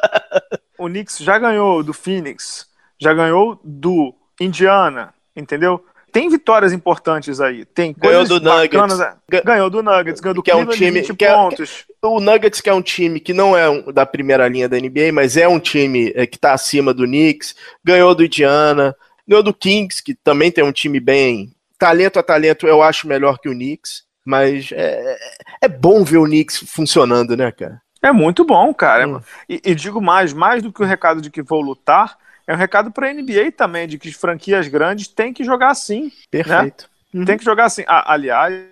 O 0.77 0.87
Knicks 0.87 1.17
já 1.17 1.37
ganhou 1.37 1.83
do 1.83 1.93
Phoenix, 1.93 2.67
já 2.97 3.13
ganhou 3.13 3.59
do 3.63 4.13
Indiana, 4.39 5.13
entendeu? 5.35 5.83
Tem 6.17 6.29
vitórias 6.29 6.73
importantes 6.73 7.39
aí. 7.39 7.63
Tem 7.63 7.93
ganhou 7.95 8.25
do 8.25 8.41
Nuggets. 8.41 8.97
Né? 8.97 9.13
Ganhou 9.45 9.69
do 9.69 9.83
Nuggets, 9.83 10.19
ganhou 10.19 10.33
do 10.33 10.41
que 10.41 10.49
é 10.49 10.55
um 10.55 10.65
time 10.65 11.03
que 11.03 11.23
é, 11.23 11.31
pontos. 11.31 11.85
Que, 11.85 12.07
o 12.07 12.19
Nuggets 12.19 12.59
que 12.59 12.69
é 12.71 12.73
um 12.73 12.81
time 12.81 13.19
que 13.19 13.33
não 13.33 13.55
é 13.55 13.69
um, 13.69 13.91
da 13.91 14.03
primeira 14.03 14.47
linha 14.47 14.67
da 14.67 14.77
NBA, 14.77 15.11
mas 15.13 15.37
é 15.37 15.47
um 15.47 15.59
time 15.59 16.11
é, 16.15 16.25
que 16.25 16.37
está 16.37 16.53
acima 16.53 16.91
do 16.91 17.03
Knicks. 17.03 17.55
Ganhou 17.83 18.15
do 18.15 18.25
Indiana, 18.25 18.95
ganhou 19.27 19.43
do 19.43 19.53
Kings, 19.53 20.01
que 20.01 20.15
também 20.15 20.51
tem 20.51 20.63
um 20.63 20.71
time 20.71 20.99
bem 20.99 21.53
talento 21.77 22.17
a 22.17 22.23
talento, 22.23 22.65
eu 22.65 22.81
acho 22.81 23.07
melhor 23.07 23.37
que 23.37 23.47
o 23.47 23.53
Knicks, 23.53 24.03
mas 24.25 24.71
é, 24.71 25.17
é 25.61 25.67
bom 25.67 26.03
ver 26.03 26.17
o 26.17 26.25
Knicks 26.25 26.63
funcionando, 26.65 27.37
né, 27.37 27.51
cara? 27.51 27.79
É 28.01 28.11
muito 28.11 28.43
bom, 28.43 28.73
cara. 28.73 29.07
Hum. 29.07 29.21
E, 29.47 29.61
e 29.63 29.75
digo 29.75 30.01
mais, 30.01 30.33
mais 30.33 30.63
do 30.63 30.73
que 30.73 30.81
o 30.81 30.85
recado 30.85 31.21
de 31.21 31.29
que 31.29 31.43
vou 31.43 31.61
lutar, 31.61 32.17
é 32.47 32.53
um 32.53 32.57
recado 32.57 32.89
para 32.89 33.09
a 33.09 33.13
NBA 33.13 33.51
também, 33.55 33.87
de 33.87 33.99
que 33.99 34.11
franquias 34.13 34.67
grandes 34.69 35.07
têm 35.09 35.33
que 35.33 35.43
jogar 35.43 35.69
assim. 35.69 36.05
Né? 36.05 36.11
Perfeito. 36.31 36.89
Né? 37.13 37.19
Uhum. 37.19 37.25
Tem 37.25 37.37
que 37.37 37.43
jogar 37.43 37.65
assim. 37.65 37.83
Ah, 37.87 38.13
aliás, 38.13 38.63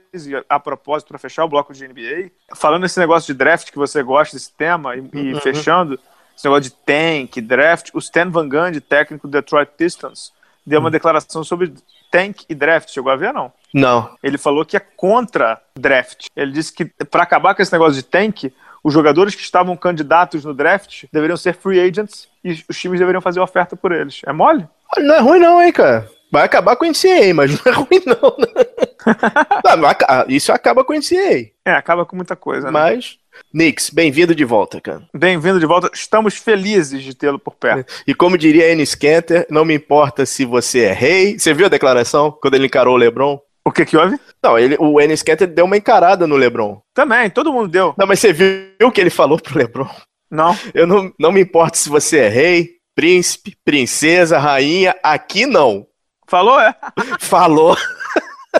a 0.47 0.59
propósito, 0.59 1.09
para 1.09 1.19
fechar 1.19 1.43
o 1.43 1.49
bloco 1.49 1.73
de 1.73 1.85
NBA, 1.85 2.31
falando 2.55 2.83
nesse 2.83 2.99
negócio 2.99 3.33
de 3.33 3.37
draft 3.37 3.69
que 3.69 3.77
você 3.77 4.01
gosta 4.01 4.35
desse 4.35 4.51
tema, 4.51 4.95
e, 4.95 5.03
e 5.13 5.33
uhum. 5.33 5.39
fechando, 5.41 5.99
esse 6.35 6.45
negócio 6.45 6.63
de 6.63 6.71
tank, 6.71 7.41
draft, 7.41 7.89
o 7.93 7.99
Stan 7.99 8.29
Van 8.29 8.47
Gundy, 8.47 8.79
técnico 8.79 9.27
do 9.27 9.31
Detroit 9.31 9.71
Pistons, 9.77 10.33
deu 10.65 10.79
uma 10.79 10.87
uhum. 10.87 10.91
declaração 10.91 11.43
sobre 11.43 11.73
tank 12.09 12.43
e 12.47 12.55
draft. 12.55 12.89
Chegou 12.89 13.11
a 13.11 13.15
ver, 13.15 13.33
não? 13.33 13.51
Não. 13.73 14.15
Ele 14.23 14.37
falou 14.37 14.65
que 14.65 14.77
é 14.77 14.79
contra 14.79 15.61
draft. 15.77 16.27
Ele 16.35 16.51
disse 16.51 16.73
que 16.73 16.85
para 16.85 17.23
acabar 17.23 17.53
com 17.53 17.61
esse 17.61 17.73
negócio 17.73 17.95
de 17.95 18.03
tank, 18.03 18.53
os 18.85 18.93
jogadores 18.93 19.33
que 19.33 19.41
estavam 19.41 19.75
candidatos 19.75 20.45
no 20.45 20.53
draft 20.53 21.05
deveriam 21.11 21.35
ser 21.35 21.55
free 21.55 21.79
agents 21.79 22.27
e 22.43 22.51
os 22.69 22.77
times 22.77 22.99
deveriam 22.99 23.19
fazer 23.19 23.39
oferta 23.39 23.75
por 23.75 23.91
eles. 23.91 24.21
É 24.27 24.31
mole? 24.31 24.67
Não 24.97 25.15
é 25.15 25.19
ruim 25.19 25.39
não, 25.39 25.59
hein, 25.59 25.71
cara. 25.71 26.07
Vai 26.31 26.43
acabar 26.43 26.75
com 26.75 26.85
o 26.85 26.87
NCAA, 26.87 27.33
mas 27.33 27.49
não 27.51 27.71
é 27.71 27.73
ruim 27.75 28.03
não. 28.05 28.35
Né? 28.37 28.65
Ah, 30.07 30.25
isso 30.27 30.51
acaba 30.51 30.83
com 30.83 30.93
o 30.93 30.95
NCAA. 30.95 31.51
É, 31.65 31.71
acaba 31.71 32.05
com 32.05 32.15
muita 32.15 32.35
coisa, 32.35 32.67
né? 32.67 32.71
Mas, 32.71 33.17
Nix, 33.51 33.89
bem-vindo 33.89 34.35
de 34.35 34.45
volta, 34.45 34.79
cara. 34.79 35.01
Bem-vindo 35.13 35.59
de 35.59 35.65
volta. 35.65 35.89
Estamos 35.91 36.35
felizes 36.35 37.01
de 37.01 37.15
tê-lo 37.15 37.39
por 37.39 37.55
perto. 37.55 37.91
E 38.05 38.13
como 38.13 38.37
diria 38.37 38.71
Ennis 38.71 38.93
Kenter, 38.93 39.47
não 39.49 39.65
me 39.65 39.73
importa 39.73 40.25
se 40.25 40.45
você 40.45 40.81
é 40.81 40.93
rei. 40.93 41.39
Você 41.39 41.53
viu 41.55 41.65
a 41.65 41.69
declaração 41.69 42.31
quando 42.31 42.53
ele 42.53 42.67
encarou 42.67 42.93
o 42.93 42.97
LeBron? 42.97 43.39
O 43.67 43.71
que 43.71 43.83
que 43.83 43.97
houve? 43.97 44.19
Não, 44.43 44.59
ele, 44.59 44.77
o 44.79 45.01
Ennis 45.01 45.23
Kenter 45.23 45.47
deu 45.47 45.65
uma 45.65 45.75
encarada 45.75 46.27
no 46.27 46.35
LeBron. 46.37 46.79
Também, 46.93 47.29
todo 47.31 47.51
mundo 47.51 47.67
deu. 47.67 47.95
Não, 47.97 48.05
mas 48.05 48.19
você 48.19 48.31
viu 48.31 48.87
o 48.87 48.91
que 48.91 49.01
ele 49.01 49.09
falou 49.09 49.39
pro 49.39 49.57
LeBron? 49.57 49.89
Não. 50.29 50.55
Eu 50.73 50.85
não, 50.85 51.11
não 51.19 51.31
me 51.31 51.41
importo 51.41 51.77
se 51.77 51.89
você 51.89 52.19
é 52.19 52.29
rei, 52.29 52.75
príncipe, 52.93 53.57
princesa, 53.65 54.37
rainha, 54.37 54.95
aqui 55.01 55.47
não. 55.47 55.87
Falou, 56.27 56.59
é? 56.59 56.75
Falou. 57.19 57.75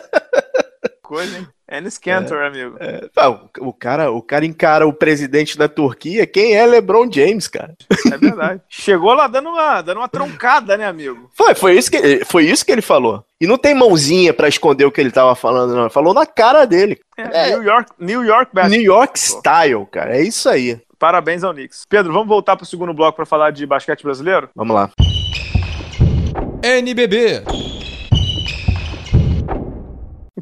Coisa, 1.03 1.37
hein? 1.37 1.47
Enes 1.77 1.97
Cantor, 1.97 2.37
é, 2.41 2.47
amigo. 2.47 2.77
É, 2.79 3.09
o, 3.59 3.73
cara, 3.73 4.11
o 4.11 4.21
cara 4.21 4.45
encara 4.45 4.87
o 4.87 4.93
presidente 4.93 5.57
da 5.57 5.67
Turquia. 5.67 6.25
Quem 6.25 6.55
é 6.55 6.65
LeBron 6.65 7.11
James, 7.11 7.47
cara? 7.47 7.75
É 8.11 8.17
verdade. 8.17 8.61
Chegou 8.69 9.13
lá 9.13 9.27
dando 9.27 9.49
uma, 9.49 9.81
dando 9.81 9.97
uma 9.97 10.07
troncada, 10.07 10.77
né, 10.77 10.85
amigo? 10.85 11.29
Foi, 11.33 11.55
foi 11.55 11.77
isso 11.77 11.91
que, 11.91 12.23
foi 12.25 12.45
isso 12.45 12.65
que 12.65 12.71
ele 12.71 12.81
falou. 12.81 13.23
E 13.39 13.47
não 13.47 13.57
tem 13.57 13.73
mãozinha 13.75 14.33
para 14.33 14.47
esconder 14.47 14.85
o 14.85 14.91
que 14.91 15.01
ele 15.01 15.11
tava 15.11 15.35
falando, 15.35 15.75
não. 15.75 15.89
Falou 15.89 16.13
na 16.13 16.25
cara 16.25 16.65
dele. 16.65 16.99
É, 17.17 17.49
é, 17.49 17.49
New 17.49 17.63
York, 17.63 17.91
New 17.99 18.23
York 18.23 18.51
New 18.69 18.81
York 18.81 19.19
style, 19.19 19.85
cara. 19.91 20.17
É 20.17 20.21
isso 20.21 20.49
aí. 20.49 20.79
Parabéns 20.97 21.43
ao 21.43 21.53
Knicks. 21.53 21.83
Pedro, 21.89 22.13
vamos 22.13 22.27
voltar 22.27 22.55
pro 22.55 22.65
segundo 22.65 22.93
bloco 22.93 23.15
para 23.15 23.25
falar 23.25 23.51
de 23.51 23.65
basquete 23.65 24.03
brasileiro? 24.03 24.49
Vamos 24.55 24.73
lá. 24.73 24.89
NBB. 26.63 27.43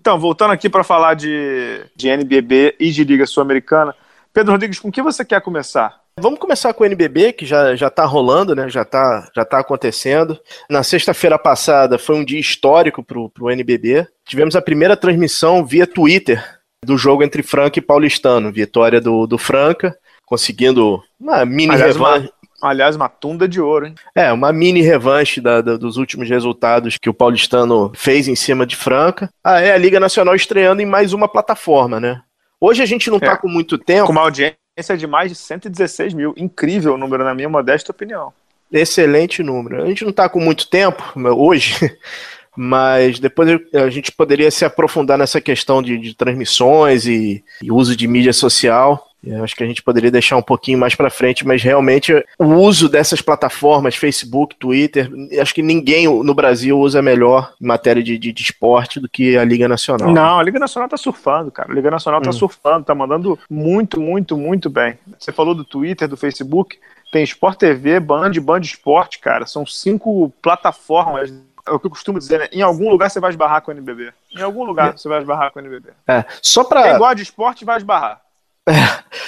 Então, 0.03 0.19
voltando 0.19 0.51
aqui 0.51 0.67
para 0.67 0.83
falar 0.83 1.13
de, 1.13 1.79
de 1.95 2.09
NBB 2.09 2.75
e 2.77 2.91
de 2.91 3.05
Liga 3.05 3.25
Sul-Americana, 3.25 3.95
Pedro 4.33 4.51
Rodrigues, 4.51 4.77
com 4.77 4.91
que 4.91 5.01
você 5.01 5.23
quer 5.23 5.39
começar? 5.39 5.97
Vamos 6.19 6.39
começar 6.39 6.73
com 6.73 6.83
o 6.83 6.85
NBB, 6.85 7.31
que 7.31 7.45
já, 7.45 7.73
já 7.73 7.89
tá 7.89 8.03
rolando, 8.03 8.53
né? 8.53 8.67
Já 8.67 8.81
está 8.81 9.31
já 9.33 9.45
tá 9.45 9.59
acontecendo. 9.59 10.37
Na 10.69 10.83
sexta-feira 10.83 11.39
passada 11.39 11.97
foi 11.97 12.17
um 12.17 12.25
dia 12.25 12.37
histórico 12.37 13.01
pro, 13.01 13.29
pro 13.29 13.49
NBB. 13.49 14.05
Tivemos 14.25 14.57
a 14.57 14.61
primeira 14.61 14.97
transmissão 14.97 15.65
via 15.65 15.87
Twitter 15.87 16.43
do 16.83 16.97
jogo 16.97 17.23
entre 17.23 17.41
Franca 17.41 17.79
e 17.79 17.81
Paulistano. 17.81 18.51
Vitória 18.51 18.99
do, 18.99 19.25
do 19.25 19.37
Franca, 19.37 19.97
conseguindo 20.25 21.01
uma 21.17 21.45
mini 21.45 21.77
revanche. 21.77 22.29
Aliás, 22.63 22.95
uma 22.95 23.10
tunda 23.10 23.45
de 23.45 23.60
ouro, 23.60 23.88
hein? 23.88 23.95
É, 24.15 24.32
uma 24.32 24.54
mini 24.54 24.82
revanche 24.82 25.41
da, 25.41 25.60
da, 25.60 25.76
dos 25.76 25.97
últimos 25.97 26.30
resultados 26.30 26.97
que 26.97 27.10
o 27.10 27.13
paulistano 27.13 27.91
fez 27.93 28.30
em 28.30 28.38
cima 28.38 28.65
de 28.65 28.78
Franca. 28.78 29.30
Ah, 29.43 29.60
é 29.60 29.73
a 29.73 29.78
Liga 29.78 29.99
Nacional 29.99 30.34
estreando 30.34 30.82
em 30.82 30.86
mais 30.86 31.12
uma 31.12 31.28
plataforma, 31.28 31.99
né? 31.99 32.21
Hoje 32.62 32.82
a 32.82 32.86
gente 32.86 33.10
não 33.10 33.19
tá 33.19 33.34
é, 33.34 33.36
com 33.36 33.49
muito 33.49 33.78
tempo. 33.78 34.06
Com 34.06 34.13
uma 34.13 34.21
audiência 34.21 34.56
de 34.97 35.06
mais 35.06 35.30
de 35.30 35.36
116 35.36 36.13
mil. 36.13 36.34
Incrível 36.38 36.93
o 36.93 36.97
número, 36.97 37.26
na 37.26 37.36
minha 37.36 37.49
modesta 37.49 37.91
opinião. 37.91 38.32
Excelente 38.71 39.43
número. 39.43 39.84
A 39.84 39.86
gente 39.86 40.06
não 40.06 40.13
tá 40.13 40.30
com 40.30 40.39
muito 40.39 40.69
tempo 40.69 41.04
hoje, 41.36 41.76
mas 42.56 43.19
depois 43.19 43.60
a 43.73 43.89
gente 43.89 44.10
poderia 44.10 44.49
se 44.49 44.63
aprofundar 44.63 45.17
nessa 45.17 45.41
questão 45.41 45.84
de, 45.84 45.97
de 45.97 46.15
transmissões 46.15 47.06
e, 47.06 47.43
e 47.62 47.69
uso 47.69 47.93
de 47.93 48.08
mídia 48.08 48.32
social. 48.32 49.12
Eu 49.23 49.43
acho 49.43 49.55
que 49.55 49.63
a 49.63 49.67
gente 49.67 49.81
poderia 49.81 50.12
deixar 50.12 50.36
um 50.36 50.41
pouquinho 50.41 50.77
mais 50.77 50.95
para 50.95 51.09
frente, 51.09 51.47
mas 51.47 51.63
realmente 51.63 52.13
o 52.38 52.45
uso 52.45 52.89
dessas 52.89 53.21
plataformas, 53.21 53.95
Facebook, 53.95 54.55
Twitter, 54.57 55.09
acho 55.41 55.55
que 55.55 55.62
ninguém 55.62 56.07
no 56.07 56.33
Brasil 56.33 56.77
usa 56.77 57.01
melhor 57.01 57.53
em 57.62 57.65
matéria 57.65 58.03
de, 58.03 58.17
de, 58.17 58.33
de 58.33 58.41
esporte 58.41 58.99
do 58.99 59.07
que 59.07 59.38
a 59.38 59.45
Liga 59.45 59.67
Nacional. 59.67 60.12
Não, 60.12 60.39
a 60.39 60.43
Liga 60.43 60.59
Nacional 60.59 60.89
tá 60.89 60.97
surfando, 60.97 61.51
cara. 61.51 61.71
A 61.71 61.75
Liga 61.75 61.89
Nacional 61.89 62.21
tá 62.21 62.29
hum. 62.29 62.33
surfando, 62.33 62.86
tá 62.86 62.93
mandando 62.93 63.39
muito, 63.49 64.01
muito, 64.01 64.38
muito 64.38 64.69
bem. 64.69 64.97
Você 65.17 65.31
falou 65.31 65.55
do 65.55 65.63
Twitter, 65.63 66.07
do 66.07 66.17
Facebook, 66.17 66.77
tem 67.12 67.23
Sport 67.23 67.57
TV, 67.57 67.99
Band, 67.99 68.31
Band 68.41 68.62
Esporte, 68.62 69.19
cara. 69.19 69.45
São 69.45 69.65
cinco 69.65 70.33
plataformas 70.41 71.33
é 71.65 71.71
o 71.71 71.79
que 71.79 71.86
eu 71.86 71.91
costumo 71.91 72.19
dizer, 72.19 72.39
né? 72.39 72.47
Em 72.51 72.62
algum 72.62 72.89
lugar 72.89 73.09
você 73.09 73.21
vai 73.21 73.29
esbarrar 73.29 73.62
com 73.62 73.71
o 73.71 73.73
NBB. 73.73 74.12
Em 74.36 74.41
algum 74.41 74.65
lugar 74.65 74.89
é. 74.89 74.97
você 74.97 75.07
vai 75.07 75.19
esbarrar 75.19 75.51
com 75.51 75.59
o 75.59 75.62
NBB. 75.62 75.91
É, 76.05 76.25
só 76.41 76.63
pra... 76.65 76.83
Quem 76.83 76.97
gosta 76.97 77.15
de 77.15 77.21
esporte 77.23 77.63
vai 77.63 77.77
esbarrar. 77.77 78.21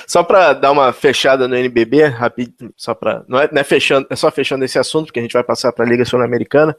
Só 0.08 0.24
para 0.24 0.54
dar 0.54 0.72
uma 0.72 0.94
fechada 0.94 1.48
no 1.48 1.56
NBB, 1.56 2.06
rápido, 2.06 2.74
só 2.76 2.94
para 2.94 3.24
não, 3.28 3.40
é, 3.40 3.50
não 3.52 3.60
é 3.60 3.64
fechando, 3.64 4.08
é 4.10 4.16
só 4.16 4.32
fechando 4.32 4.64
esse 4.64 4.80
assunto 4.80 5.08
porque 5.08 5.20
a 5.20 5.22
gente 5.22 5.34
vai 5.34 5.44
passar 5.44 5.74
para 5.74 5.86
a 5.86 5.88
Liga 5.88 6.06
Sul-Americana. 6.06 6.76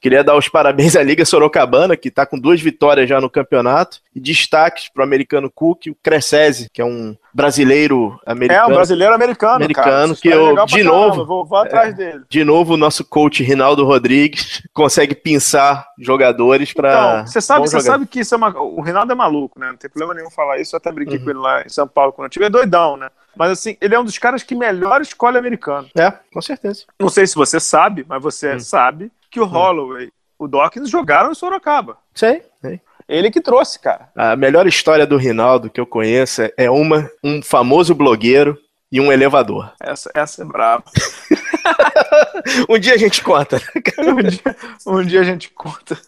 Queria 0.00 0.22
dar 0.22 0.36
os 0.36 0.48
parabéns 0.48 0.94
à 0.94 1.02
Liga 1.02 1.24
Sorocabana, 1.24 1.96
que 1.96 2.08
está 2.08 2.24
com 2.24 2.38
duas 2.38 2.60
vitórias 2.60 3.08
já 3.08 3.20
no 3.20 3.28
campeonato, 3.28 4.00
e 4.14 4.20
destaques 4.20 4.88
para 4.88 5.00
o 5.00 5.04
americano 5.04 5.50
Cook 5.50 5.86
e 5.86 5.90
o 5.90 5.96
Crescese, 6.00 6.68
que 6.72 6.80
é 6.80 6.84
um 6.84 7.16
brasileiro 7.34 8.18
americano. 8.24 8.60
É, 8.60 8.66
um 8.66 8.74
brasileiro 8.76 9.14
americano, 9.14 9.56
americano 9.56 10.14
que 10.14 10.28
eu, 10.28 10.64
de 10.66 10.84
novo, 10.84 11.26
vou, 11.26 11.44
vou 11.44 11.58
atrás 11.58 11.94
é, 11.94 11.96
dele. 11.96 12.24
De 12.28 12.44
novo, 12.44 12.74
o 12.74 12.76
nosso 12.76 13.04
coach 13.04 13.42
Rinaldo 13.42 13.84
Rodrigues 13.84 14.62
consegue 14.72 15.16
pensar 15.16 15.86
jogadores 15.98 16.72
para. 16.72 16.90
Então, 16.90 17.26
você 17.26 17.40
sabe, 17.40 17.68
você 17.68 17.80
sabe 17.80 18.06
que 18.06 18.20
isso 18.20 18.34
é 18.34 18.38
uma, 18.38 18.56
o 18.56 18.80
Rinaldo 18.80 19.12
é 19.12 19.16
maluco, 19.16 19.58
né? 19.58 19.68
Não 19.68 19.76
tem 19.76 19.90
problema 19.90 20.14
nenhum 20.14 20.30
falar 20.30 20.60
isso. 20.60 20.76
Eu 20.76 20.78
até 20.78 20.92
brinquei 20.92 21.18
uhum. 21.18 21.24
com 21.24 21.30
ele 21.30 21.38
lá 21.40 21.62
em 21.62 21.68
São 21.68 21.88
Paulo 21.88 22.12
quando 22.12 22.26
eu 22.26 22.30
tive. 22.30 22.44
É 22.44 22.50
doidão, 22.50 22.96
né? 22.96 23.10
Mas 23.36 23.52
assim, 23.52 23.76
ele 23.80 23.94
é 23.94 24.00
um 24.00 24.04
dos 24.04 24.18
caras 24.18 24.42
que 24.42 24.54
melhor 24.54 25.00
escolhe 25.00 25.38
americano. 25.38 25.88
É, 25.96 26.12
com 26.32 26.40
certeza. 26.40 26.84
Não 26.98 27.08
sei 27.08 27.26
se 27.26 27.34
você 27.34 27.60
sabe, 27.60 28.04
mas 28.08 28.22
você 28.22 28.54
hum. 28.54 28.60
sabe 28.60 29.12
que 29.30 29.40
o. 29.40 29.44
Holloway, 29.44 30.10
o 30.38 30.46
Dawkins 30.46 30.88
jogaram 30.88 31.32
em 31.32 31.34
Sorocaba. 31.34 31.98
Sei, 32.14 32.42
sei. 32.60 32.80
Ele 33.08 33.30
que 33.30 33.40
trouxe, 33.40 33.78
cara. 33.78 34.10
A 34.14 34.36
melhor 34.36 34.66
história 34.66 35.06
do 35.06 35.16
Rinaldo 35.16 35.70
que 35.70 35.80
eu 35.80 35.86
conheço 35.86 36.42
é 36.56 36.70
uma, 36.70 37.10
um 37.24 37.42
famoso 37.42 37.94
blogueiro 37.94 38.58
e 38.92 39.00
um 39.00 39.10
elevador. 39.10 39.72
Essa, 39.80 40.10
essa 40.14 40.42
é 40.42 40.44
brava. 40.44 40.84
um 42.68 42.78
dia 42.78 42.94
a 42.94 42.98
gente 42.98 43.22
conta. 43.22 43.60
um, 43.98 44.22
dia, 44.22 44.56
um 44.86 45.02
dia 45.02 45.20
a 45.20 45.24
gente 45.24 45.50
conta. 45.50 45.98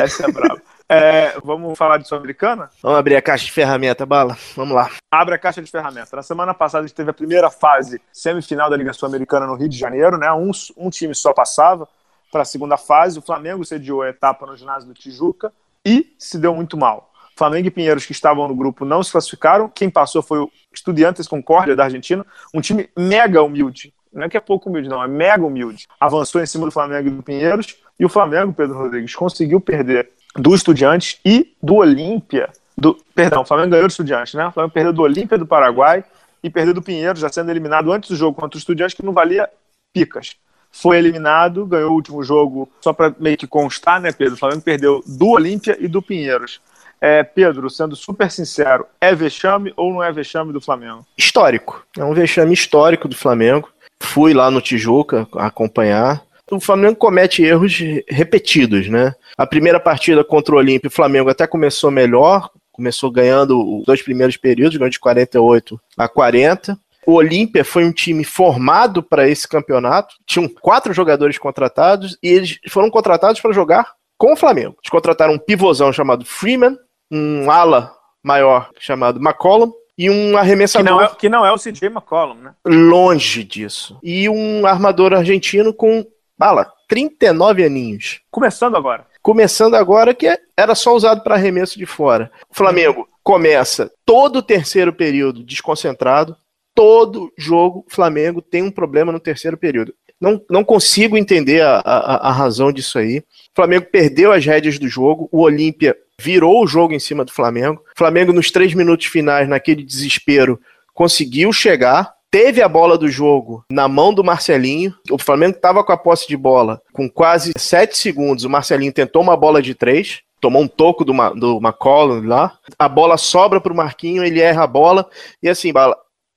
Essa 0.00 0.26
é 0.26 0.32
brava. 0.32 0.62
É, 0.90 1.38
vamos 1.44 1.76
falar 1.76 1.98
de 1.98 2.08
Sul-Americana? 2.08 2.70
Vamos 2.82 2.98
abrir 2.98 3.14
a 3.14 3.20
caixa 3.20 3.44
de 3.44 3.52
ferramenta, 3.52 4.06
Bala. 4.06 4.36
Vamos 4.56 4.74
lá. 4.74 4.90
Abre 5.10 5.34
a 5.34 5.38
caixa 5.38 5.60
de 5.60 5.70
ferramenta. 5.70 6.16
Na 6.16 6.22
semana 6.22 6.54
passada 6.54 6.84
a 6.84 6.86
gente 6.86 6.96
teve 6.96 7.10
a 7.10 7.14
primeira 7.14 7.50
fase 7.50 8.00
semifinal 8.10 8.70
da 8.70 8.76
Liga 8.76 8.94
Sul-Americana 8.94 9.46
no 9.46 9.54
Rio 9.54 9.68
de 9.68 9.76
Janeiro, 9.76 10.16
né? 10.16 10.32
Um, 10.32 10.50
um 10.78 10.88
time 10.88 11.14
só 11.14 11.34
passava 11.34 11.86
para 12.30 12.42
a 12.42 12.44
segunda 12.44 12.76
fase. 12.76 13.18
O 13.18 13.22
Flamengo 13.22 13.64
sediou 13.64 14.02
a 14.02 14.08
etapa 14.08 14.46
no 14.46 14.56
ginásio 14.56 14.88
do 14.88 14.94
Tijuca 14.94 15.52
e 15.84 16.14
se 16.18 16.38
deu 16.38 16.54
muito 16.54 16.76
mal. 16.76 17.12
Flamengo 17.36 17.68
e 17.68 17.70
Pinheiros, 17.70 18.04
que 18.04 18.12
estavam 18.12 18.48
no 18.48 18.54
grupo, 18.54 18.84
não 18.84 19.02
se 19.02 19.12
classificaram. 19.12 19.68
Quem 19.68 19.88
passou 19.88 20.20
foi 20.20 20.40
o 20.40 20.50
Estudiantes 20.72 21.28
Concórdia, 21.28 21.76
da 21.76 21.84
Argentina. 21.84 22.26
Um 22.52 22.60
time 22.60 22.90
mega 22.96 23.40
humilde. 23.42 23.94
Não 24.12 24.24
é 24.24 24.28
que 24.28 24.36
é 24.36 24.40
pouco 24.40 24.68
humilde, 24.68 24.88
não, 24.88 25.02
é 25.02 25.06
mega 25.06 25.46
humilde. 25.46 25.86
Avançou 26.00 26.42
em 26.42 26.46
cima 26.46 26.66
do 26.66 26.72
Flamengo 26.72 27.06
e 27.06 27.10
do 27.10 27.22
Pinheiros. 27.22 27.76
E 27.98 28.04
o 28.04 28.08
Flamengo, 28.08 28.52
Pedro 28.52 28.76
Rodrigues, 28.76 29.14
conseguiu 29.14 29.60
perder 29.60 30.10
do 30.34 30.52
Estudiantes 30.54 31.20
e 31.24 31.54
do 31.62 31.76
Olímpia. 31.76 32.50
Do, 32.76 32.96
perdão, 33.14 33.42
o 33.42 33.44
Flamengo 33.44 33.70
ganhou 33.70 33.86
do 33.86 33.90
Estudiantes, 33.90 34.34
né? 34.34 34.48
O 34.48 34.52
Flamengo 34.52 34.74
perdeu 34.74 34.92
do 34.92 35.02
Olímpia 35.02 35.38
do 35.38 35.46
Paraguai 35.46 36.04
e 36.42 36.50
perdeu 36.50 36.74
do 36.74 36.82
Pinheiro, 36.82 37.18
já 37.18 37.28
sendo 37.28 37.50
eliminado 37.50 37.92
antes 37.92 38.10
do 38.10 38.16
jogo 38.16 38.38
contra 38.40 38.56
o 38.56 38.58
Estudiantes, 38.58 38.96
que 38.96 39.04
não 39.04 39.12
valia 39.12 39.48
picas. 39.92 40.36
Foi 40.70 40.98
eliminado, 40.98 41.66
ganhou 41.66 41.90
o 41.90 41.94
último 41.94 42.22
jogo, 42.22 42.68
só 42.80 42.92
para 42.92 43.14
meio 43.18 43.36
que 43.36 43.46
constar, 43.46 44.00
né, 44.00 44.12
Pedro? 44.12 44.34
O 44.34 44.38
Flamengo 44.38 44.62
perdeu 44.62 45.02
do 45.06 45.28
Olímpia 45.28 45.76
e 45.80 45.88
do 45.88 46.02
Pinheiros. 46.02 46.60
É, 47.00 47.22
Pedro, 47.22 47.70
sendo 47.70 47.94
super 47.94 48.30
sincero, 48.30 48.86
é 49.00 49.14
vexame 49.14 49.72
ou 49.76 49.92
não 49.92 50.02
é 50.02 50.10
vexame 50.12 50.52
do 50.52 50.60
Flamengo? 50.60 51.06
Histórico. 51.16 51.84
É 51.96 52.04
um 52.04 52.14
vexame 52.14 52.52
histórico 52.52 53.08
do 53.08 53.16
Flamengo. 53.16 53.68
Fui 54.00 54.34
lá 54.34 54.50
no 54.50 54.60
Tijuca 54.60 55.26
acompanhar 55.34 56.22
o 56.50 56.60
Flamengo 56.60 56.96
comete 56.96 57.42
erros 57.42 57.78
repetidos, 58.08 58.88
né? 58.88 59.14
A 59.36 59.46
primeira 59.46 59.78
partida 59.78 60.24
contra 60.24 60.54
o 60.54 60.58
Olímpio, 60.58 60.88
o 60.88 60.92
Flamengo 60.92 61.28
até 61.28 61.46
começou 61.46 61.90
melhor, 61.90 62.50
começou 62.72 63.10
ganhando 63.10 63.80
os 63.80 63.84
dois 63.84 64.02
primeiros 64.02 64.36
períodos, 64.36 64.76
ganhou 64.76 64.90
de 64.90 64.98
48 64.98 65.80
a 65.96 66.08
40. 66.08 66.78
O 67.08 67.14
Olímpia 67.14 67.64
foi 67.64 67.86
um 67.86 67.90
time 67.90 68.22
formado 68.22 69.02
para 69.02 69.26
esse 69.26 69.48
campeonato, 69.48 70.14
tinham 70.26 70.46
quatro 70.46 70.92
jogadores 70.92 71.38
contratados 71.38 72.18
e 72.22 72.28
eles 72.28 72.58
foram 72.68 72.90
contratados 72.90 73.40
para 73.40 73.50
jogar 73.50 73.94
com 74.18 74.34
o 74.34 74.36
Flamengo. 74.36 74.76
Eles 74.78 74.90
contrataram 74.90 75.32
um 75.32 75.38
pivôzão 75.38 75.90
chamado 75.90 76.26
Freeman, 76.26 76.76
um 77.10 77.50
ala 77.50 77.96
maior 78.22 78.68
chamado 78.78 79.18
McCollum, 79.18 79.72
e 79.96 80.10
um 80.10 80.36
arremessador. 80.36 80.84
Que 80.84 80.90
não, 80.90 81.02
é, 81.02 81.08
que 81.16 81.28
não 81.30 81.46
é 81.46 81.50
o 81.50 81.56
CJ 81.56 81.86
McCollum, 81.86 82.34
né? 82.34 82.54
Longe 82.66 83.42
disso. 83.42 83.98
E 84.02 84.28
um 84.28 84.66
armador 84.66 85.14
argentino 85.14 85.72
com 85.72 86.06
Bala, 86.36 86.70
39 86.90 87.64
aninhos. 87.64 88.20
Começando 88.30 88.76
agora. 88.76 89.06
começando 89.22 89.76
agora 89.76 90.12
que 90.12 90.28
era 90.54 90.74
só 90.74 90.94
usado 90.94 91.22
para 91.22 91.36
arremesso 91.36 91.78
de 91.78 91.86
fora. 91.86 92.30
O 92.50 92.54
Flamengo 92.54 93.08
começa 93.22 93.90
todo 94.04 94.36
o 94.36 94.42
terceiro 94.42 94.92
período 94.92 95.42
desconcentrado, 95.42 96.36
todo 96.78 97.32
jogo 97.36 97.84
Flamengo 97.88 98.40
tem 98.40 98.62
um 98.62 98.70
problema 98.70 99.10
no 99.10 99.18
terceiro 99.18 99.58
período. 99.58 99.92
Não, 100.20 100.40
não 100.48 100.62
consigo 100.62 101.18
entender 101.18 101.60
a, 101.60 101.80
a, 101.84 102.28
a 102.28 102.32
razão 102.32 102.70
disso 102.70 103.00
aí. 103.00 103.18
O 103.18 103.24
Flamengo 103.56 103.86
perdeu 103.90 104.30
as 104.30 104.46
rédeas 104.46 104.78
do 104.78 104.86
jogo, 104.86 105.28
o 105.32 105.40
Olímpia 105.40 105.96
virou 106.20 106.62
o 106.62 106.68
jogo 106.68 106.94
em 106.94 107.00
cima 107.00 107.24
do 107.24 107.32
Flamengo. 107.32 107.80
O 107.80 107.98
Flamengo, 107.98 108.32
nos 108.32 108.52
três 108.52 108.74
minutos 108.74 109.06
finais, 109.06 109.48
naquele 109.48 109.82
desespero, 109.82 110.60
conseguiu 110.94 111.52
chegar, 111.52 112.14
teve 112.30 112.62
a 112.62 112.68
bola 112.68 112.96
do 112.96 113.08
jogo 113.08 113.64
na 113.68 113.88
mão 113.88 114.14
do 114.14 114.22
Marcelinho. 114.22 114.94
O 115.10 115.18
Flamengo 115.18 115.56
estava 115.56 115.82
com 115.82 115.90
a 115.90 115.96
posse 115.96 116.28
de 116.28 116.36
bola 116.36 116.80
com 116.92 117.10
quase 117.10 117.54
sete 117.56 117.98
segundos. 117.98 118.44
O 118.44 118.50
Marcelinho 118.50 118.92
tentou 118.92 119.20
uma 119.20 119.36
bola 119.36 119.60
de 119.60 119.74
três. 119.74 120.20
Tomou 120.40 120.62
um 120.62 120.68
toco 120.68 121.04
do, 121.04 121.12
do 121.34 121.56
McCollum 121.56 122.24
lá. 122.24 122.56
A 122.78 122.88
bola 122.88 123.16
sobra 123.16 123.60
para 123.60 123.72
o 123.72 123.76
Marquinho, 123.76 124.22
ele 124.22 124.40
erra 124.40 124.62
a 124.62 124.68
bola. 124.68 125.08
E 125.42 125.48
assim, 125.48 125.72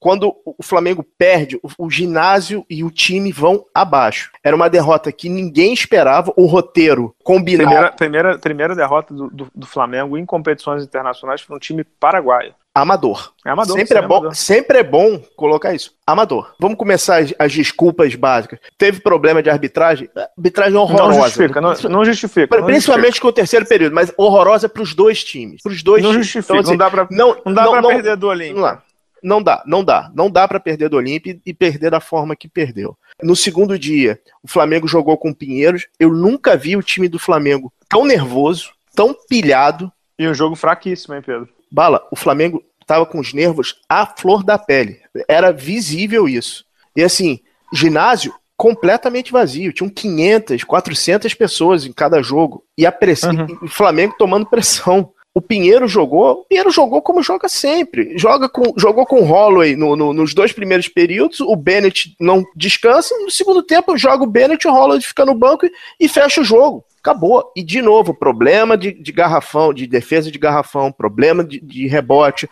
quando 0.01 0.35
o 0.43 0.63
Flamengo 0.63 1.05
perde, 1.15 1.59
o, 1.77 1.87
ginásio 1.87 2.65
e 2.67 2.83
o 2.83 2.89
time 2.89 3.31
vão 3.31 3.63
abaixo. 3.71 4.31
Era 4.43 4.55
uma 4.55 4.67
derrota 4.67 5.11
que 5.11 5.29
ninguém 5.29 5.71
esperava, 5.71 6.33
o 6.35 6.47
roteiro 6.47 7.15
combinado. 7.23 7.69
Primeira, 7.69 7.91
primeira, 7.91 8.39
primeira 8.39 8.75
derrota 8.75 9.13
do, 9.13 9.29
do, 9.29 9.47
do 9.53 9.67
Flamengo 9.67 10.17
em 10.17 10.25
competições 10.25 10.83
internacionais 10.83 11.41
foi 11.41 11.55
um 11.55 11.59
time 11.59 11.83
paraguaio. 11.83 12.55
Amador. 12.73 13.33
É 13.45 13.51
amador. 13.51 13.77
Sempre, 13.77 13.97
é, 13.97 14.01
bom, 14.01 14.15
amador. 14.15 14.35
sempre 14.35 14.77
é 14.79 14.83
bom 14.83 15.21
colocar 15.35 15.73
isso. 15.73 15.93
Amador. 16.07 16.55
Vamos 16.57 16.77
começar 16.77 17.21
as, 17.21 17.33
as, 17.37 17.53
desculpas 17.53 18.15
básicas. 18.15 18.59
Teve 18.77 19.01
problema 19.01 19.43
de 19.43 19.49
arbitragem? 19.51 20.09
Arbitragem 20.35 20.77
horrorosa. 20.77 21.13
Não 21.13 21.21
justifica, 21.21 21.61
não, 21.61 21.73
não 21.89 22.05
justifica. 22.05 22.57
Não 22.57 22.65
Principalmente 22.65 23.07
justifica. 23.07 23.21
com 23.21 23.27
o 23.27 23.33
terceiro 23.33 23.65
período, 23.67 23.93
mas 23.93 24.11
horrorosa 24.17 24.67
para 24.67 24.81
os 24.81 24.95
dois 24.95 25.23
times. 25.23 25.61
Para 25.61 25.73
os 25.73 25.83
dois 25.83 26.01
não 26.01 26.11
times. 26.11 26.25
Justifica. 26.25 26.53
Então, 26.53 26.61
assim, 26.61 26.71
não 26.71 26.77
dá 26.77 26.89
para 26.89 27.07
não, 27.11 27.37
não, 27.45 27.53
dá 27.53 27.81
não, 27.81 27.89
perder 27.89 28.15
do 28.15 28.27
Olímpico. 28.27 28.81
Não 29.21 29.41
dá. 29.41 29.63
Não 29.65 29.83
dá, 29.83 30.11
não 30.13 30.29
dá. 30.29 30.47
Para 30.47 30.59
perder 30.59 30.89
do 30.89 30.97
Olímpia 30.97 31.39
e 31.45 31.53
perder 31.53 31.91
da 31.91 31.99
forma 31.99 32.35
que 32.35 32.47
perdeu. 32.47 32.97
No 33.21 33.35
segundo 33.35 33.77
dia, 33.77 34.19
o 34.41 34.47
Flamengo 34.47 34.87
jogou 34.87 35.17
com 35.17 35.29
o 35.29 35.35
Pinheiros. 35.35 35.87
Eu 35.99 36.11
nunca 36.11 36.57
vi 36.57 36.75
o 36.75 36.83
time 36.83 37.07
do 37.07 37.19
Flamengo 37.19 37.71
tão 37.87 38.05
nervoso, 38.05 38.71
tão 38.95 39.15
pilhado. 39.27 39.91
E 40.17 40.27
um 40.27 40.33
jogo 40.33 40.55
fraquíssimo, 40.55 41.15
hein, 41.15 41.21
Pedro? 41.21 41.49
Bala, 41.71 42.05
o 42.11 42.15
Flamengo 42.15 42.63
estava 42.81 43.05
com 43.05 43.19
os 43.19 43.33
nervos 43.33 43.79
à 43.87 44.05
flor 44.05 44.43
da 44.43 44.57
pele. 44.57 44.99
Era 45.27 45.51
visível 45.51 46.27
isso. 46.27 46.65
E 46.95 47.03
assim, 47.03 47.39
ginásio 47.73 48.33
completamente 48.57 49.31
vazio. 49.31 49.73
Tinham 49.73 49.89
500, 49.89 50.63
400 50.63 51.33
pessoas 51.33 51.85
em 51.85 51.91
cada 51.91 52.21
jogo. 52.21 52.63
E 52.77 52.85
a 52.85 52.91
pressão, 52.91 53.31
uhum. 53.31 53.57
o 53.63 53.67
Flamengo 53.67 54.15
tomando 54.19 54.45
pressão. 54.45 55.11
O 55.33 55.41
Pinheiro 55.41 55.87
jogou, 55.87 56.31
o 56.31 56.45
Pinheiro 56.45 56.69
jogou 56.69 57.01
como 57.01 57.23
joga 57.23 57.47
sempre. 57.47 58.17
Joga 58.17 58.49
com, 58.49 58.73
jogou 58.77 59.05
com 59.05 59.21
o 59.21 59.23
Holloway 59.23 59.77
no, 59.77 59.95
no, 59.95 60.13
nos 60.13 60.33
dois 60.33 60.51
primeiros 60.51 60.89
períodos, 60.89 61.39
o 61.39 61.55
Bennett 61.55 62.13
não 62.19 62.45
descansa, 62.55 63.17
no 63.19 63.31
segundo 63.31 63.63
tempo 63.63 63.97
joga 63.97 64.23
o 64.23 64.27
Bennett, 64.27 64.67
o 64.67 64.71
Holloway 64.71 64.99
fica 64.99 65.25
no 65.25 65.33
banco 65.33 65.65
e, 65.65 65.71
e 66.01 66.07
fecha 66.09 66.41
o 66.41 66.43
jogo. 66.45 66.83
Acabou. 66.99 67.51
E 67.55 67.63
de 67.63 67.81
novo, 67.81 68.13
problema 68.13 68.77
de, 68.77 68.91
de 68.91 69.11
garrafão, 69.11 69.73
de 69.73 69.87
defesa 69.87 70.29
de 70.29 70.37
garrafão, 70.37 70.91
problema 70.91 71.43
de, 71.43 71.59
de 71.59 71.87
rebote, 71.87 72.47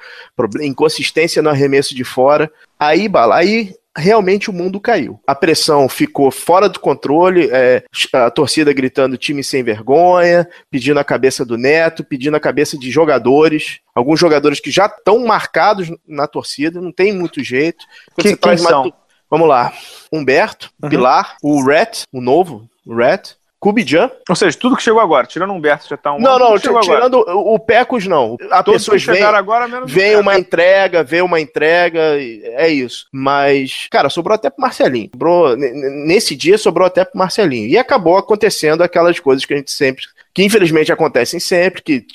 inconsistência 0.62 1.42
no 1.42 1.50
arremesso 1.50 1.94
de 1.94 2.04
fora. 2.04 2.52
Aí, 2.80 3.08
bala, 3.08 3.36
aí 3.36 3.76
realmente 4.00 4.50
o 4.50 4.54
mundo 4.54 4.80
caiu. 4.80 5.20
A 5.28 5.36
pressão 5.36 5.88
ficou 5.88 6.32
fora 6.32 6.68
do 6.70 6.80
controle, 6.80 7.50
é, 7.52 7.84
a 8.14 8.32
torcida 8.32 8.74
gritando 8.74 9.18
time 9.18 9.44
sem 9.44 9.64
vergonha, 9.64 10.48
pedindo 10.72 11.00
a 11.00 11.04
cabeça 11.04 11.46
do 11.46 11.58
Neto, 11.58 12.04
pedindo 12.04 12.36
a 12.36 12.40
cabeça 12.40 12.78
de 12.78 12.90
jogadores, 12.90 13.80
alguns 13.94 14.20
jogadores 14.20 14.60
que 14.60 14.72
já 14.72 14.86
estão 14.86 15.26
marcados 15.26 15.92
na 16.08 16.28
torcida, 16.28 16.82
não 16.82 16.92
tem 16.92 17.14
muito 17.14 17.44
jeito. 17.44 17.86
Que, 18.20 18.36
quem 18.36 18.58
são? 18.58 18.84
Uma... 18.84 18.94
Vamos 19.30 19.48
lá. 19.48 19.74
Humberto, 20.12 20.72
uhum. 20.82 20.90
Pilar, 20.90 21.38
o 21.44 21.64
Ret, 21.64 22.04
o 22.12 22.20
novo, 22.20 22.68
o 22.86 22.96
Ret, 22.96 23.36
Kubijan. 23.60 24.10
Ou 24.30 24.36
seja, 24.36 24.58
tudo 24.58 24.78
que 24.78 24.84
chegou 24.84 25.02
agora, 25.02 25.28
tirando 25.28 25.52
o 25.52 25.54
Humberto, 25.54 25.88
já 25.90 25.98
tá 25.98 26.14
um. 26.14 26.20
Não, 26.20 26.40
não, 26.40 26.58
tirando 26.58 27.18
agora. 27.18 27.36
o 27.36 27.60
Pecos, 27.60 28.08
não. 28.08 28.38
A 28.52 28.64
Todos 28.64 28.82
pessoas 28.82 29.04
vem, 29.04 29.22
agora, 29.22 29.68
menos 29.68 29.92
vem 29.92 30.16
uma 30.16 30.38
entrega, 30.38 31.04
vem 31.04 31.22
uma 31.22 31.42
entrega, 31.42 32.00
é 32.00 32.70
isso. 32.70 33.08
Mas, 33.12 33.88
cara, 33.92 34.10
sobrou 34.10 34.36
até 34.36 34.50
pro 34.50 34.62
Marcelinho. 34.62 35.10
Sobrou, 35.14 35.58
nesse 35.58 36.36
dia 36.36 36.58
sobrou 36.58 36.88
até 36.88 37.04
pro 37.04 37.18
Marcelinho. 37.18 37.68
E 37.68 37.78
acabou 37.78 38.18
acontecendo 38.18 38.82
aquelas 38.82 39.20
coisas 39.20 39.44
que 39.44 39.54
a 39.54 39.58
gente 39.58 39.72
sempre. 39.72 40.06
que 40.34 40.44
infelizmente 40.44 40.92
acontecem 40.92 41.40
sempre, 41.40 41.82
que 41.82 42.06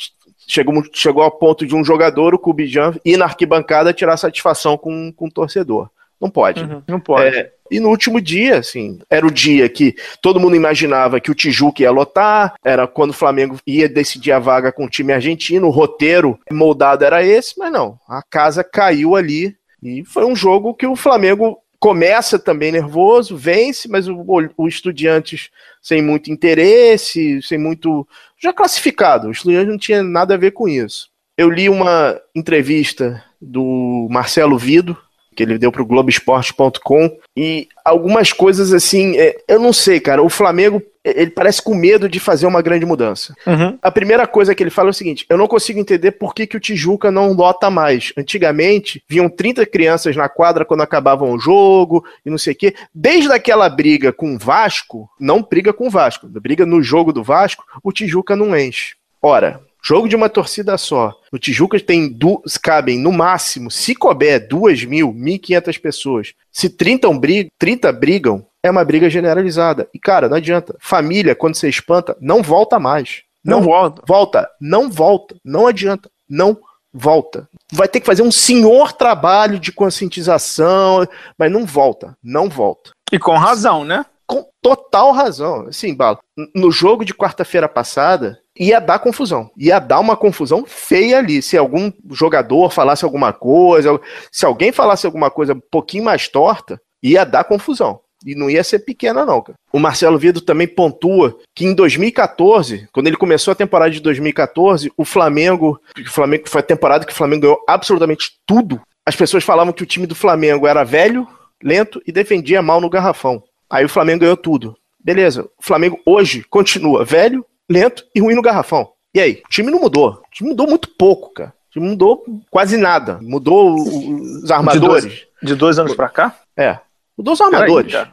chegou, 0.47 0.83
chegou 0.93 1.23
ao 1.23 1.31
ponto 1.31 1.67
de 1.67 1.75
um 1.75 1.85
jogador, 1.85 2.35
o 2.35 2.39
Kubijan, 2.39 2.95
ir 3.05 3.19
na 3.19 3.27
arquibancada 3.27 3.93
tirar 3.93 4.17
satisfação 4.17 4.79
com, 4.79 5.13
com 5.13 5.27
o 5.27 5.31
torcedor. 5.31 5.91
Não 6.21 6.31
pode. 6.31 6.63
Uhum, 6.63 6.83
não 6.89 7.01
pode. 7.01 7.37
É, 7.37 7.53
e 7.71 7.81
no 7.81 7.89
último 7.89 8.21
dia, 8.21 8.59
assim, 8.59 8.99
era 9.09 9.27
o 9.27 9.31
dia 9.31 9.69
que 9.69 9.95
todo 10.21 10.39
mundo 10.41 10.57
imaginava 10.57 11.21
que 11.21 11.31
o 11.31 11.35
Tijuca 11.35 11.83
ia 11.83 11.91
lotar, 11.91 12.55
era 12.63 12.87
quando 12.87 13.11
o 13.11 13.15
Flamengo 13.15 13.59
ia 13.67 13.89
decidir 13.89 14.33
a 14.33 14.39
vaga 14.39 14.71
com 14.71 14.85
o 14.85 14.91
time 14.91 15.13
argentino, 15.13 15.67
o 15.67 15.71
roteiro 15.71 16.39
moldado 16.51 17.05
era 17.05 17.25
esse, 17.25 17.59
mas 17.59 17.73
não, 17.73 17.99
a 18.09 18.23
casa 18.23 18.63
caiu 18.63 19.17
ali 19.17 19.57
e 19.83 20.05
foi 20.05 20.25
um 20.25 20.35
jogo 20.35 20.75
que 20.75 20.87
o 20.87 20.97
Flamengo 20.97 21.59
começa 21.79 22.39
também 22.39 22.73
nervoso, 22.73 23.37
vence, 23.37 23.87
mas 23.89 24.09
o, 24.09 24.25
o 24.57 24.67
Estudiantes 24.67 25.51
sem 25.83 26.01
muito 26.01 26.33
interesse, 26.33 27.43
sem 27.43 27.59
muito. 27.59 28.09
já 28.39 28.55
classificado, 28.55 29.29
o 29.29 29.31
Estudiantes 29.31 29.69
não 29.69 29.79
tinha 29.79 30.03
nada 30.03 30.33
a 30.33 30.39
ver 30.39 30.53
com 30.53 30.67
isso. 30.67 31.11
Eu 31.37 31.51
li 31.51 31.69
uma 31.69 32.19
entrevista 32.35 33.23
do 33.39 34.07
Marcelo 34.11 34.57
Vido, 34.57 34.97
que 35.35 35.43
ele 35.43 35.59
deu 35.59 35.73
pro 35.73 35.85
Globoesporte.com 35.87 37.17
e 37.37 37.69
algumas 37.85 38.33
coisas 38.33 38.73
assim, 38.73 39.17
é, 39.17 39.37
eu 39.49 39.59
não 39.59 39.73
sei, 39.73 40.01
cara, 40.01 40.23
o 40.23 40.29
Flamengo 40.29 40.83
ele 41.05 41.31
parece 41.31 41.63
com 41.63 41.75
medo 41.75 42.09
de 42.09 42.19
fazer 42.19 42.47
uma 42.47 42.63
grande 42.63 42.87
mudança. 42.87 43.35
Uhum. 43.47 43.79
A 43.83 43.91
primeira 43.91 44.27
coisa 44.27 44.55
que 44.55 44.63
ele 44.63 44.71
fala 44.71 44.89
é 44.89 44.91
o 44.91 44.95
seguinte: 44.95 45.27
eu 45.29 45.37
não 45.37 45.47
consigo 45.47 45.79
entender 45.79 46.13
por 46.13 46.35
que, 46.35 46.47
que 46.47 46.57
o 46.57 46.61
Tijuca 46.61 47.11
não 47.11 47.33
lota 47.33 47.71
mais. 47.71 48.13
Antigamente, 48.17 49.05
vinham 49.07 49.29
30 49.29 49.67
crianças 49.67 50.17
na 50.17 50.29
quadra 50.29 50.65
quando 50.65 50.81
acabavam 50.81 51.31
o 51.33 51.39
jogo 51.39 52.05
e 52.25 52.31
não 52.31 52.39
sei 52.39 52.55
o 52.55 52.57
quê. 52.57 52.75
Desde 52.95 53.31
aquela 53.31 53.69
briga 53.69 54.13
com 54.13 54.35
o 54.35 54.39
Vasco, 54.39 55.11
não 55.21 55.43
briga 55.43 55.75
com 55.75 55.89
o 55.89 55.91
Vasco, 55.91 56.27
briga 56.27 56.65
no 56.65 56.83
jogo 56.83 57.13
do 57.13 57.23
Vasco, 57.23 57.65
o 57.83 57.93
Tijuca 57.93 58.35
não 58.35 58.57
enche. 58.57 58.95
Ora, 59.21 59.61
Jogo 59.85 60.09
de 60.09 60.17
uma 60.17 60.31
torcida 60.31 60.79
só. 60.79 61.15
No 61.31 61.39
Tijuca 61.39 61.79
tem 61.79 62.09
du 62.09 62.43
cabem, 62.63 62.99
no 62.99 63.13
máximo, 63.13 63.71
se 63.71 63.95
couber, 63.95 64.49
duas 64.49 64.83
mil, 64.83 65.13
mil 65.13 65.39
quinhentas 65.39 65.77
pessoas. 65.77 66.33
Se 66.51 66.71
30, 66.71 67.13
brig 67.19 67.49
30 67.59 67.93
brigam, 67.93 68.47
é 68.63 68.71
uma 68.71 68.83
briga 68.83 69.11
generalizada. 69.11 69.87
E, 69.93 69.99
cara, 69.99 70.27
não 70.27 70.39
adianta. 70.39 70.75
Família, 70.81 71.35
quando 71.35 71.55
você 71.55 71.69
espanta, 71.69 72.17
não 72.19 72.43
volta 72.43 72.79
mais. 72.79 73.25
Não, 73.45 73.59
não 73.59 73.67
volta. 73.67 74.03
Volta. 74.09 74.51
Não 74.59 74.91
volta. 74.91 75.37
Não 75.45 75.67
adianta. 75.67 76.11
Não 76.27 76.57
volta. 76.91 77.47
Vai 77.71 77.87
ter 77.87 78.01
que 78.01 78.07
fazer 78.07 78.23
um 78.23 78.33
senhor 78.33 78.95
trabalho 78.95 79.59
de 79.59 79.71
conscientização, 79.71 81.07
mas 81.39 81.53
não 81.53 81.67
volta. 81.67 82.17
Não 82.23 82.49
volta. 82.49 82.93
E 83.13 83.19
com 83.19 83.37
razão, 83.37 83.85
né? 83.85 84.07
Com 84.27 84.49
total 84.63 85.13
razão. 85.13 85.67
Assim, 85.67 85.95
Bala, 85.95 86.19
no 86.55 86.71
jogo 86.71 87.05
de 87.05 87.13
quarta-feira 87.13 87.69
passada, 87.69 88.39
ia 88.59 88.81
dar 88.81 88.99
confusão. 88.99 89.51
Ia 89.57 89.79
dar 89.79 90.01
uma 90.01 90.17
confusão 90.17 90.65
feia 90.67 91.19
ali. 91.19 91.43
Se 91.43 91.57
algum 91.57 91.93
jogador 92.11 92.71
falasse 92.71 93.05
alguma 93.05 93.33
coisa, 93.33 94.01
se 94.31 94.47
alguém 94.47 94.73
falasse 94.73 95.07
alguma 95.07 95.31
coisa 95.31 95.55
um 95.55 95.63
pouquinho 95.71 96.05
mais 96.05 96.29
torta, 96.29 96.81
ia 97.03 97.25
dar 97.25 97.45
confusão. 97.45 98.01
E 98.25 98.35
não 98.35 98.49
ia 98.49 98.65
ser 98.65 98.79
pequena, 98.79 99.27
não, 99.27 99.43
cara. 99.43 99.59
O 99.71 99.79
Marcelo 99.79 100.19
Vido 100.19 100.41
também 100.41 100.67
pontua 100.67 101.37
que 101.55 101.67
em 101.67 101.75
2014, 101.75 102.89
quando 102.91 103.07
ele 103.07 103.17
começou 103.17 103.53
a 103.53 103.57
temporada 103.57 103.91
de 103.91 104.01
2014, 104.01 104.91
o 104.97 105.05
Flamengo, 105.05 105.79
o 105.99 106.11
Flamengo 106.11 106.49
foi 106.49 106.61
a 106.61 106.65
temporada 106.65 107.05
que 107.05 107.13
o 107.13 107.17
Flamengo 107.17 107.43
ganhou 107.43 107.65
absolutamente 107.69 108.33
tudo. 108.47 108.81
As 109.05 109.15
pessoas 109.15 109.45
falavam 109.45 109.75
que 109.75 109.83
o 109.83 109.87
time 109.87 110.07
do 110.07 110.15
Flamengo 110.15 110.67
era 110.67 110.85
velho, 110.85 111.29
lento 111.63 112.01
e 112.07 112.13
defendia 112.13 112.63
mal 112.63 112.81
no 112.81 112.89
garrafão. 112.89 113.43
Aí 113.69 113.85
o 113.85 113.89
Flamengo 113.91 114.21
ganhou 114.21 114.37
tudo. 114.37 114.75
Beleza, 114.99 115.43
o 115.59 115.63
Flamengo 115.63 116.01
hoje 116.07 116.43
continua 116.49 117.05
velho, 117.05 117.45
lento 117.71 118.05
e 118.15 118.21
ruim 118.21 118.35
no 118.35 118.43
garrafão. 118.43 118.91
E 119.15 119.21
aí? 119.21 119.43
O 119.45 119.49
time 119.49 119.71
não 119.71 119.81
mudou. 119.81 120.23
O 120.27 120.31
time 120.31 120.51
mudou 120.51 120.67
muito 120.67 120.89
pouco, 120.89 121.33
cara. 121.33 121.53
O 121.69 121.73
time 121.73 121.89
mudou 121.89 122.25
quase 122.51 122.77
nada. 122.77 123.19
Mudou 123.23 123.75
os 123.75 124.51
armadores. 124.51 125.05
De 125.05 125.09
dois, 125.11 125.27
de 125.43 125.55
dois 125.55 125.79
anos 125.79 125.95
pra 125.95 126.09
cá? 126.09 126.35
É. 126.57 126.79
Mudou 127.17 127.35
os 127.35 127.41
armadores. 127.41 127.93
Peraí, 127.93 128.09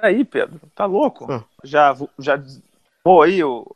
Peraí 0.00 0.24
Pedro. 0.24 0.60
Tá 0.74 0.84
louco? 0.84 1.32
Hum. 1.32 1.42
Já, 1.64 1.96
já 2.18 2.40
Pô, 3.02 3.22
aí 3.22 3.42
o, 3.42 3.66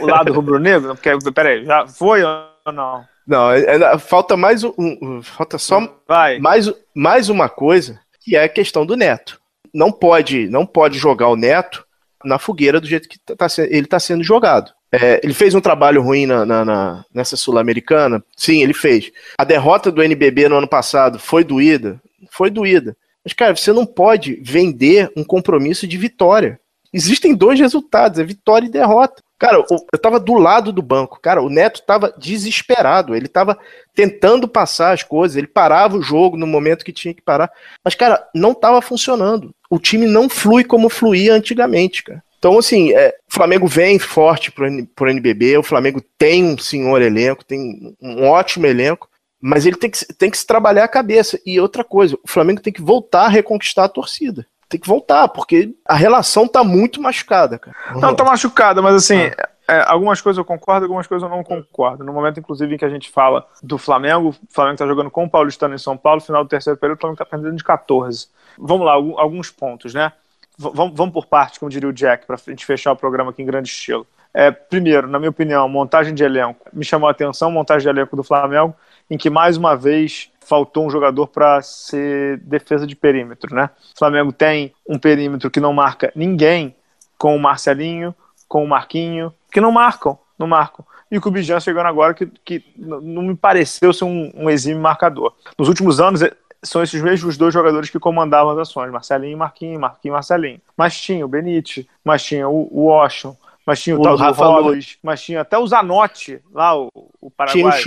o 0.00 0.06
lado 0.06 0.32
rubro-negro? 0.32 0.94
Porque, 0.94 1.10
peraí, 1.32 1.64
já 1.64 1.86
foi 1.86 2.22
ou 2.22 2.72
não? 2.72 3.04
Não, 3.26 3.50
é, 3.50 3.60
é, 3.60 3.98
falta 3.98 4.36
mais 4.36 4.62
um, 4.62 4.72
um, 4.78 5.22
falta 5.22 5.58
só 5.58 5.80
Vai. 6.06 6.38
mais, 6.38 6.72
mais 6.94 7.28
uma 7.28 7.48
coisa, 7.48 8.00
que 8.20 8.36
é 8.36 8.44
a 8.44 8.48
questão 8.48 8.86
do 8.86 8.96
Neto. 8.96 9.40
Não 9.74 9.90
pode, 9.90 10.48
não 10.48 10.64
pode 10.64 10.96
jogar 10.96 11.28
o 11.28 11.36
Neto 11.36 11.84
na 12.24 12.38
fogueira 12.38 12.80
do 12.80 12.86
jeito 12.86 13.08
que 13.08 13.18
tá, 13.18 13.46
ele 13.58 13.84
está 13.86 13.98
sendo 14.00 14.24
jogado. 14.24 14.72
É, 14.90 15.20
ele 15.22 15.34
fez 15.34 15.54
um 15.54 15.60
trabalho 15.60 16.02
ruim 16.02 16.26
na, 16.26 16.46
na, 16.46 16.64
na 16.64 17.04
nessa 17.12 17.36
Sul-Americana? 17.36 18.22
Sim, 18.36 18.62
ele 18.62 18.72
fez. 18.72 19.10
A 19.36 19.44
derrota 19.44 19.90
do 19.90 20.02
NBB 20.02 20.48
no 20.48 20.56
ano 20.56 20.68
passado 20.68 21.18
foi 21.18 21.44
doída? 21.44 22.00
Foi 22.30 22.50
doída. 22.50 22.96
Mas, 23.24 23.34
cara, 23.34 23.54
você 23.54 23.72
não 23.72 23.84
pode 23.84 24.40
vender 24.42 25.10
um 25.14 25.22
compromisso 25.22 25.86
de 25.86 25.98
vitória. 25.98 26.58
Existem 26.92 27.34
dois 27.34 27.60
resultados, 27.60 28.18
é 28.18 28.24
vitória 28.24 28.66
e 28.66 28.70
derrota. 28.70 29.22
Cara, 29.38 29.64
eu 29.70 29.98
tava 30.00 30.18
do 30.18 30.34
lado 30.34 30.72
do 30.72 30.82
banco. 30.82 31.20
Cara, 31.20 31.40
o 31.40 31.48
Neto 31.48 31.82
tava 31.82 32.12
desesperado. 32.18 33.14
Ele 33.14 33.28
tava 33.28 33.56
tentando 33.94 34.48
passar 34.48 34.92
as 34.92 35.04
coisas. 35.04 35.36
Ele 35.36 35.46
parava 35.46 35.96
o 35.96 36.02
jogo 36.02 36.36
no 36.36 36.46
momento 36.46 36.84
que 36.84 36.92
tinha 36.92 37.14
que 37.14 37.22
parar. 37.22 37.48
Mas, 37.84 37.94
cara, 37.94 38.26
não 38.34 38.52
tava 38.52 38.82
funcionando. 38.82 39.54
O 39.70 39.78
time 39.78 40.06
não 40.06 40.28
flui 40.28 40.64
como 40.64 40.88
fluía 40.88 41.34
antigamente, 41.34 42.02
cara. 42.02 42.22
Então, 42.36 42.58
assim, 42.58 42.92
é, 42.92 43.14
o 43.30 43.34
Flamengo 43.34 43.68
vem 43.68 43.98
forte 43.98 44.50
pro, 44.50 44.66
pro 44.86 45.10
NBB. 45.10 45.58
O 45.58 45.62
Flamengo 45.62 46.02
tem 46.16 46.44
um 46.44 46.58
senhor 46.58 47.00
elenco, 47.00 47.44
tem 47.44 47.94
um 48.02 48.24
ótimo 48.24 48.66
elenco. 48.66 49.08
Mas 49.40 49.66
ele 49.66 49.76
tem 49.76 49.88
que, 49.88 50.04
tem 50.14 50.30
que 50.30 50.38
se 50.38 50.46
trabalhar 50.46 50.82
a 50.82 50.88
cabeça. 50.88 51.38
E 51.46 51.60
outra 51.60 51.84
coisa, 51.84 52.16
o 52.16 52.28
Flamengo 52.28 52.60
tem 52.60 52.72
que 52.72 52.82
voltar 52.82 53.26
a 53.26 53.28
reconquistar 53.28 53.84
a 53.84 53.88
torcida 53.88 54.44
tem 54.68 54.78
que 54.78 54.86
voltar, 54.86 55.28
porque 55.28 55.74
a 55.84 55.94
relação 55.94 56.46
tá 56.46 56.62
muito 56.62 57.00
machucada, 57.00 57.58
cara. 57.58 57.76
Não, 57.96 58.14
tá 58.14 58.22
machucada, 58.22 58.82
mas 58.82 58.94
assim, 58.96 59.16
ah. 59.16 59.48
é, 59.66 59.84
algumas 59.86 60.20
coisas 60.20 60.36
eu 60.36 60.44
concordo, 60.44 60.84
algumas 60.84 61.06
coisas 61.06 61.28
eu 61.28 61.34
não 61.34 61.42
concordo. 61.42 62.04
No 62.04 62.12
momento, 62.12 62.38
inclusive, 62.38 62.74
em 62.74 62.78
que 62.78 62.84
a 62.84 62.90
gente 62.90 63.10
fala 63.10 63.46
do 63.62 63.78
Flamengo, 63.78 64.28
o 64.28 64.34
Flamengo 64.50 64.78
tá 64.78 64.86
jogando 64.86 65.10
com 65.10 65.24
o 65.24 65.30
Paulistano 65.30 65.74
em 65.74 65.78
São 65.78 65.96
Paulo, 65.96 66.20
final 66.20 66.44
do 66.44 66.50
terceiro 66.50 66.78
período, 66.78 66.98
o 66.98 67.00
Flamengo 67.00 67.18
tá 67.18 67.24
perdendo 67.24 67.56
de 67.56 67.64
14. 67.64 68.28
Vamos 68.58 68.84
lá, 68.84 68.92
alguns 68.92 69.50
pontos, 69.50 69.94
né? 69.94 70.12
V 70.58 70.70
vamos 70.74 71.12
por 71.12 71.26
parte, 71.26 71.58
como 71.60 71.70
diria 71.70 71.88
o 71.88 71.92
Jack, 71.92 72.26
pra 72.26 72.36
gente 72.36 72.66
fechar 72.66 72.92
o 72.92 72.96
programa 72.96 73.30
aqui 73.30 73.42
em 73.42 73.46
grande 73.46 73.68
estilo. 73.68 74.06
É, 74.34 74.50
primeiro, 74.50 75.08
na 75.08 75.18
minha 75.18 75.30
opinião, 75.30 75.68
montagem 75.68 76.12
de 76.12 76.22
elenco. 76.22 76.68
Me 76.72 76.84
chamou 76.84 77.08
a 77.08 77.12
atenção, 77.12 77.50
montagem 77.50 77.84
de 77.84 77.88
elenco 77.88 78.14
do 78.16 78.22
Flamengo, 78.22 78.74
em 79.08 79.16
que 79.16 79.30
mais 79.30 79.56
uma 79.56 79.76
vez 79.76 80.30
faltou 80.48 80.86
um 80.86 80.90
jogador 80.90 81.26
para 81.26 81.60
ser 81.60 82.38
defesa 82.38 82.86
de 82.86 82.96
perímetro, 82.96 83.54
né? 83.54 83.68
O 83.94 83.98
Flamengo 83.98 84.32
tem 84.32 84.72
um 84.88 84.98
perímetro 84.98 85.50
que 85.50 85.60
não 85.60 85.72
marca 85.72 86.10
ninguém, 86.16 86.74
com 87.18 87.36
o 87.36 87.38
Marcelinho, 87.38 88.14
com 88.48 88.64
o 88.64 88.68
Marquinho, 88.68 89.32
que 89.52 89.60
não 89.60 89.70
marcam, 89.70 90.18
não 90.38 90.46
marcam. 90.46 90.84
E 91.10 91.18
o 91.18 91.20
Cubijan 91.20 91.60
chegando 91.60 91.86
agora 91.86 92.14
que, 92.14 92.26
que 92.44 92.64
não 92.76 93.22
me 93.22 93.34
pareceu 93.34 93.92
ser 93.92 94.04
um, 94.04 94.30
um 94.34 94.48
exímio 94.48 94.80
marcador. 94.80 95.34
Nos 95.58 95.68
últimos 95.68 96.00
anos, 96.00 96.22
é, 96.22 96.32
são 96.62 96.82
esses 96.82 97.00
mesmos 97.02 97.36
dois 97.36 97.52
jogadores 97.52 97.90
que 97.90 97.98
comandavam 97.98 98.52
as 98.52 98.58
ações, 98.58 98.90
Marcelinho 98.90 99.32
e 99.32 99.36
Marquinho, 99.36 99.80
Marquinho 99.80 100.12
e 100.12 100.14
Marcelinho. 100.14 100.60
Mas 100.76 100.98
tinha 100.98 101.24
o 101.24 101.28
Benite, 101.28 101.88
mas 102.04 102.22
tinha 102.22 102.48
o, 102.48 102.68
o 102.70 102.84
Washington, 102.86 103.36
mas 103.66 103.82
tinha 103.82 103.96
o, 103.96 104.00
o 104.00 104.02
tal 104.02 104.16
Rafa 104.16 104.48
Luiz, 104.48 104.98
mas 105.02 105.22
tinha 105.22 105.42
até 105.42 105.58
o 105.58 105.66
Zanotti, 105.66 106.40
lá 106.52 106.78
o, 106.78 106.90
o 107.20 107.30
Paraguai, 107.30 107.82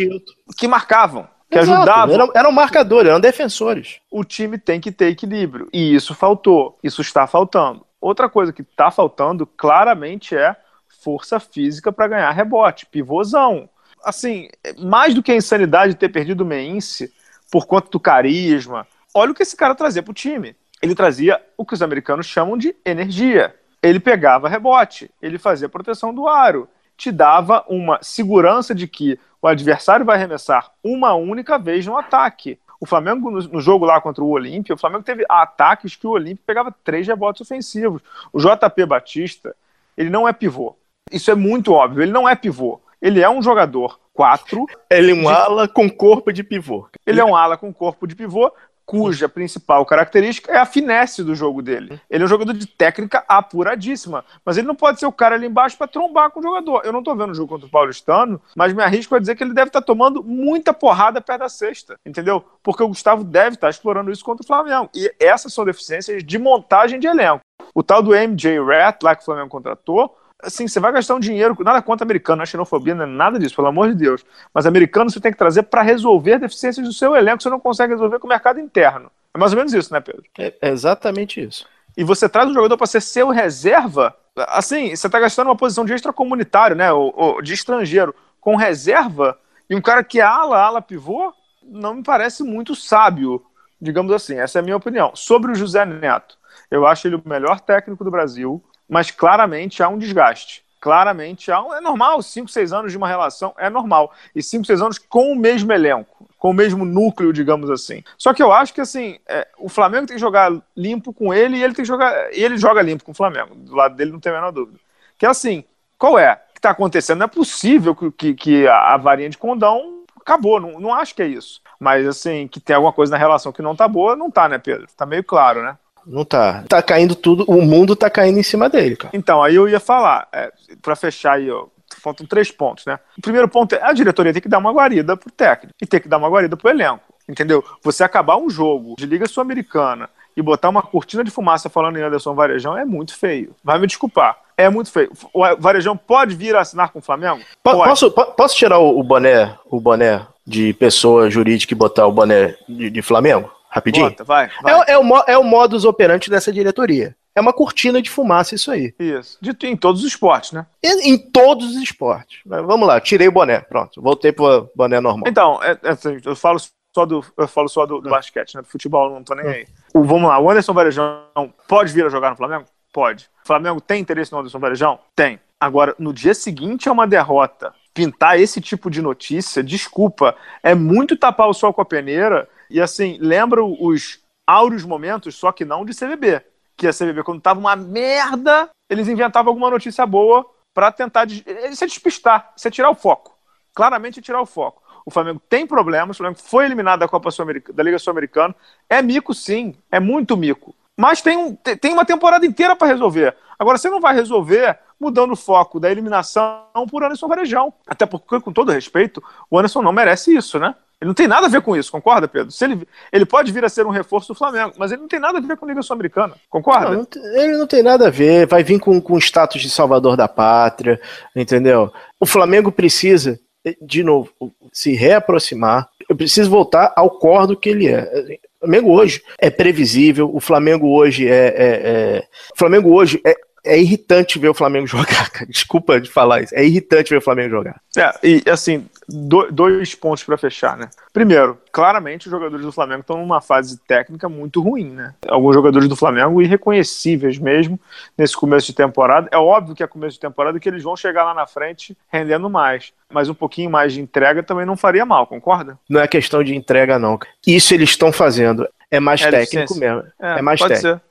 que 0.57 0.67
marcavam 0.67 1.27
que 1.51 1.59
Exato, 1.59 1.81
ajudavam. 1.81 2.15
Eram, 2.15 2.31
eram 2.33 2.51
marcadores, 2.51 3.09
eram 3.09 3.19
defensores. 3.19 3.99
O 4.09 4.23
time 4.23 4.57
tem 4.57 4.79
que 4.79 4.91
ter 4.91 5.07
equilíbrio. 5.07 5.67
E 5.73 5.93
isso 5.93 6.15
faltou. 6.15 6.79
Isso 6.81 7.01
está 7.01 7.27
faltando. 7.27 7.85
Outra 7.99 8.29
coisa 8.29 8.53
que 8.53 8.61
está 8.61 8.89
faltando 8.89 9.45
claramente 9.45 10.35
é 10.35 10.55
força 11.03 11.39
física 11.39 11.91
para 11.91 12.07
ganhar 12.07 12.31
rebote, 12.31 12.85
pivôzão. 12.85 13.69
Assim, 14.03 14.47
mais 14.79 15.13
do 15.13 15.21
que 15.21 15.31
a 15.31 15.35
insanidade 15.35 15.93
de 15.93 15.99
ter 15.99 16.09
perdido 16.09 16.41
o 16.41 16.45
Meinse 16.45 17.13
por 17.51 17.67
conta 17.67 17.89
do 17.91 17.99
carisma, 17.99 18.87
olha 19.13 19.31
o 19.31 19.35
que 19.35 19.43
esse 19.43 19.55
cara 19.55 19.75
trazia 19.75 20.01
para 20.01 20.11
o 20.11 20.15
time. 20.15 20.55
Ele 20.81 20.95
trazia 20.95 21.39
o 21.57 21.65
que 21.65 21.73
os 21.73 21.81
americanos 21.81 22.25
chamam 22.25 22.57
de 22.57 22.75
energia. 22.85 23.53
Ele 23.83 23.99
pegava 23.99 24.47
rebote, 24.47 25.11
ele 25.21 25.37
fazia 25.37 25.69
proteção 25.69 26.13
do 26.13 26.27
aro, 26.27 26.67
te 26.95 27.11
dava 27.11 27.65
uma 27.67 27.99
segurança 28.01 28.73
de 28.73 28.87
que 28.87 29.19
o 29.41 29.47
adversário 29.47 30.05
vai 30.05 30.17
arremessar 30.17 30.71
uma 30.83 31.13
única 31.13 31.57
vez 31.57 31.85
no 31.85 31.97
ataque. 31.97 32.59
O 32.79 32.85
Flamengo, 32.85 33.29
no, 33.29 33.61
jogo 33.61 33.85
lá 33.85 34.01
contra 34.01 34.23
o 34.23 34.29
Olímpia, 34.29 34.75
o 34.75 34.77
Flamengo 34.77 35.03
teve 35.03 35.25
ataques 35.29 35.95
que 35.95 36.07
o 36.07 36.11
Olímpia 36.11 36.43
pegava 36.45 36.75
três 36.83 37.07
rebotes 37.07 37.41
ofensivos. 37.41 38.01
O 38.33 38.39
JP 38.39 38.85
Batista, 38.85 39.55
ele 39.95 40.09
não 40.09 40.27
é 40.27 40.33
pivô. 40.33 40.75
Isso 41.11 41.29
é 41.29 41.35
muito 41.35 41.73
óbvio, 41.73 42.01
ele 42.01 42.11
não 42.11 42.27
é 42.27 42.35
pivô. 42.35 42.79
Ele 43.01 43.19
é 43.19 43.29
um 43.29 43.41
jogador 43.41 43.99
4. 44.13 44.65
Ele 44.89 45.11
é 45.11 45.15
um 45.15 45.21
de... 45.21 45.27
ala 45.27 45.67
com 45.67 45.89
corpo 45.89 46.31
de 46.31 46.43
pivô. 46.43 46.87
Ele 47.05 47.19
é 47.19 47.25
um 47.25 47.35
ala 47.35 47.57
com 47.57 47.73
corpo 47.73 48.05
de 48.05 48.15
pivô, 48.15 48.51
cuja 48.91 49.29
principal 49.29 49.85
característica 49.85 50.51
é 50.51 50.57
a 50.57 50.65
finesse 50.65 51.23
do 51.23 51.33
jogo 51.33 51.61
dele. 51.61 51.97
Ele 52.09 52.23
é 52.23 52.25
um 52.25 52.27
jogador 52.27 52.51
de 52.51 52.65
técnica 52.65 53.23
apuradíssima, 53.25 54.25
mas 54.43 54.57
ele 54.57 54.67
não 54.67 54.75
pode 54.75 54.99
ser 54.99 55.05
o 55.05 55.13
cara 55.13 55.35
ali 55.35 55.47
embaixo 55.47 55.77
para 55.77 55.87
trombar 55.87 56.29
com 56.29 56.41
o 56.41 56.43
jogador. 56.43 56.81
Eu 56.83 56.91
não 56.91 57.01
tô 57.01 57.15
vendo 57.15 57.31
o 57.31 57.33
jogo 57.33 57.47
contra 57.47 57.67
o 57.67 57.71
Paulistano, 57.71 58.41
mas 58.53 58.73
me 58.73 58.83
arrisco 58.83 59.15
a 59.15 59.19
dizer 59.19 59.37
que 59.37 59.45
ele 59.45 59.53
deve 59.53 59.69
estar 59.69 59.79
tá 59.79 59.85
tomando 59.85 60.21
muita 60.21 60.73
porrada 60.73 61.21
perto 61.21 61.39
da 61.39 61.47
sexta, 61.47 61.95
entendeu? 62.05 62.43
Porque 62.61 62.83
o 62.83 62.89
Gustavo 62.89 63.23
deve 63.23 63.55
estar 63.55 63.67
tá 63.67 63.71
explorando 63.71 64.11
isso 64.11 64.25
contra 64.25 64.43
o 64.43 64.45
Flamengo. 64.45 64.89
E 64.93 65.09
essas 65.17 65.53
são 65.53 65.63
deficiências 65.63 66.21
de 66.21 66.37
montagem 66.37 66.99
de 66.99 67.07
elenco. 67.07 67.39
O 67.73 67.81
tal 67.81 68.03
do 68.03 68.11
MJ 68.11 68.59
Rat, 68.59 69.01
lá 69.01 69.15
que 69.15 69.21
o 69.21 69.25
Flamengo 69.25 69.47
contratou, 69.47 70.17
assim, 70.43 70.67
você 70.67 70.79
vai 70.79 70.91
gastar 70.91 71.15
um 71.15 71.19
dinheiro, 71.19 71.55
nada 71.61 71.81
contra 71.81 72.05
americano, 72.05 72.37
não 72.37 72.43
é 72.43 72.45
xenofobia, 72.45 72.95
não 72.95 73.03
é 73.03 73.07
nada 73.07 73.39
disso, 73.39 73.55
pelo 73.55 73.67
amor 73.67 73.89
de 73.89 73.95
Deus. 73.95 74.25
Mas 74.53 74.65
americano 74.65 75.09
você 75.09 75.19
tem 75.19 75.31
que 75.31 75.37
trazer 75.37 75.63
para 75.63 75.81
resolver 75.81 76.39
deficiências 76.39 76.85
do 76.85 76.93
seu 76.93 77.15
elenco, 77.15 77.41
você 77.41 77.49
não 77.49 77.59
consegue 77.59 77.93
resolver 77.93 78.19
com 78.19 78.27
o 78.27 78.29
mercado 78.29 78.59
interno. 78.59 79.11
É 79.33 79.37
mais 79.37 79.51
ou 79.53 79.57
menos 79.57 79.73
isso, 79.73 79.93
né, 79.93 79.99
Pedro? 79.99 80.23
É, 80.37 80.53
é 80.61 80.69
exatamente 80.69 81.41
isso. 81.41 81.65
E 81.95 82.03
você 82.03 82.27
traz 82.29 82.49
um 82.49 82.53
jogador 82.53 82.77
para 82.77 82.87
ser 82.87 83.01
seu 83.01 83.29
reserva, 83.29 84.15
assim, 84.35 84.95
você 84.95 85.07
está 85.07 85.19
gastando 85.19 85.47
uma 85.47 85.55
posição 85.55 85.85
de 85.85 85.93
extracomunitário, 85.93 86.75
né, 86.75 86.91
ou, 86.91 87.13
ou, 87.15 87.41
de 87.41 87.53
estrangeiro, 87.53 88.15
com 88.39 88.55
reserva, 88.55 89.37
e 89.69 89.75
um 89.75 89.81
cara 89.81 90.03
que 90.03 90.19
é 90.19 90.23
ala, 90.23 90.59
ala 90.59 90.81
pivô, 90.81 91.33
não 91.63 91.95
me 91.95 92.03
parece 92.03 92.43
muito 92.43 92.75
sábio, 92.75 93.43
digamos 93.79 94.11
assim. 94.11 94.37
Essa 94.37 94.59
é 94.59 94.61
a 94.61 94.63
minha 94.63 94.75
opinião. 94.75 95.11
Sobre 95.15 95.51
o 95.51 95.55
José 95.55 95.85
Neto, 95.85 96.37
eu 96.69 96.85
acho 96.85 97.07
ele 97.07 97.15
o 97.15 97.21
melhor 97.25 97.59
técnico 97.59 98.03
do 98.03 98.11
Brasil, 98.11 98.63
mas 98.91 99.09
claramente 99.09 99.81
há 99.81 99.87
um 99.87 99.97
desgaste. 99.97 100.65
Claramente 100.81 101.49
há 101.49 101.63
um, 101.63 101.73
é 101.73 101.79
normal, 101.79 102.21
5, 102.21 102.49
6 102.49 102.73
anos 102.73 102.91
de 102.91 102.97
uma 102.97 103.07
relação 103.07 103.53
é 103.57 103.69
normal. 103.69 104.11
E 104.35 104.43
5, 104.43 104.65
6 104.65 104.81
anos 104.81 104.97
com 104.97 105.31
o 105.31 105.35
mesmo 105.35 105.71
elenco, 105.71 106.27
com 106.37 106.49
o 106.49 106.53
mesmo 106.53 106.83
núcleo, 106.83 107.31
digamos 107.31 107.69
assim. 107.69 108.03
Só 108.17 108.33
que 108.33 108.43
eu 108.43 108.51
acho 108.51 108.73
que 108.73 108.81
assim, 108.81 109.17
é, 109.25 109.47
o 109.57 109.69
Flamengo 109.69 110.07
tem 110.07 110.15
que 110.17 110.21
jogar 110.21 110.51
limpo 110.75 111.13
com 111.13 111.33
ele 111.33 111.55
e 111.55 111.63
ele 111.63 111.73
tem 111.73 111.83
que 111.83 111.87
jogar. 111.87 112.33
E 112.33 112.43
ele 112.43 112.57
joga 112.57 112.81
limpo 112.81 113.05
com 113.05 113.13
o 113.13 113.15
Flamengo. 113.15 113.55
Do 113.55 113.75
lado 113.75 113.95
dele 113.95 114.11
não 114.11 114.19
tem 114.19 114.31
a 114.33 114.35
menor 114.35 114.51
dúvida. 114.51 114.77
Que 115.17 115.25
é 115.25 115.29
assim, 115.29 115.63
qual 115.97 116.19
é? 116.19 116.33
O 116.33 116.53
que 116.53 116.59
está 116.59 116.71
acontecendo? 116.71 117.19
Não 117.19 117.25
é 117.25 117.29
possível 117.29 117.95
que, 117.95 118.33
que, 118.33 118.67
a, 118.67 118.95
a 118.95 118.97
varinha 118.97 119.29
de 119.29 119.37
condão 119.37 120.03
acabou. 120.19 120.59
Não, 120.59 120.81
não 120.81 120.93
acho 120.93 121.15
que 121.15 121.21
é 121.21 121.27
isso. 121.27 121.61
Mas 121.79 122.05
assim, 122.05 122.45
que 122.45 122.59
tem 122.59 122.75
alguma 122.75 122.91
coisa 122.91 123.11
na 123.11 123.17
relação 123.17 123.53
que 123.53 123.61
não 123.61 123.73
tá 123.73 123.87
boa, 123.87 124.17
não 124.17 124.29
tá, 124.29 124.49
né, 124.49 124.57
Pedro? 124.57 124.87
Tá 124.97 125.05
meio 125.05 125.23
claro, 125.23 125.63
né? 125.63 125.77
Não 126.05 126.25
tá. 126.25 126.63
Tá 126.67 126.81
caindo 126.81 127.15
tudo, 127.15 127.43
o 127.47 127.61
mundo 127.61 127.95
tá 127.95 128.09
caindo 128.09 128.39
em 128.39 128.43
cima 128.43 128.69
dele, 128.69 128.95
cara. 128.95 129.15
Então, 129.15 129.41
aí 129.43 129.55
eu 129.55 129.67
ia 129.69 129.79
falar, 129.79 130.27
é, 130.31 130.51
para 130.81 130.95
fechar 130.95 131.33
aí, 131.33 131.49
ó, 131.49 131.65
faltam 132.01 132.25
três 132.25 132.51
pontos, 132.51 132.85
né? 132.85 132.99
O 133.17 133.21
primeiro 133.21 133.47
ponto 133.47 133.75
é 133.75 133.83
a 133.83 133.93
diretoria 133.93 134.33
tem 134.33 134.41
que 134.41 134.49
dar 134.49 134.57
uma 134.57 134.71
guarida 134.71 135.15
pro 135.15 135.31
técnico 135.31 135.75
e 135.81 135.85
tem 135.85 135.99
que 135.99 136.07
dar 136.07 136.17
uma 136.17 136.29
guarida 136.29 136.57
pro 136.57 136.69
elenco, 136.69 137.03
entendeu? 137.27 137.63
Você 137.83 138.03
acabar 138.03 138.37
um 138.37 138.49
jogo 138.49 138.95
de 138.97 139.05
Liga 139.05 139.27
Sul-Americana 139.27 140.09
e 140.35 140.41
botar 140.41 140.69
uma 140.69 140.81
cortina 140.81 141.23
de 141.23 141.31
fumaça 141.31 141.69
falando 141.69 141.97
em 141.97 142.01
Anderson 142.01 142.33
Varejão 142.33 142.77
é 142.77 142.85
muito 142.85 143.15
feio. 143.15 143.53
Vai 143.63 143.79
me 143.79 143.87
desculpar. 143.87 144.37
É 144.57 144.69
muito 144.69 144.91
feio. 144.91 145.11
O 145.33 145.41
Varejão 145.57 145.97
pode 145.97 146.35
vir 146.35 146.55
a 146.55 146.61
assinar 146.61 146.91
com 146.91 146.99
o 146.99 147.01
Flamengo? 147.01 147.41
Posso, 147.63 148.11
posso 148.11 148.55
tirar 148.55 148.79
o 148.79 149.01
boné, 149.03 149.57
o 149.65 149.79
boné 149.79 150.25
de 150.45 150.73
pessoa 150.73 151.29
jurídica 151.29 151.73
e 151.73 151.77
botar 151.77 152.05
o 152.07 152.11
boné 152.11 152.55
de, 152.67 152.89
de 152.89 153.01
Flamengo? 153.01 153.51
Rapidinho? 153.71 154.09
Bota, 154.09 154.23
vai, 154.25 154.49
vai. 154.61 154.81
É, 154.81 154.91
é, 154.91 154.99
o, 154.99 155.23
é 155.27 155.37
o 155.37 155.43
modus 155.43 155.85
operandi 155.85 156.29
dessa 156.29 156.51
diretoria. 156.51 157.15
É 157.33 157.39
uma 157.39 157.53
cortina 157.53 158.01
de 158.01 158.09
fumaça 158.09 158.53
isso 158.53 158.69
aí. 158.69 158.93
Isso. 158.99 159.37
De, 159.41 159.55
em 159.65 159.77
todos 159.77 160.01
os 160.01 160.07
esportes, 160.07 160.51
né? 160.51 160.65
Em, 160.83 161.13
em 161.13 161.17
todos 161.17 161.75
os 161.75 161.81
esportes. 161.81 162.41
Vamos 162.45 162.85
lá, 162.85 162.99
tirei 162.99 163.29
o 163.29 163.31
boné. 163.31 163.61
Pronto, 163.61 164.01
voltei 164.01 164.33
pro 164.33 164.69
boné 164.75 164.99
normal. 164.99 165.23
Então, 165.29 165.63
é, 165.63 165.77
é, 165.83 165.89
assim, 165.89 166.19
eu 166.25 166.35
falo 166.35 166.59
só 166.93 167.05
do, 167.05 167.23
eu 167.37 167.47
falo 167.47 167.69
só 167.69 167.85
do, 167.85 168.01
do 168.01 168.09
ah. 168.09 168.11
basquete, 168.11 168.55
né? 168.55 168.61
Do 168.61 168.67
futebol, 168.67 169.09
não 169.09 169.23
tô 169.23 169.33
nem 169.33 169.47
ah. 169.47 169.51
aí. 169.51 169.67
O, 169.93 170.03
vamos 170.03 170.27
lá, 170.27 170.37
o 170.37 170.51
Anderson 170.51 170.73
Varejão 170.73 171.23
pode 171.69 171.93
vir 171.93 172.05
a 172.05 172.09
jogar 172.09 172.31
no 172.31 172.35
Flamengo? 172.35 172.65
Pode. 172.91 173.29
O 173.41 173.47
Flamengo 173.47 173.79
tem 173.79 174.01
interesse 174.01 174.33
no 174.33 174.39
Anderson 174.39 174.59
Varejão? 174.59 174.99
Tem. 175.15 175.39
Agora, 175.57 175.95
no 175.97 176.13
dia 176.13 176.33
seguinte 176.33 176.89
é 176.89 176.91
uma 176.91 177.07
derrota. 177.07 177.73
Pintar 177.93 178.39
esse 178.39 178.59
tipo 178.59 178.89
de 178.89 179.01
notícia, 179.01 179.63
desculpa, 179.63 180.35
é 180.61 180.75
muito 180.75 181.15
tapar 181.15 181.47
o 181.47 181.53
sol 181.53 181.73
com 181.73 181.81
a 181.81 181.85
peneira 181.85 182.49
e 182.71 182.81
assim, 182.81 183.17
lembra 183.19 183.63
os 183.63 184.19
áureos 184.45 184.83
momentos, 184.83 185.35
só 185.35 185.51
que 185.51 185.65
não 185.65 185.85
de 185.85 185.95
CBB. 185.95 186.41
Que 186.75 186.87
a 186.87 186.93
CBB, 186.93 187.23
quando 187.23 187.41
tava 187.41 187.59
uma 187.59 187.75
merda, 187.75 188.69
eles 188.89 189.07
inventavam 189.07 189.51
alguma 189.51 189.69
notícia 189.69 190.05
boa 190.05 190.45
para 190.73 190.91
tentar. 190.91 191.27
Isso 191.29 191.83
é 191.83 191.87
despistar, 191.87 192.53
isso 192.55 192.67
é 192.67 192.71
tirar 192.71 192.89
o 192.89 192.95
foco. 192.95 193.37
Claramente 193.73 194.19
é 194.19 194.21
tirar 194.21 194.41
o 194.41 194.45
foco. 194.45 194.81
O 195.05 195.11
Flamengo 195.11 195.41
tem 195.49 195.65
problemas, 195.65 196.15
o 196.15 196.19
Flamengo 196.19 196.39
foi 196.39 196.65
eliminado 196.65 196.99
da 196.99 197.07
Copa 197.07 197.29
da 197.73 197.83
Liga 197.83 197.97
Sul-Americana. 197.99 198.55
É 198.89 199.01
mico, 199.01 199.33
sim, 199.33 199.75
é 199.91 199.99
muito 199.99 200.37
mico. 200.37 200.75
Mas 200.97 201.21
tem, 201.21 201.37
um, 201.37 201.55
tem 201.55 201.93
uma 201.93 202.05
temporada 202.05 202.45
inteira 202.45 202.75
para 202.75 202.87
resolver. 202.87 203.35
Agora, 203.57 203.77
você 203.77 203.89
não 203.89 203.99
vai 203.99 204.13
resolver 204.13 204.77
mudando 204.99 205.31
o 205.31 205.35
foco 205.35 205.79
da 205.79 205.89
eliminação 205.89 206.63
por 206.89 207.03
Anderson 207.03 207.27
Varejão. 207.27 207.73
Até 207.87 208.05
porque, 208.05 208.39
com 208.39 208.53
todo 208.53 208.71
respeito, 208.71 209.23
o 209.49 209.57
Anderson 209.57 209.81
não 209.81 209.91
merece 209.91 210.35
isso, 210.35 210.59
né? 210.59 210.75
Ele 211.01 211.07
não 211.07 211.15
tem 211.15 211.27
nada 211.27 211.47
a 211.47 211.49
ver 211.49 211.63
com 211.63 211.75
isso, 211.75 211.91
concorda, 211.91 212.27
Pedro? 212.27 212.51
Se 212.51 212.63
ele, 212.63 212.87
ele 213.11 213.25
pode 213.25 213.51
vir 213.51 213.65
a 213.65 213.69
ser 213.69 213.87
um 213.87 213.89
reforço 213.89 214.27
do 214.27 214.37
Flamengo, 214.37 214.73
mas 214.77 214.91
ele 214.91 215.01
não 215.01 215.07
tem 215.07 215.19
nada 215.19 215.39
a 215.39 215.41
ver 215.41 215.57
com 215.57 215.65
a 215.65 215.67
Liga 215.67 215.81
Sul-Americana, 215.81 216.35
concorda? 216.47 216.91
Não, 216.91 217.07
ele 217.41 217.57
não 217.57 217.65
tem 217.65 217.81
nada 217.81 218.07
a 218.07 218.11
ver, 218.11 218.45
vai 218.45 218.63
vir 218.63 218.79
com, 218.79 219.01
com 219.01 219.17
status 219.17 219.63
de 219.63 219.69
salvador 219.71 220.15
da 220.15 220.27
pátria, 220.27 221.01
entendeu? 221.35 221.91
O 222.19 222.25
Flamengo 222.27 222.71
precisa, 222.71 223.39
de 223.81 224.03
novo, 224.03 224.29
se 224.71 224.93
reaproximar, 224.93 225.89
eu 226.07 226.15
preciso 226.15 226.51
voltar 226.51 226.93
ao 226.95 227.09
cordo 227.09 227.57
que 227.57 227.69
ele 227.69 227.87
é. 227.87 228.37
O 228.57 228.65
Flamengo 228.65 228.91
hoje 228.91 229.23
é 229.39 229.49
previsível, 229.49 230.29
o 230.31 230.39
Flamengo 230.39 230.87
hoje 230.87 231.27
é. 231.27 231.47
é, 231.47 231.53
é 231.57 232.23
o 232.53 232.59
Flamengo 232.59 232.93
hoje 232.93 233.19
é 233.25 233.35
é 233.63 233.79
irritante 233.79 234.39
ver 234.39 234.49
o 234.49 234.53
Flamengo 234.53 234.85
jogar, 234.87 235.29
cara. 235.29 235.45
Desculpa 235.45 235.99
de 235.99 236.09
falar 236.09 236.41
isso. 236.41 236.55
É 236.55 236.65
irritante 236.65 237.09
ver 237.09 237.17
o 237.17 237.21
Flamengo 237.21 237.49
jogar. 237.49 237.81
É, 237.97 238.11
e 238.23 238.43
assim, 238.49 238.85
do, 239.07 239.51
dois 239.51 239.93
pontos 239.95 240.23
para 240.23 240.37
fechar, 240.37 240.77
né? 240.77 240.89
Primeiro, 241.13 241.57
claramente 241.71 242.27
os 242.27 242.31
jogadores 242.31 242.65
do 242.65 242.71
Flamengo 242.71 243.01
estão 243.01 243.17
numa 243.17 243.41
fase 243.41 243.77
técnica 243.85 244.29
muito 244.29 244.61
ruim, 244.61 244.89
né? 244.91 245.13
Alguns 245.27 245.53
jogadores 245.53 245.87
do 245.87 245.95
Flamengo 245.95 246.41
irreconhecíveis 246.41 247.37
mesmo 247.37 247.79
nesse 248.17 248.35
começo 248.35 248.67
de 248.67 248.73
temporada. 248.73 249.27
É 249.31 249.37
óbvio 249.37 249.75
que 249.75 249.83
é 249.83 249.87
começo 249.87 250.13
de 250.13 250.21
temporada 250.21 250.59
que 250.59 250.69
eles 250.69 250.83
vão 250.83 250.95
chegar 250.95 251.23
lá 251.23 251.33
na 251.33 251.45
frente 251.45 251.97
rendendo 252.09 252.49
mais. 252.49 252.93
Mas 253.11 253.27
um 253.27 253.33
pouquinho 253.33 253.69
mais 253.69 253.93
de 253.93 254.01
entrega 254.01 254.41
também 254.41 254.65
não 254.65 254.77
faria 254.77 255.05
mal, 255.05 255.27
concorda? 255.27 255.77
Não 255.89 255.99
é 255.99 256.07
questão 256.07 256.43
de 256.43 256.55
entrega, 256.55 256.97
não. 256.97 257.19
Isso 257.45 257.73
eles 257.73 257.89
estão 257.89 258.11
fazendo. 258.11 258.67
É 258.89 258.99
mais 258.99 259.21
é 259.21 259.29
técnico 259.29 259.77
mesmo. 259.77 260.03
É, 260.19 260.39
é 260.39 260.41
mais 260.41 260.59
técnico. 260.59 260.81
Ser 260.81 261.01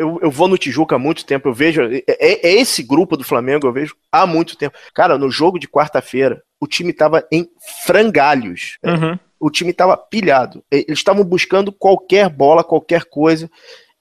eu, 0.00 0.18
eu 0.22 0.30
vou 0.30 0.48
no 0.48 0.56
Tijuca 0.56 0.96
há 0.96 0.98
muito 0.98 1.26
tempo, 1.26 1.48
eu 1.48 1.52
vejo. 1.52 1.82
É, 1.82 2.02
é, 2.08 2.48
é, 2.48 2.52
esse 2.54 2.82
grupo 2.82 3.18
do 3.18 3.24
Flamengo, 3.24 3.66
eu 3.66 3.72
vejo 3.72 3.94
há 4.10 4.26
muito 4.26 4.56
tempo. 4.56 4.78
Cara, 4.94 5.18
no 5.18 5.30
jogo 5.30 5.58
de 5.58 5.68
quarta-feira, 5.68 6.42
o 6.58 6.66
time 6.66 6.92
tava 6.92 7.22
em 7.30 7.46
frangalhos. 7.84 8.78
Uhum. 8.82 9.18
O 9.38 9.50
time 9.50 9.74
tava 9.74 9.96
pilhado. 9.96 10.64
Eles 10.70 10.98
estavam 10.98 11.22
buscando 11.22 11.70
qualquer 11.70 12.30
bola, 12.30 12.64
qualquer 12.64 13.04
coisa. 13.04 13.50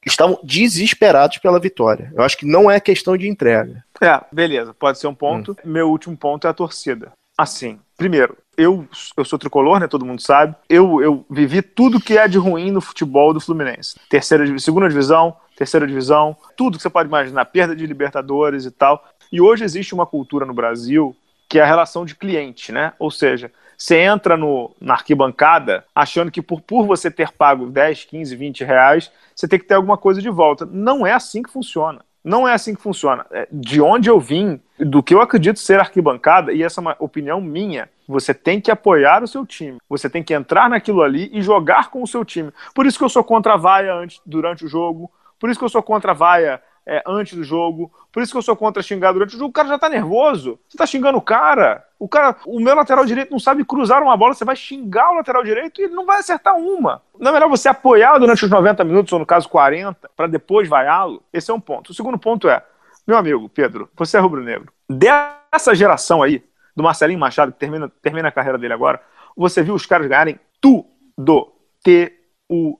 Estavam 0.06 0.39
desesperados 0.41 1.38
pela 1.38 1.60
vitória. 1.60 2.12
Eu 2.16 2.24
acho 2.24 2.38
que 2.38 2.45
não 2.45 2.72
é 2.72 2.80
questão 2.80 3.18
de 3.18 3.28
entrega. 3.28 3.84
É, 4.02 4.22
beleza, 4.32 4.74
pode 4.74 4.97
ser 4.97 5.08
um 5.08 5.14
ponto. 5.14 5.52
Hum. 5.52 5.56
Meu 5.66 5.89
último 5.89 6.16
ponto 6.16 6.47
é 6.47 6.50
a 6.50 6.54
torcida. 6.54 7.12
Assim, 7.38 7.78
primeiro, 7.97 8.38
eu, 8.60 8.88
eu 9.16 9.26
sou 9.26 9.39
tricolor, 9.39 9.80
né? 9.80 9.88
Todo 9.88 10.05
mundo 10.05 10.22
sabe. 10.22 10.55
Eu, 10.68 11.01
eu 11.01 11.26
vivi 11.30 11.62
tudo 11.62 11.99
que 11.99 12.18
é 12.18 12.28
de 12.28 12.38
ruim 12.38 12.72
no 12.72 12.82
futebol 12.82 13.34
do 13.34 13.39
Fluminense. 13.39 13.95
Terceira, 14.10 14.45
segunda 14.60 14.88
divisão, 14.88 15.36
terceira 15.55 15.88
divisão, 15.88 16.36
tudo 16.57 16.78
que 16.78 16.84
você 16.84 16.89
pode 16.89 17.07
imaginar, 17.07 17.45
perda 17.45 17.76
de 17.76 17.86
Libertadores 17.86 18.66
e 18.66 18.72
tal. 18.72 19.03
E 19.32 19.39
hoje 19.39 19.64
existe 19.64 19.93
uma 19.93 20.05
cultura 20.05 20.45
no 20.45 20.53
Brasil 20.53 21.16
que 21.47 21.57
é 21.57 21.64
a 21.64 21.66
relação 21.66 22.05
de 22.05 22.16
cliente, 22.16 22.72
né? 22.72 22.93
Ou 22.99 23.10
seja, 23.10 23.51
você 23.76 23.97
entra 23.97 24.38
no, 24.38 24.76
na 24.80 24.93
arquibancada 24.93 25.84
achando 25.95 26.30
que 26.30 26.43
por, 26.43 26.62
por 26.62 26.86
você 26.86 27.10
ter 27.10 27.32
pago 27.32 27.66
10, 27.66 28.05
15, 28.05 28.36
20 28.36 28.64
reais, 28.64 29.12
você 29.34 29.47
tem 29.47 29.57
que 29.57 29.66
ter 29.66 29.74
alguma 29.74 29.97
coisa 29.97 30.22
de 30.22 30.30
volta. 30.30 30.68
Não 30.70 31.07
é 31.07 31.14
assim 31.14 31.41
que 31.41 31.49
funciona. 31.49 32.01
Não 32.24 32.47
é 32.47 32.53
assim 32.53 32.76
que 32.76 32.82
funciona. 32.82 33.26
É, 33.32 33.47
de 33.51 33.82
onde 33.82 34.10
eu 34.10 34.20
vim, 34.20 34.62
do 34.80 35.04
que 35.04 35.14
eu 35.14 35.22
acredito 35.22 35.60
ser 35.60 35.80
arquibancada, 35.80 36.54
e 36.54 36.64
essa 36.64 36.80
é 36.80 36.82
uma 36.82 36.96
opinião 37.00 37.42
minha, 37.42 37.90
você 38.08 38.34
tem 38.34 38.62
que 38.62 38.72
apoiar 38.72 39.24
o 39.24 39.28
seu 39.28 39.46
time. 39.46 39.78
Você 39.90 40.10
tem 40.10 40.24
que 40.24 40.34
entrar 40.34 40.70
naquilo 40.70 41.02
ali 41.02 41.30
e 41.34 41.42
jogar 41.42 41.90
com 41.90 42.02
o 42.02 42.08
seu 42.08 42.24
time. 42.24 42.52
Por 42.74 42.86
isso 42.86 42.98
que 42.98 43.04
eu 43.04 43.10
sou 43.10 43.24
contra 43.24 43.54
a 43.54 43.58
vaia 43.58 43.94
antes, 43.94 44.22
durante 44.26 44.66
o 44.66 44.68
jogo. 44.68 45.12
Por 45.40 45.50
isso 45.50 45.60
que 45.60 45.66
eu 45.66 45.70
sou 45.70 45.84
contra 45.84 46.12
a 46.12 46.16
vaia 46.16 46.62
é, 46.86 47.04
antes 47.06 47.38
do 47.38 47.44
jogo. 47.44 47.92
Por 48.12 48.24
isso 48.24 48.32
que 48.32 48.38
eu 48.38 48.42
sou 48.42 48.56
contra 48.56 48.82
xingar 48.82 49.12
durante 49.12 49.36
o 49.36 49.38
jogo. 49.38 49.52
O 49.52 49.54
cara 49.54 49.68
já 49.68 49.78
tá 49.78 49.88
nervoso. 49.88 50.60
Você 50.68 50.78
tá 50.78 50.88
xingando 50.88 51.20
o 51.20 51.22
cara. 51.22 51.86
O 52.00 52.08
cara, 52.08 52.36
o 52.46 52.60
meu 52.60 52.74
lateral 52.74 53.06
direito 53.06 53.30
não 53.30 53.40
sabe 53.40 53.64
cruzar 53.64 54.02
uma 54.02 54.18
bola. 54.18 54.34
Você 54.34 54.44
vai 54.44 54.56
xingar 54.56 55.12
o 55.12 55.16
lateral 55.16 55.44
direito 55.44 55.80
e 55.80 55.84
ele 55.84 55.94
não 55.94 56.06
vai 56.06 56.20
acertar 56.20 56.58
uma. 56.58 57.04
Não 57.20 57.30
é 57.30 57.34
melhor 57.34 57.48
você 57.48 57.70
apoiar 57.70 58.18
durante 58.18 58.44
os 58.44 58.50
90 58.50 58.84
minutos, 58.84 59.14
ou 59.14 59.20
no 59.20 59.26
caso 59.26 59.48
40, 59.50 60.10
para 60.16 60.26
depois 60.26 60.68
vaiá-lo? 60.68 61.22
Esse 61.32 61.52
é 61.52 61.54
um 61.54 61.60
ponto. 61.60 61.92
O 61.92 61.94
segundo 61.94 62.18
ponto 62.18 62.50
é, 62.50 62.64
meu 63.10 63.18
amigo 63.18 63.49
Pedro, 63.49 63.89
você 63.95 64.18
é 64.18 64.20
rubro-negro. 64.20 64.72
Dessa 64.88 65.74
geração 65.74 66.22
aí, 66.22 66.43
do 66.76 66.84
Marcelinho 66.84 67.20
Machado, 67.20 67.51
que 67.51 67.57
termina, 67.57 67.91
termina 68.03 68.28
a 68.28 68.32
carreira 68.32 68.57
dele 68.57 68.74
agora, 68.74 69.01
você 69.36 69.64
viu 69.64 69.74
os 69.74 69.88
caras 69.88 70.07
ganharem 70.07 70.39
tudo. 70.62 71.51
T-U-D-O. 71.84 72.80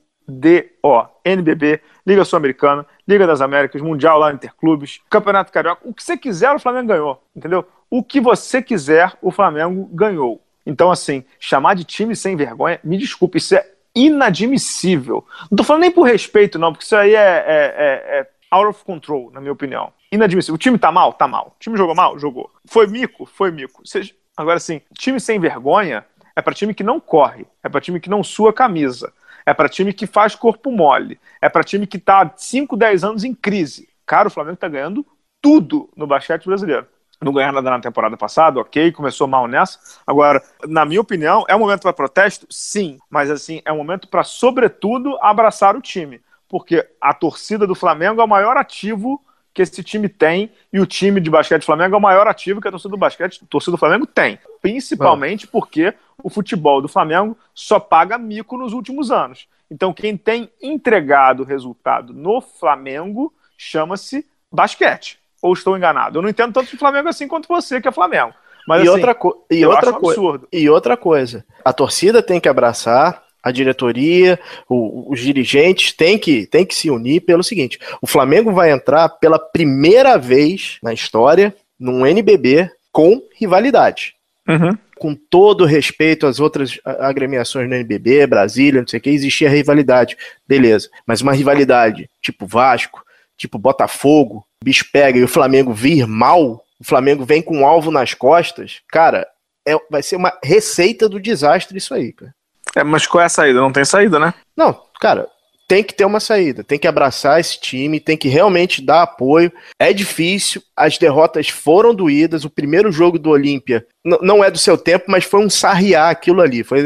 NBB, 1.26 1.82
Liga 2.06 2.24
Sul-Americana, 2.24 2.86
Liga 3.08 3.26
das 3.26 3.42
Américas, 3.42 3.82
Mundial 3.82 4.20
lá, 4.20 4.32
Interclubes, 4.32 5.02
Campeonato 5.10 5.52
Carioca. 5.52 5.82
O 5.84 5.94
que 5.94 6.04
você 6.04 6.16
quiser, 6.16 6.54
o 6.54 6.60
Flamengo 6.60 6.88
ganhou, 6.88 7.24
entendeu? 7.36 7.68
O 7.90 8.04
que 8.04 8.22
você 8.22 8.62
quiser, 8.62 9.18
o 9.22 9.32
Flamengo 9.32 9.90
ganhou. 9.92 10.42
Então, 10.66 10.92
assim, 10.92 11.24
chamar 11.40 11.74
de 11.74 11.84
time 11.84 12.16
sem 12.16 12.36
vergonha, 12.36 12.80
me 12.84 12.98
desculpe, 12.98 13.40
isso 13.40 13.56
é 13.56 13.66
inadmissível. 13.96 15.26
Não 15.50 15.56
tô 15.56 15.64
falando 15.64 15.82
nem 15.82 15.92
por 15.92 16.04
respeito, 16.04 16.60
não, 16.60 16.72
porque 16.72 16.86
isso 16.86 16.96
aí 16.96 17.16
é, 17.16 17.18
é, 17.18 17.44
é, 17.48 18.20
é 18.20 18.30
out 18.52 18.70
of 18.70 18.84
control, 18.84 19.32
na 19.32 19.40
minha 19.40 19.54
opinião. 19.54 19.92
Inadmissível. 20.12 20.56
O 20.56 20.58
time 20.58 20.78
tá 20.78 20.92
mal? 20.92 21.14
Tá 21.14 21.28
mal. 21.28 21.56
O 21.56 21.60
time 21.60 21.78
jogou 21.78 21.96
mal? 21.96 22.18
Jogou. 22.18 22.52
Foi 22.66 22.88
mico? 22.88 23.26
Foi 23.26 23.52
mico. 23.52 23.88
Seja, 23.88 24.14
agora, 24.36 24.58
assim, 24.58 24.82
time 24.98 25.20
sem 25.20 25.40
vergonha 25.40 26.06
é 26.36 26.42
para 26.42 26.54
time 26.54 26.74
que 26.74 26.84
não 26.84 27.00
corre, 27.00 27.46
é 27.64 27.70
para 27.70 27.82
time 27.82 28.00
que 28.00 28.10
não 28.10 28.24
sua 28.24 28.54
camisa, 28.54 29.12
é 29.46 29.54
para 29.54 29.68
time 29.68 29.92
que 29.92 30.08
faz 30.08 30.36
corpo 30.36 30.72
mole, 30.72 31.20
é 31.42 31.50
para 31.50 31.64
time 31.64 31.86
que 31.86 31.98
está 31.98 32.32
5, 32.36 32.78
10 32.78 33.04
anos 33.04 33.24
em 33.24 33.34
crise. 33.34 33.90
Cara, 34.06 34.30
o 34.30 34.32
Flamengo 34.32 34.56
está 34.56 34.68
ganhando 34.68 35.06
tudo 35.42 35.90
no 35.96 36.08
basquete 36.08 36.46
brasileiro. 36.46 36.88
Não 37.22 37.34
ganhou 37.34 37.52
nada 37.52 37.70
na 37.70 37.80
temporada 37.82 38.16
passada, 38.16 38.62
ok, 38.62 38.94
começou 38.94 39.28
mal 39.28 39.46
nessa. 39.46 39.78
Agora, 40.08 40.42
na 40.66 40.86
minha 40.86 41.02
opinião, 41.02 41.44
é 41.50 41.56
um 41.56 41.60
momento 41.60 41.82
para 41.82 41.92
protesto? 41.92 42.48
Sim, 42.50 42.98
mas 43.10 43.30
assim, 43.30 43.62
é 43.66 43.74
um 43.74 43.78
momento 43.78 44.08
para, 44.08 44.24
sobretudo, 44.24 45.18
abraçar 45.22 45.76
o 45.76 45.82
time. 45.82 46.22
Porque 46.48 46.88
a 47.02 47.14
torcida 47.14 47.68
do 47.68 47.76
Flamengo 47.76 48.22
é 48.22 48.24
o 48.24 48.28
maior 48.28 48.56
ativo 48.56 49.22
que 49.54 49.62
esse 49.62 49.84
time 49.84 50.08
tem 50.08 50.52
e 50.72 50.80
o 50.80 50.86
time 50.86 51.20
de 51.20 51.30
basquete 51.30 51.62
do 51.62 51.66
Flamengo 51.66 51.96
é 51.96 51.98
o 51.98 52.02
maior 52.02 52.28
ativo 52.28 52.62
que 52.62 52.68
a 52.68 52.72
torcida 52.72 52.90
do 52.90 52.98
basquete, 52.98 53.42
a 53.44 53.48
torcida 53.48 53.72
do 53.72 53.78
Flamengo 53.78 54.06
tem. 54.06 54.40
Principalmente 54.62 55.48
porque 55.48 55.94
o 56.24 56.30
futebol 56.30 56.82
do 56.82 56.88
Flamengo 56.88 57.38
só 57.54 57.80
paga 57.80 58.18
mico 58.18 58.58
nos 58.58 58.74
últimos 58.74 59.12
anos. 59.12 59.48
Então, 59.72 59.94
quem 59.94 60.18
tem 60.18 60.50
entregado 60.62 61.44
resultado 61.44 62.14
no 62.14 62.42
Flamengo 62.42 63.34
chama-se 63.58 64.26
basquete. 64.52 65.20
Ou 65.42 65.54
estou 65.54 65.78
enganado? 65.78 66.18
Eu 66.18 66.22
não 66.22 66.30
entendo 66.30 66.54
tanto 66.54 66.70
de 66.70 66.78
Flamengo 66.78 67.08
assim 67.08 67.28
quanto 67.28 67.48
você, 67.48 67.80
que 67.80 67.88
é 67.88 67.92
Flamengo. 67.92 68.34
Mas, 68.68 68.80
e 68.80 68.82
assim, 68.84 68.92
outra, 68.92 69.16
co 69.16 69.46
e 69.50 69.66
outra 69.66 69.94
coisa. 69.94 70.48
E 70.52 70.70
outra 70.70 70.98
coisa. 70.98 71.46
A 71.64 71.72
torcida 71.72 72.22
tem 72.22 72.40
que 72.40 72.50
abraçar 72.50 73.24
a 73.42 73.52
diretoria, 73.52 74.40
o, 74.68 75.12
os 75.12 75.20
dirigentes 75.20 75.94
têm 75.94 76.18
que, 76.18 76.46
têm 76.46 76.66
que 76.66 76.76
se 76.76 76.90
unir 76.90 77.22
pelo 77.22 77.44
seguinte: 77.44 77.80
o 78.02 78.08
Flamengo 78.08 78.52
vai 78.52 78.72
entrar 78.72 79.10
pela 79.10 79.40
primeira 79.40 80.18
vez 80.18 80.78
na 80.84 80.94
história 80.94 81.56
num 81.80 82.06
NBB 82.06 82.70
com 82.92 83.22
rivalidade. 83.36 84.16
Uhum. 84.48 84.78
Com 84.98 85.16
todo 85.16 85.64
respeito 85.64 86.26
às 86.26 86.40
outras 86.40 86.80
agremiações 86.84 87.70
do 87.70 87.76
NBB, 87.76 88.28
Brasília, 88.28 88.82
não 88.82 88.88
sei 88.88 89.00
o 89.00 89.02
que, 89.02 89.10
existia 89.10 89.50
rivalidade. 89.50 90.18
Beleza. 90.48 90.90
Mas 91.06 91.22
uma 91.22 91.34
rivalidade 91.34 92.10
tipo 92.22 92.46
Vasco, 92.46 93.02
tipo 93.38 93.58
Botafogo, 93.58 94.44
bicho 94.62 94.86
pega 94.92 95.18
e 95.18 95.24
o 95.24 95.28
Flamengo 95.28 95.72
vir 95.72 96.06
mal, 96.06 96.66
o 96.80 96.84
Flamengo 96.84 97.24
vem 97.24 97.42
com 97.42 97.60
um 97.60 97.66
alvo 97.66 97.92
nas 97.92 98.14
costas, 98.14 98.82
cara, 98.90 99.26
é, 99.68 99.78
vai 99.90 100.02
ser 100.02 100.16
uma 100.16 100.34
receita 100.44 101.08
do 101.08 101.20
desastre 101.20 101.78
isso 101.78 101.94
aí, 101.94 102.12
cara. 102.12 102.34
É, 102.76 102.84
mas 102.84 103.08
qual 103.08 103.22
é 103.22 103.26
a 103.26 103.30
saída? 103.30 103.60
Não 103.60 103.72
tem 103.72 103.86
saída, 103.86 104.20
né? 104.20 104.34
Não, 104.56 104.80
cara, 105.00 105.28
tem 105.70 105.84
que 105.84 105.94
ter 105.94 106.04
uma 106.04 106.20
saída, 106.20 106.64
tem 106.64 106.80
que 106.80 106.88
abraçar 106.88 107.40
esse 107.40 107.62
time, 107.62 108.00
tem 108.00 108.18
que 108.18 108.28
realmente 108.28 108.82
dar 108.82 109.04
apoio. 109.04 109.52
É 109.80 109.94
difícil, 109.94 110.64
as 110.76 110.98
derrotas 110.98 111.48
foram 111.48 111.94
doídas. 111.94 112.44
O 112.44 112.50
primeiro 112.50 112.92
jogo 112.92 113.20
do 113.20 113.30
Olímpia 113.30 113.86
não 114.04 114.44
é 114.44 114.50
do 114.50 114.58
seu 114.58 114.76
tempo, 114.76 115.06
mas 115.08 115.26
foi 115.26 115.46
um 115.46 115.50
sarriar 115.50 116.10
aquilo 116.10 116.42
ali. 116.42 116.64
Foi, 116.64 116.84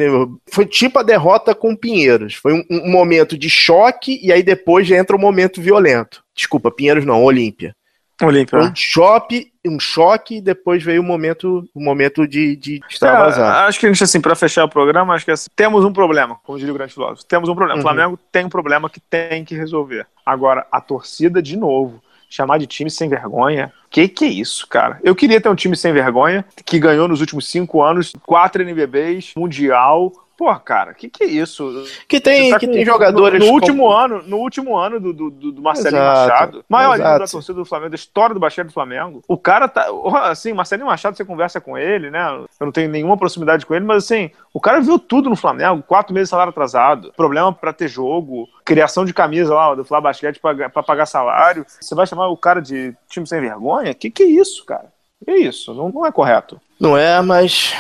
foi 0.52 0.66
tipo 0.66 1.00
a 1.00 1.04
derrota 1.04 1.56
com 1.56 1.72
o 1.72 1.78
Pinheiros. 1.78 2.36
Foi 2.36 2.54
um, 2.54 2.64
um 2.70 2.92
momento 2.92 3.38
de 3.38 3.50
choque 3.50 4.20
e 4.22 4.34
aí 4.34 4.44
depois 4.44 4.86
já 4.86 4.98
entra 4.98 5.16
o 5.16 5.20
um 5.20 5.22
momento 5.22 5.62
violento. 5.62 6.22
Desculpa, 6.36 6.70
Pinheiros 6.70 7.06
não, 7.06 7.24
Olímpia. 7.24 7.74
Olímpia. 8.22 8.60
Um 8.60 8.76
choque, 8.76 9.53
um 9.66 9.80
choque 9.80 10.38
e 10.38 10.42
depois 10.42 10.84
veio 10.84 11.02
o 11.02 11.06
momento, 11.06 11.68
o 11.74 11.82
momento 11.82 12.28
de, 12.28 12.56
de 12.56 12.82
extravasar. 12.90 13.64
É, 13.64 13.68
acho 13.68 13.80
que 13.80 13.86
a 13.86 13.90
gente, 13.90 14.04
assim, 14.04 14.20
para 14.20 14.36
fechar 14.36 14.66
o 14.66 14.70
programa, 14.70 15.14
acho 15.14 15.26
que 15.26 15.32
assim, 15.32 15.50
temos 15.56 15.86
um 15.86 15.94
problema, 15.94 16.38
como 16.44 16.58
diria 16.58 16.74
o 16.74 16.78
grande 16.78 16.94
filósofo. 16.94 17.26
Temos 17.26 17.50
um 17.50 17.56
problema. 17.56 17.76
Uhum. 17.76 17.80
O 17.80 17.84
Flamengo 17.84 18.20
tem 18.32 18.46
um 18.46 18.50
problema 18.50 18.90
que 18.90 19.00
tem 19.00 19.46
que 19.46 19.56
resolver. 19.56 20.06
Agora, 20.26 20.68
a 20.72 20.82
torcida, 20.82 21.42
de 21.42 21.58
novo, 21.58 22.02
chamar 22.30 22.58
de 22.58 22.68
time 22.68 22.90
sem 22.90 23.08
vergonha. 23.08 23.72
Que 23.90 24.08
que 24.08 24.26
é 24.26 24.30
isso, 24.30 24.68
cara? 24.68 25.00
Eu 25.04 25.16
queria 25.16 25.40
ter 25.40 25.50
um 25.50 25.56
time 25.56 25.78
sem 25.78 25.94
vergonha 25.94 26.44
que 26.66 26.80
ganhou 26.80 27.08
nos 27.08 27.22
últimos 27.22 27.48
cinco 27.48 27.84
anos 27.84 28.14
quatro 28.26 28.62
NBBs, 28.62 29.34
Mundial, 29.38 30.12
Pô, 30.38 30.54
cara, 30.60 30.94
que 30.94 31.10
que 31.10 31.24
é 31.24 31.28
isso? 31.28 31.86
Que 32.08 32.20
tem, 32.20 32.50
Tá 32.50 32.58
que 32.60 32.66
com- 32.68 32.74
tem 32.74 32.84
jogadores. 32.84 33.40
No, 33.40 33.46
no 33.48 33.52
último 33.54 33.90
ano, 33.92 34.24
no 34.26 34.38
último 34.38 34.76
ano 34.76 35.00
do, 35.00 35.14
do, 35.14 35.30
do 35.52 35.62
Marcelinho 35.62 36.02
Exato, 36.02 36.30
Machado, 36.30 36.66
maior 36.68 36.96
ídolo 36.96 37.04
da 37.10 37.16
exato. 37.18 37.32
torcida 37.32 37.54
do 37.54 37.66
Flamengo, 37.66 37.90
da 37.92 37.96
história 37.96 38.34
do 38.34 38.40
basquete 38.40 38.68
do 38.68 38.74
Flamengo. 38.74 39.22
O 39.28 39.38
cara 39.38 39.68
tá. 39.68 39.86
Assim, 40.24 40.52
Marcelinho 40.52 40.88
Machado, 40.88 41.16
você 41.16 41.24
conversa 41.24 41.62
com 41.62 41.78
ele, 41.78 42.10
né? 42.10 42.28
Eu 42.60 42.66
não 42.66 42.72
tenho 42.72 42.90
nenhuma 42.90 43.16
proximidade 43.16 43.66
com 43.66 43.76
ele, 43.76 43.86
mas 43.86 44.04
assim, 44.06 44.32
o 44.54 44.60
cara 44.60 44.82
viu 44.82 44.98
tudo 44.98 45.30
no 45.30 45.36
Flamengo, 45.36 45.84
quatro 45.84 46.14
meses 46.14 46.30
de 46.30 46.32
salário 46.32 46.50
atrasado, 46.50 47.14
problema 47.16 47.54
pra 47.54 47.72
ter 47.72 47.88
jogo, 47.88 48.48
criação 48.66 49.06
de 49.06 49.14
camisa 49.14 49.54
lá 49.54 49.76
do 49.76 49.86
Flá 49.86 50.02
Basquete 50.02 50.40
pra, 50.40 50.70
pra 50.70 50.82
pagar 50.84 51.06
salário. 51.06 51.66
Você 51.80 51.94
vai 51.94 52.08
chamar 52.08 52.28
o 52.30 52.38
cara 52.38 52.60
de 52.62 52.96
time 53.08 53.28
sem 53.28 53.40
vergonha? 53.40 53.94
Que 53.94 54.10
que 54.10 54.24
é 54.24 54.28
isso, 54.28 54.66
cara? 54.66 54.92
Que 55.24 55.32
isso? 55.32 55.74
Não, 55.74 55.90
não 55.90 56.06
é 56.06 56.12
correto. 56.12 56.60
Não 56.80 56.98
é, 56.98 57.22
mas. 57.22 57.74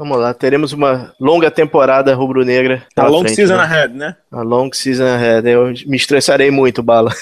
Vamos 0.00 0.16
lá, 0.16 0.32
teremos 0.32 0.72
uma 0.72 1.12
longa 1.20 1.50
temporada 1.50 2.14
rubro-negra. 2.14 2.86
A 2.96 3.02
pela 3.02 3.08
long 3.10 3.20
frente, 3.20 3.34
season 3.34 3.56
né? 3.56 3.62
ahead, 3.62 3.94
né? 3.94 4.16
A 4.32 4.40
long 4.40 4.70
season 4.72 5.04
ahead. 5.04 5.46
Eu 5.46 5.66
me 5.66 5.94
estressarei 5.94 6.50
muito, 6.50 6.82
Bala. 6.82 7.12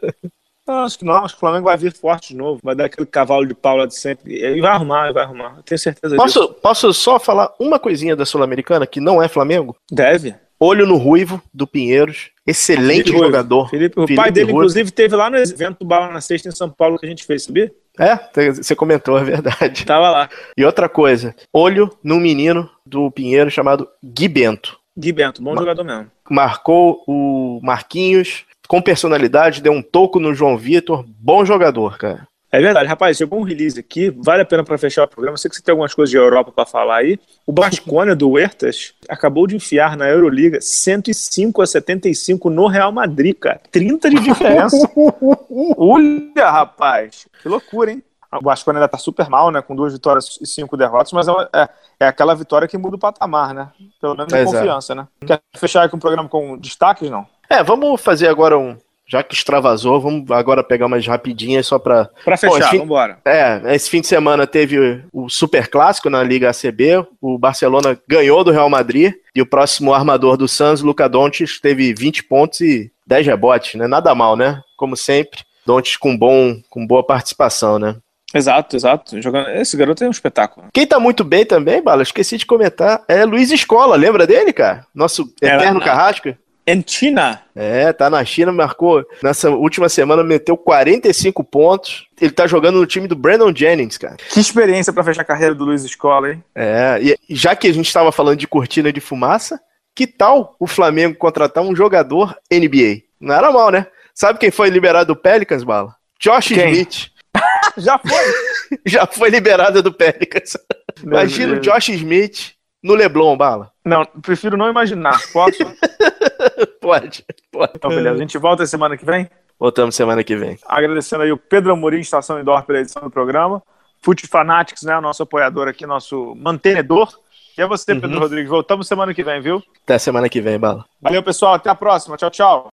Não, 0.66 0.78
acho 0.82 0.98
que 0.98 1.04
não, 1.04 1.14
acho 1.24 1.34
que 1.34 1.36
o 1.36 1.40
Flamengo 1.40 1.66
vai 1.66 1.76
vir 1.76 1.92
forte 1.92 2.30
de 2.30 2.36
novo, 2.36 2.58
vai 2.60 2.74
dar 2.74 2.86
aquele 2.86 3.06
cavalo 3.06 3.46
de 3.46 3.54
pau 3.54 3.76
lá 3.76 3.86
de 3.86 3.94
sempre. 3.94 4.34
E 4.34 4.60
vai 4.60 4.72
arrumar, 4.72 5.12
vai 5.12 5.22
arrumar. 5.22 5.54
Eu 5.58 5.62
tenho 5.62 5.78
certeza 5.78 6.16
disso. 6.16 6.40
Posso, 6.40 6.54
posso 6.54 6.92
só 6.92 7.20
falar 7.20 7.54
uma 7.60 7.78
coisinha 7.78 8.16
da 8.16 8.26
Sul-Americana 8.26 8.84
que 8.84 8.98
não 8.98 9.22
é 9.22 9.28
Flamengo? 9.28 9.76
Deve. 9.88 10.34
Olho 10.58 10.84
no 10.84 10.96
Ruivo, 10.96 11.40
do 11.54 11.68
Pinheiros. 11.68 12.30
Excelente 12.44 13.12
Felipe 13.12 13.18
jogador. 13.18 13.70
Felipe, 13.70 14.00
o 14.00 14.08
Felipe 14.08 14.16
pai 14.16 14.32
dele, 14.32 14.46
Ruivo. 14.46 14.58
inclusive, 14.58 14.90
teve 14.90 15.14
lá 15.14 15.30
no 15.30 15.36
evento 15.36 15.78
do 15.78 15.86
Bala 15.86 16.12
na 16.12 16.20
Sexta 16.20 16.48
em 16.48 16.52
São 16.52 16.68
Paulo 16.68 16.98
que 16.98 17.06
a 17.06 17.08
gente 17.08 17.24
fez, 17.24 17.44
sabia? 17.44 17.70
É, 17.98 18.52
você 18.52 18.74
comentou, 18.74 19.18
é 19.18 19.24
verdade. 19.24 19.84
Tava 19.86 20.10
lá. 20.10 20.28
E 20.56 20.64
outra 20.64 20.88
coisa, 20.88 21.34
olho 21.52 21.90
num 22.02 22.20
menino 22.20 22.68
do 22.84 23.10
Pinheiro 23.10 23.50
chamado 23.50 23.88
Gui 24.04 24.28
Bento. 24.28 24.78
Gui 24.96 25.12
Bento, 25.12 25.42
bom 25.42 25.56
jogador 25.56 25.84
mesmo. 25.84 26.10
Marcou 26.30 27.02
o 27.06 27.60
Marquinhos 27.62 28.44
com 28.66 28.82
personalidade, 28.82 29.62
deu 29.62 29.72
um 29.72 29.82
toco 29.82 30.18
no 30.18 30.34
João 30.34 30.56
Vitor. 30.56 31.04
Bom 31.06 31.44
jogador, 31.44 31.98
cara. 31.98 32.26
É 32.56 32.60
verdade, 32.60 32.88
rapaz, 32.88 33.18
chegou 33.18 33.38
um 33.38 33.42
release 33.42 33.78
aqui, 33.78 34.08
vale 34.08 34.40
a 34.40 34.44
pena 34.46 34.64
para 34.64 34.78
fechar 34.78 35.04
o 35.04 35.08
programa. 35.08 35.34
Eu 35.34 35.38
sei 35.38 35.50
que 35.50 35.56
você 35.56 35.62
tem 35.62 35.72
algumas 35.72 35.92
coisas 35.92 36.10
de 36.10 36.16
Europa 36.16 36.50
para 36.50 36.64
falar 36.64 36.96
aí. 36.96 37.18
O 37.46 37.52
Basconia 37.52 38.16
do 38.16 38.30
Huertas 38.30 38.94
acabou 39.10 39.46
de 39.46 39.54
enfiar 39.54 39.94
na 39.94 40.08
Euroliga 40.08 40.58
105 40.58 41.60
a 41.60 41.66
75 41.66 42.48
no 42.48 42.66
Real 42.66 42.90
Madrid, 42.90 43.36
cara. 43.38 43.60
30 43.70 44.08
de 44.08 44.20
diferença. 44.20 44.90
Olha, 45.76 46.50
rapaz, 46.50 47.26
que 47.42 47.46
loucura, 47.46 47.90
hein? 47.92 48.02
O 48.32 48.40
Basconia 48.40 48.78
ainda 48.80 48.88
tá 48.88 48.96
super 48.96 49.28
mal, 49.28 49.50
né? 49.50 49.60
Com 49.60 49.76
duas 49.76 49.92
vitórias 49.92 50.38
e 50.40 50.46
cinco 50.46 50.78
derrotas, 50.78 51.12
mas 51.12 51.28
é, 51.28 51.32
é- 51.54 51.68
é 52.00 52.06
aquela 52.06 52.34
vitória 52.34 52.66
que 52.66 52.78
muda 52.78 52.96
o 52.96 52.98
patamar, 52.98 53.52
né? 53.52 53.68
Pelo 54.00 54.14
menos 54.16 54.32
de 54.32 54.38
Exato. 54.38 54.56
confiança, 54.56 54.94
né? 54.94 55.06
Quer 55.26 55.40
fechar 55.56 55.84
aqui 55.84 55.94
um 55.94 55.98
programa 55.98 56.26
com 56.26 56.56
destaques, 56.56 57.10
não? 57.10 57.26
É, 57.50 57.62
vamos 57.62 58.00
fazer 58.00 58.28
agora 58.28 58.58
um. 58.58 58.78
Já 59.08 59.22
que 59.22 59.34
extravasou, 59.34 60.00
vamos 60.00 60.28
agora 60.32 60.64
pegar 60.64 60.86
umas 60.86 61.06
rapidinhas 61.06 61.66
só 61.66 61.78
pra. 61.78 62.10
Para 62.24 62.36
fechar, 62.36 62.66
enfim- 62.68 62.78
vambora. 62.78 63.18
É, 63.24 63.60
esse 63.74 63.88
fim 63.88 64.00
de 64.00 64.06
semana 64.08 64.46
teve 64.46 65.02
o 65.12 65.28
Super 65.28 65.68
Clássico 65.68 66.10
na 66.10 66.22
Liga 66.24 66.50
ACB. 66.50 67.06
O 67.20 67.38
Barcelona 67.38 67.96
ganhou 68.08 68.42
do 68.42 68.50
Real 68.50 68.68
Madrid. 68.68 69.14
E 69.34 69.40
o 69.40 69.46
próximo 69.46 69.94
armador 69.94 70.36
do 70.36 70.48
Suns, 70.48 70.80
Luca 70.82 71.08
Doncic, 71.08 71.60
teve 71.62 71.94
20 71.94 72.24
pontos 72.24 72.60
e 72.60 72.90
10 73.06 73.26
rebotes, 73.26 73.74
né? 73.74 73.86
Nada 73.86 74.14
mal, 74.14 74.34
né? 74.36 74.60
Como 74.76 74.96
sempre. 74.96 75.40
Doncic 75.64 75.98
com, 76.00 76.16
bom, 76.18 76.56
com 76.68 76.86
boa 76.86 77.04
participação, 77.06 77.78
né? 77.78 77.96
Exato, 78.34 78.74
exato. 78.76 79.22
Jogando... 79.22 79.48
Esse 79.50 79.76
garoto 79.76 80.02
é 80.02 80.08
um 80.08 80.10
espetáculo. 80.10 80.66
Quem 80.72 80.86
tá 80.86 80.98
muito 80.98 81.22
bem 81.22 81.44
também, 81.46 81.80
Bala, 81.80 82.02
esqueci 82.02 82.36
de 82.36 82.44
comentar, 82.44 83.02
é 83.08 83.24
Luiz 83.24 83.50
Escola, 83.52 83.94
lembra 83.96 84.26
dele, 84.26 84.52
cara? 84.52 84.84
Nosso 84.94 85.32
Era 85.40 85.56
eterno 85.62 85.78
na- 85.78 85.84
carrasco. 85.84 86.34
Em 86.68 86.82
China, 86.84 87.40
É, 87.54 87.92
tá 87.92 88.10
na 88.10 88.24
China, 88.24 88.50
marcou 88.50 89.04
nessa 89.22 89.50
última 89.50 89.88
semana, 89.88 90.24
meteu 90.24 90.56
45 90.56 91.44
pontos. 91.44 92.08
Ele 92.20 92.32
tá 92.32 92.46
jogando 92.46 92.80
no 92.80 92.86
time 92.86 93.06
do 93.06 93.14
Brandon 93.14 93.54
Jennings, 93.54 93.96
cara. 93.96 94.16
Que 94.16 94.40
experiência 94.40 94.92
pra 94.92 95.04
fechar 95.04 95.22
a 95.22 95.24
carreira 95.24 95.54
do 95.54 95.64
Luiz 95.64 95.84
Escola, 95.84 96.32
hein? 96.32 96.42
É, 96.54 96.98
e 97.00 97.16
já 97.34 97.54
que 97.54 97.68
a 97.68 97.72
gente 97.72 97.86
estava 97.86 98.10
falando 98.10 98.36
de 98.38 98.48
cortina 98.48 98.92
de 98.92 99.00
fumaça, 99.00 99.60
que 99.94 100.06
tal 100.08 100.56
o 100.58 100.66
Flamengo 100.66 101.16
contratar 101.16 101.62
um 101.62 101.74
jogador 101.74 102.36
NBA? 102.52 103.02
Não 103.20 103.34
era 103.34 103.52
mal, 103.52 103.70
né? 103.70 103.86
Sabe 104.12 104.38
quem 104.38 104.50
foi 104.50 104.68
liberado 104.68 105.14
do 105.14 105.20
Pelicans, 105.20 105.62
Bala? 105.62 105.94
Josh 106.18 106.48
Quem? 106.48 106.72
Smith. 106.72 107.10
Já 107.76 107.98
foi. 107.98 108.78
Já 108.84 109.06
foi 109.06 109.30
liberado 109.30 109.82
do 109.82 109.92
Pelicans. 109.92 110.56
Imagina 111.02 111.54
o. 111.56 111.60
Josh 111.60 111.90
Smith 111.90 112.55
no 112.82 112.94
Leblon, 112.94 113.36
Bala. 113.36 113.70
Não, 113.84 114.04
prefiro 114.22 114.56
não 114.56 114.68
imaginar. 114.68 115.18
Posso? 115.32 115.58
Pode, 116.80 117.24
pode. 117.50 117.72
Então, 117.74 117.90
beleza. 117.90 118.14
A 118.14 118.18
gente 118.18 118.38
volta 118.38 118.64
semana 118.66 118.96
que 118.96 119.04
vem. 119.04 119.28
Voltamos 119.58 119.94
semana 119.96 120.22
que 120.22 120.36
vem. 120.36 120.56
Agradecendo 120.66 121.22
aí 121.24 121.32
o 121.32 121.36
Pedro 121.36 121.72
Amorim, 121.72 121.98
Estação 122.00 122.38
Indoor, 122.40 122.62
pela 122.64 122.78
edição 122.78 123.02
do 123.02 123.10
programa. 123.10 123.60
Fute 124.02 124.26
Fanatics, 124.26 124.82
né? 124.84 124.96
O 124.96 125.00
nosso 125.00 125.22
apoiador 125.22 125.66
aqui, 125.66 125.84
nosso 125.86 126.34
mantenedor. 126.36 127.12
E 127.58 127.62
é 127.62 127.66
você, 127.66 127.94
Pedro 127.94 128.12
Uhum. 128.12 128.20
Rodrigues. 128.20 128.48
Voltamos 128.50 128.86
semana 128.86 129.12
que 129.14 129.24
vem, 129.24 129.40
viu? 129.40 129.62
Até 129.82 129.98
semana 129.98 130.28
que 130.28 130.40
vem, 130.40 130.58
Bala. 130.58 130.84
Valeu, 131.00 131.22
pessoal. 131.22 131.54
Até 131.54 131.70
a 131.70 131.74
próxima. 131.74 132.16
Tchau, 132.16 132.30
tchau. 132.30 132.64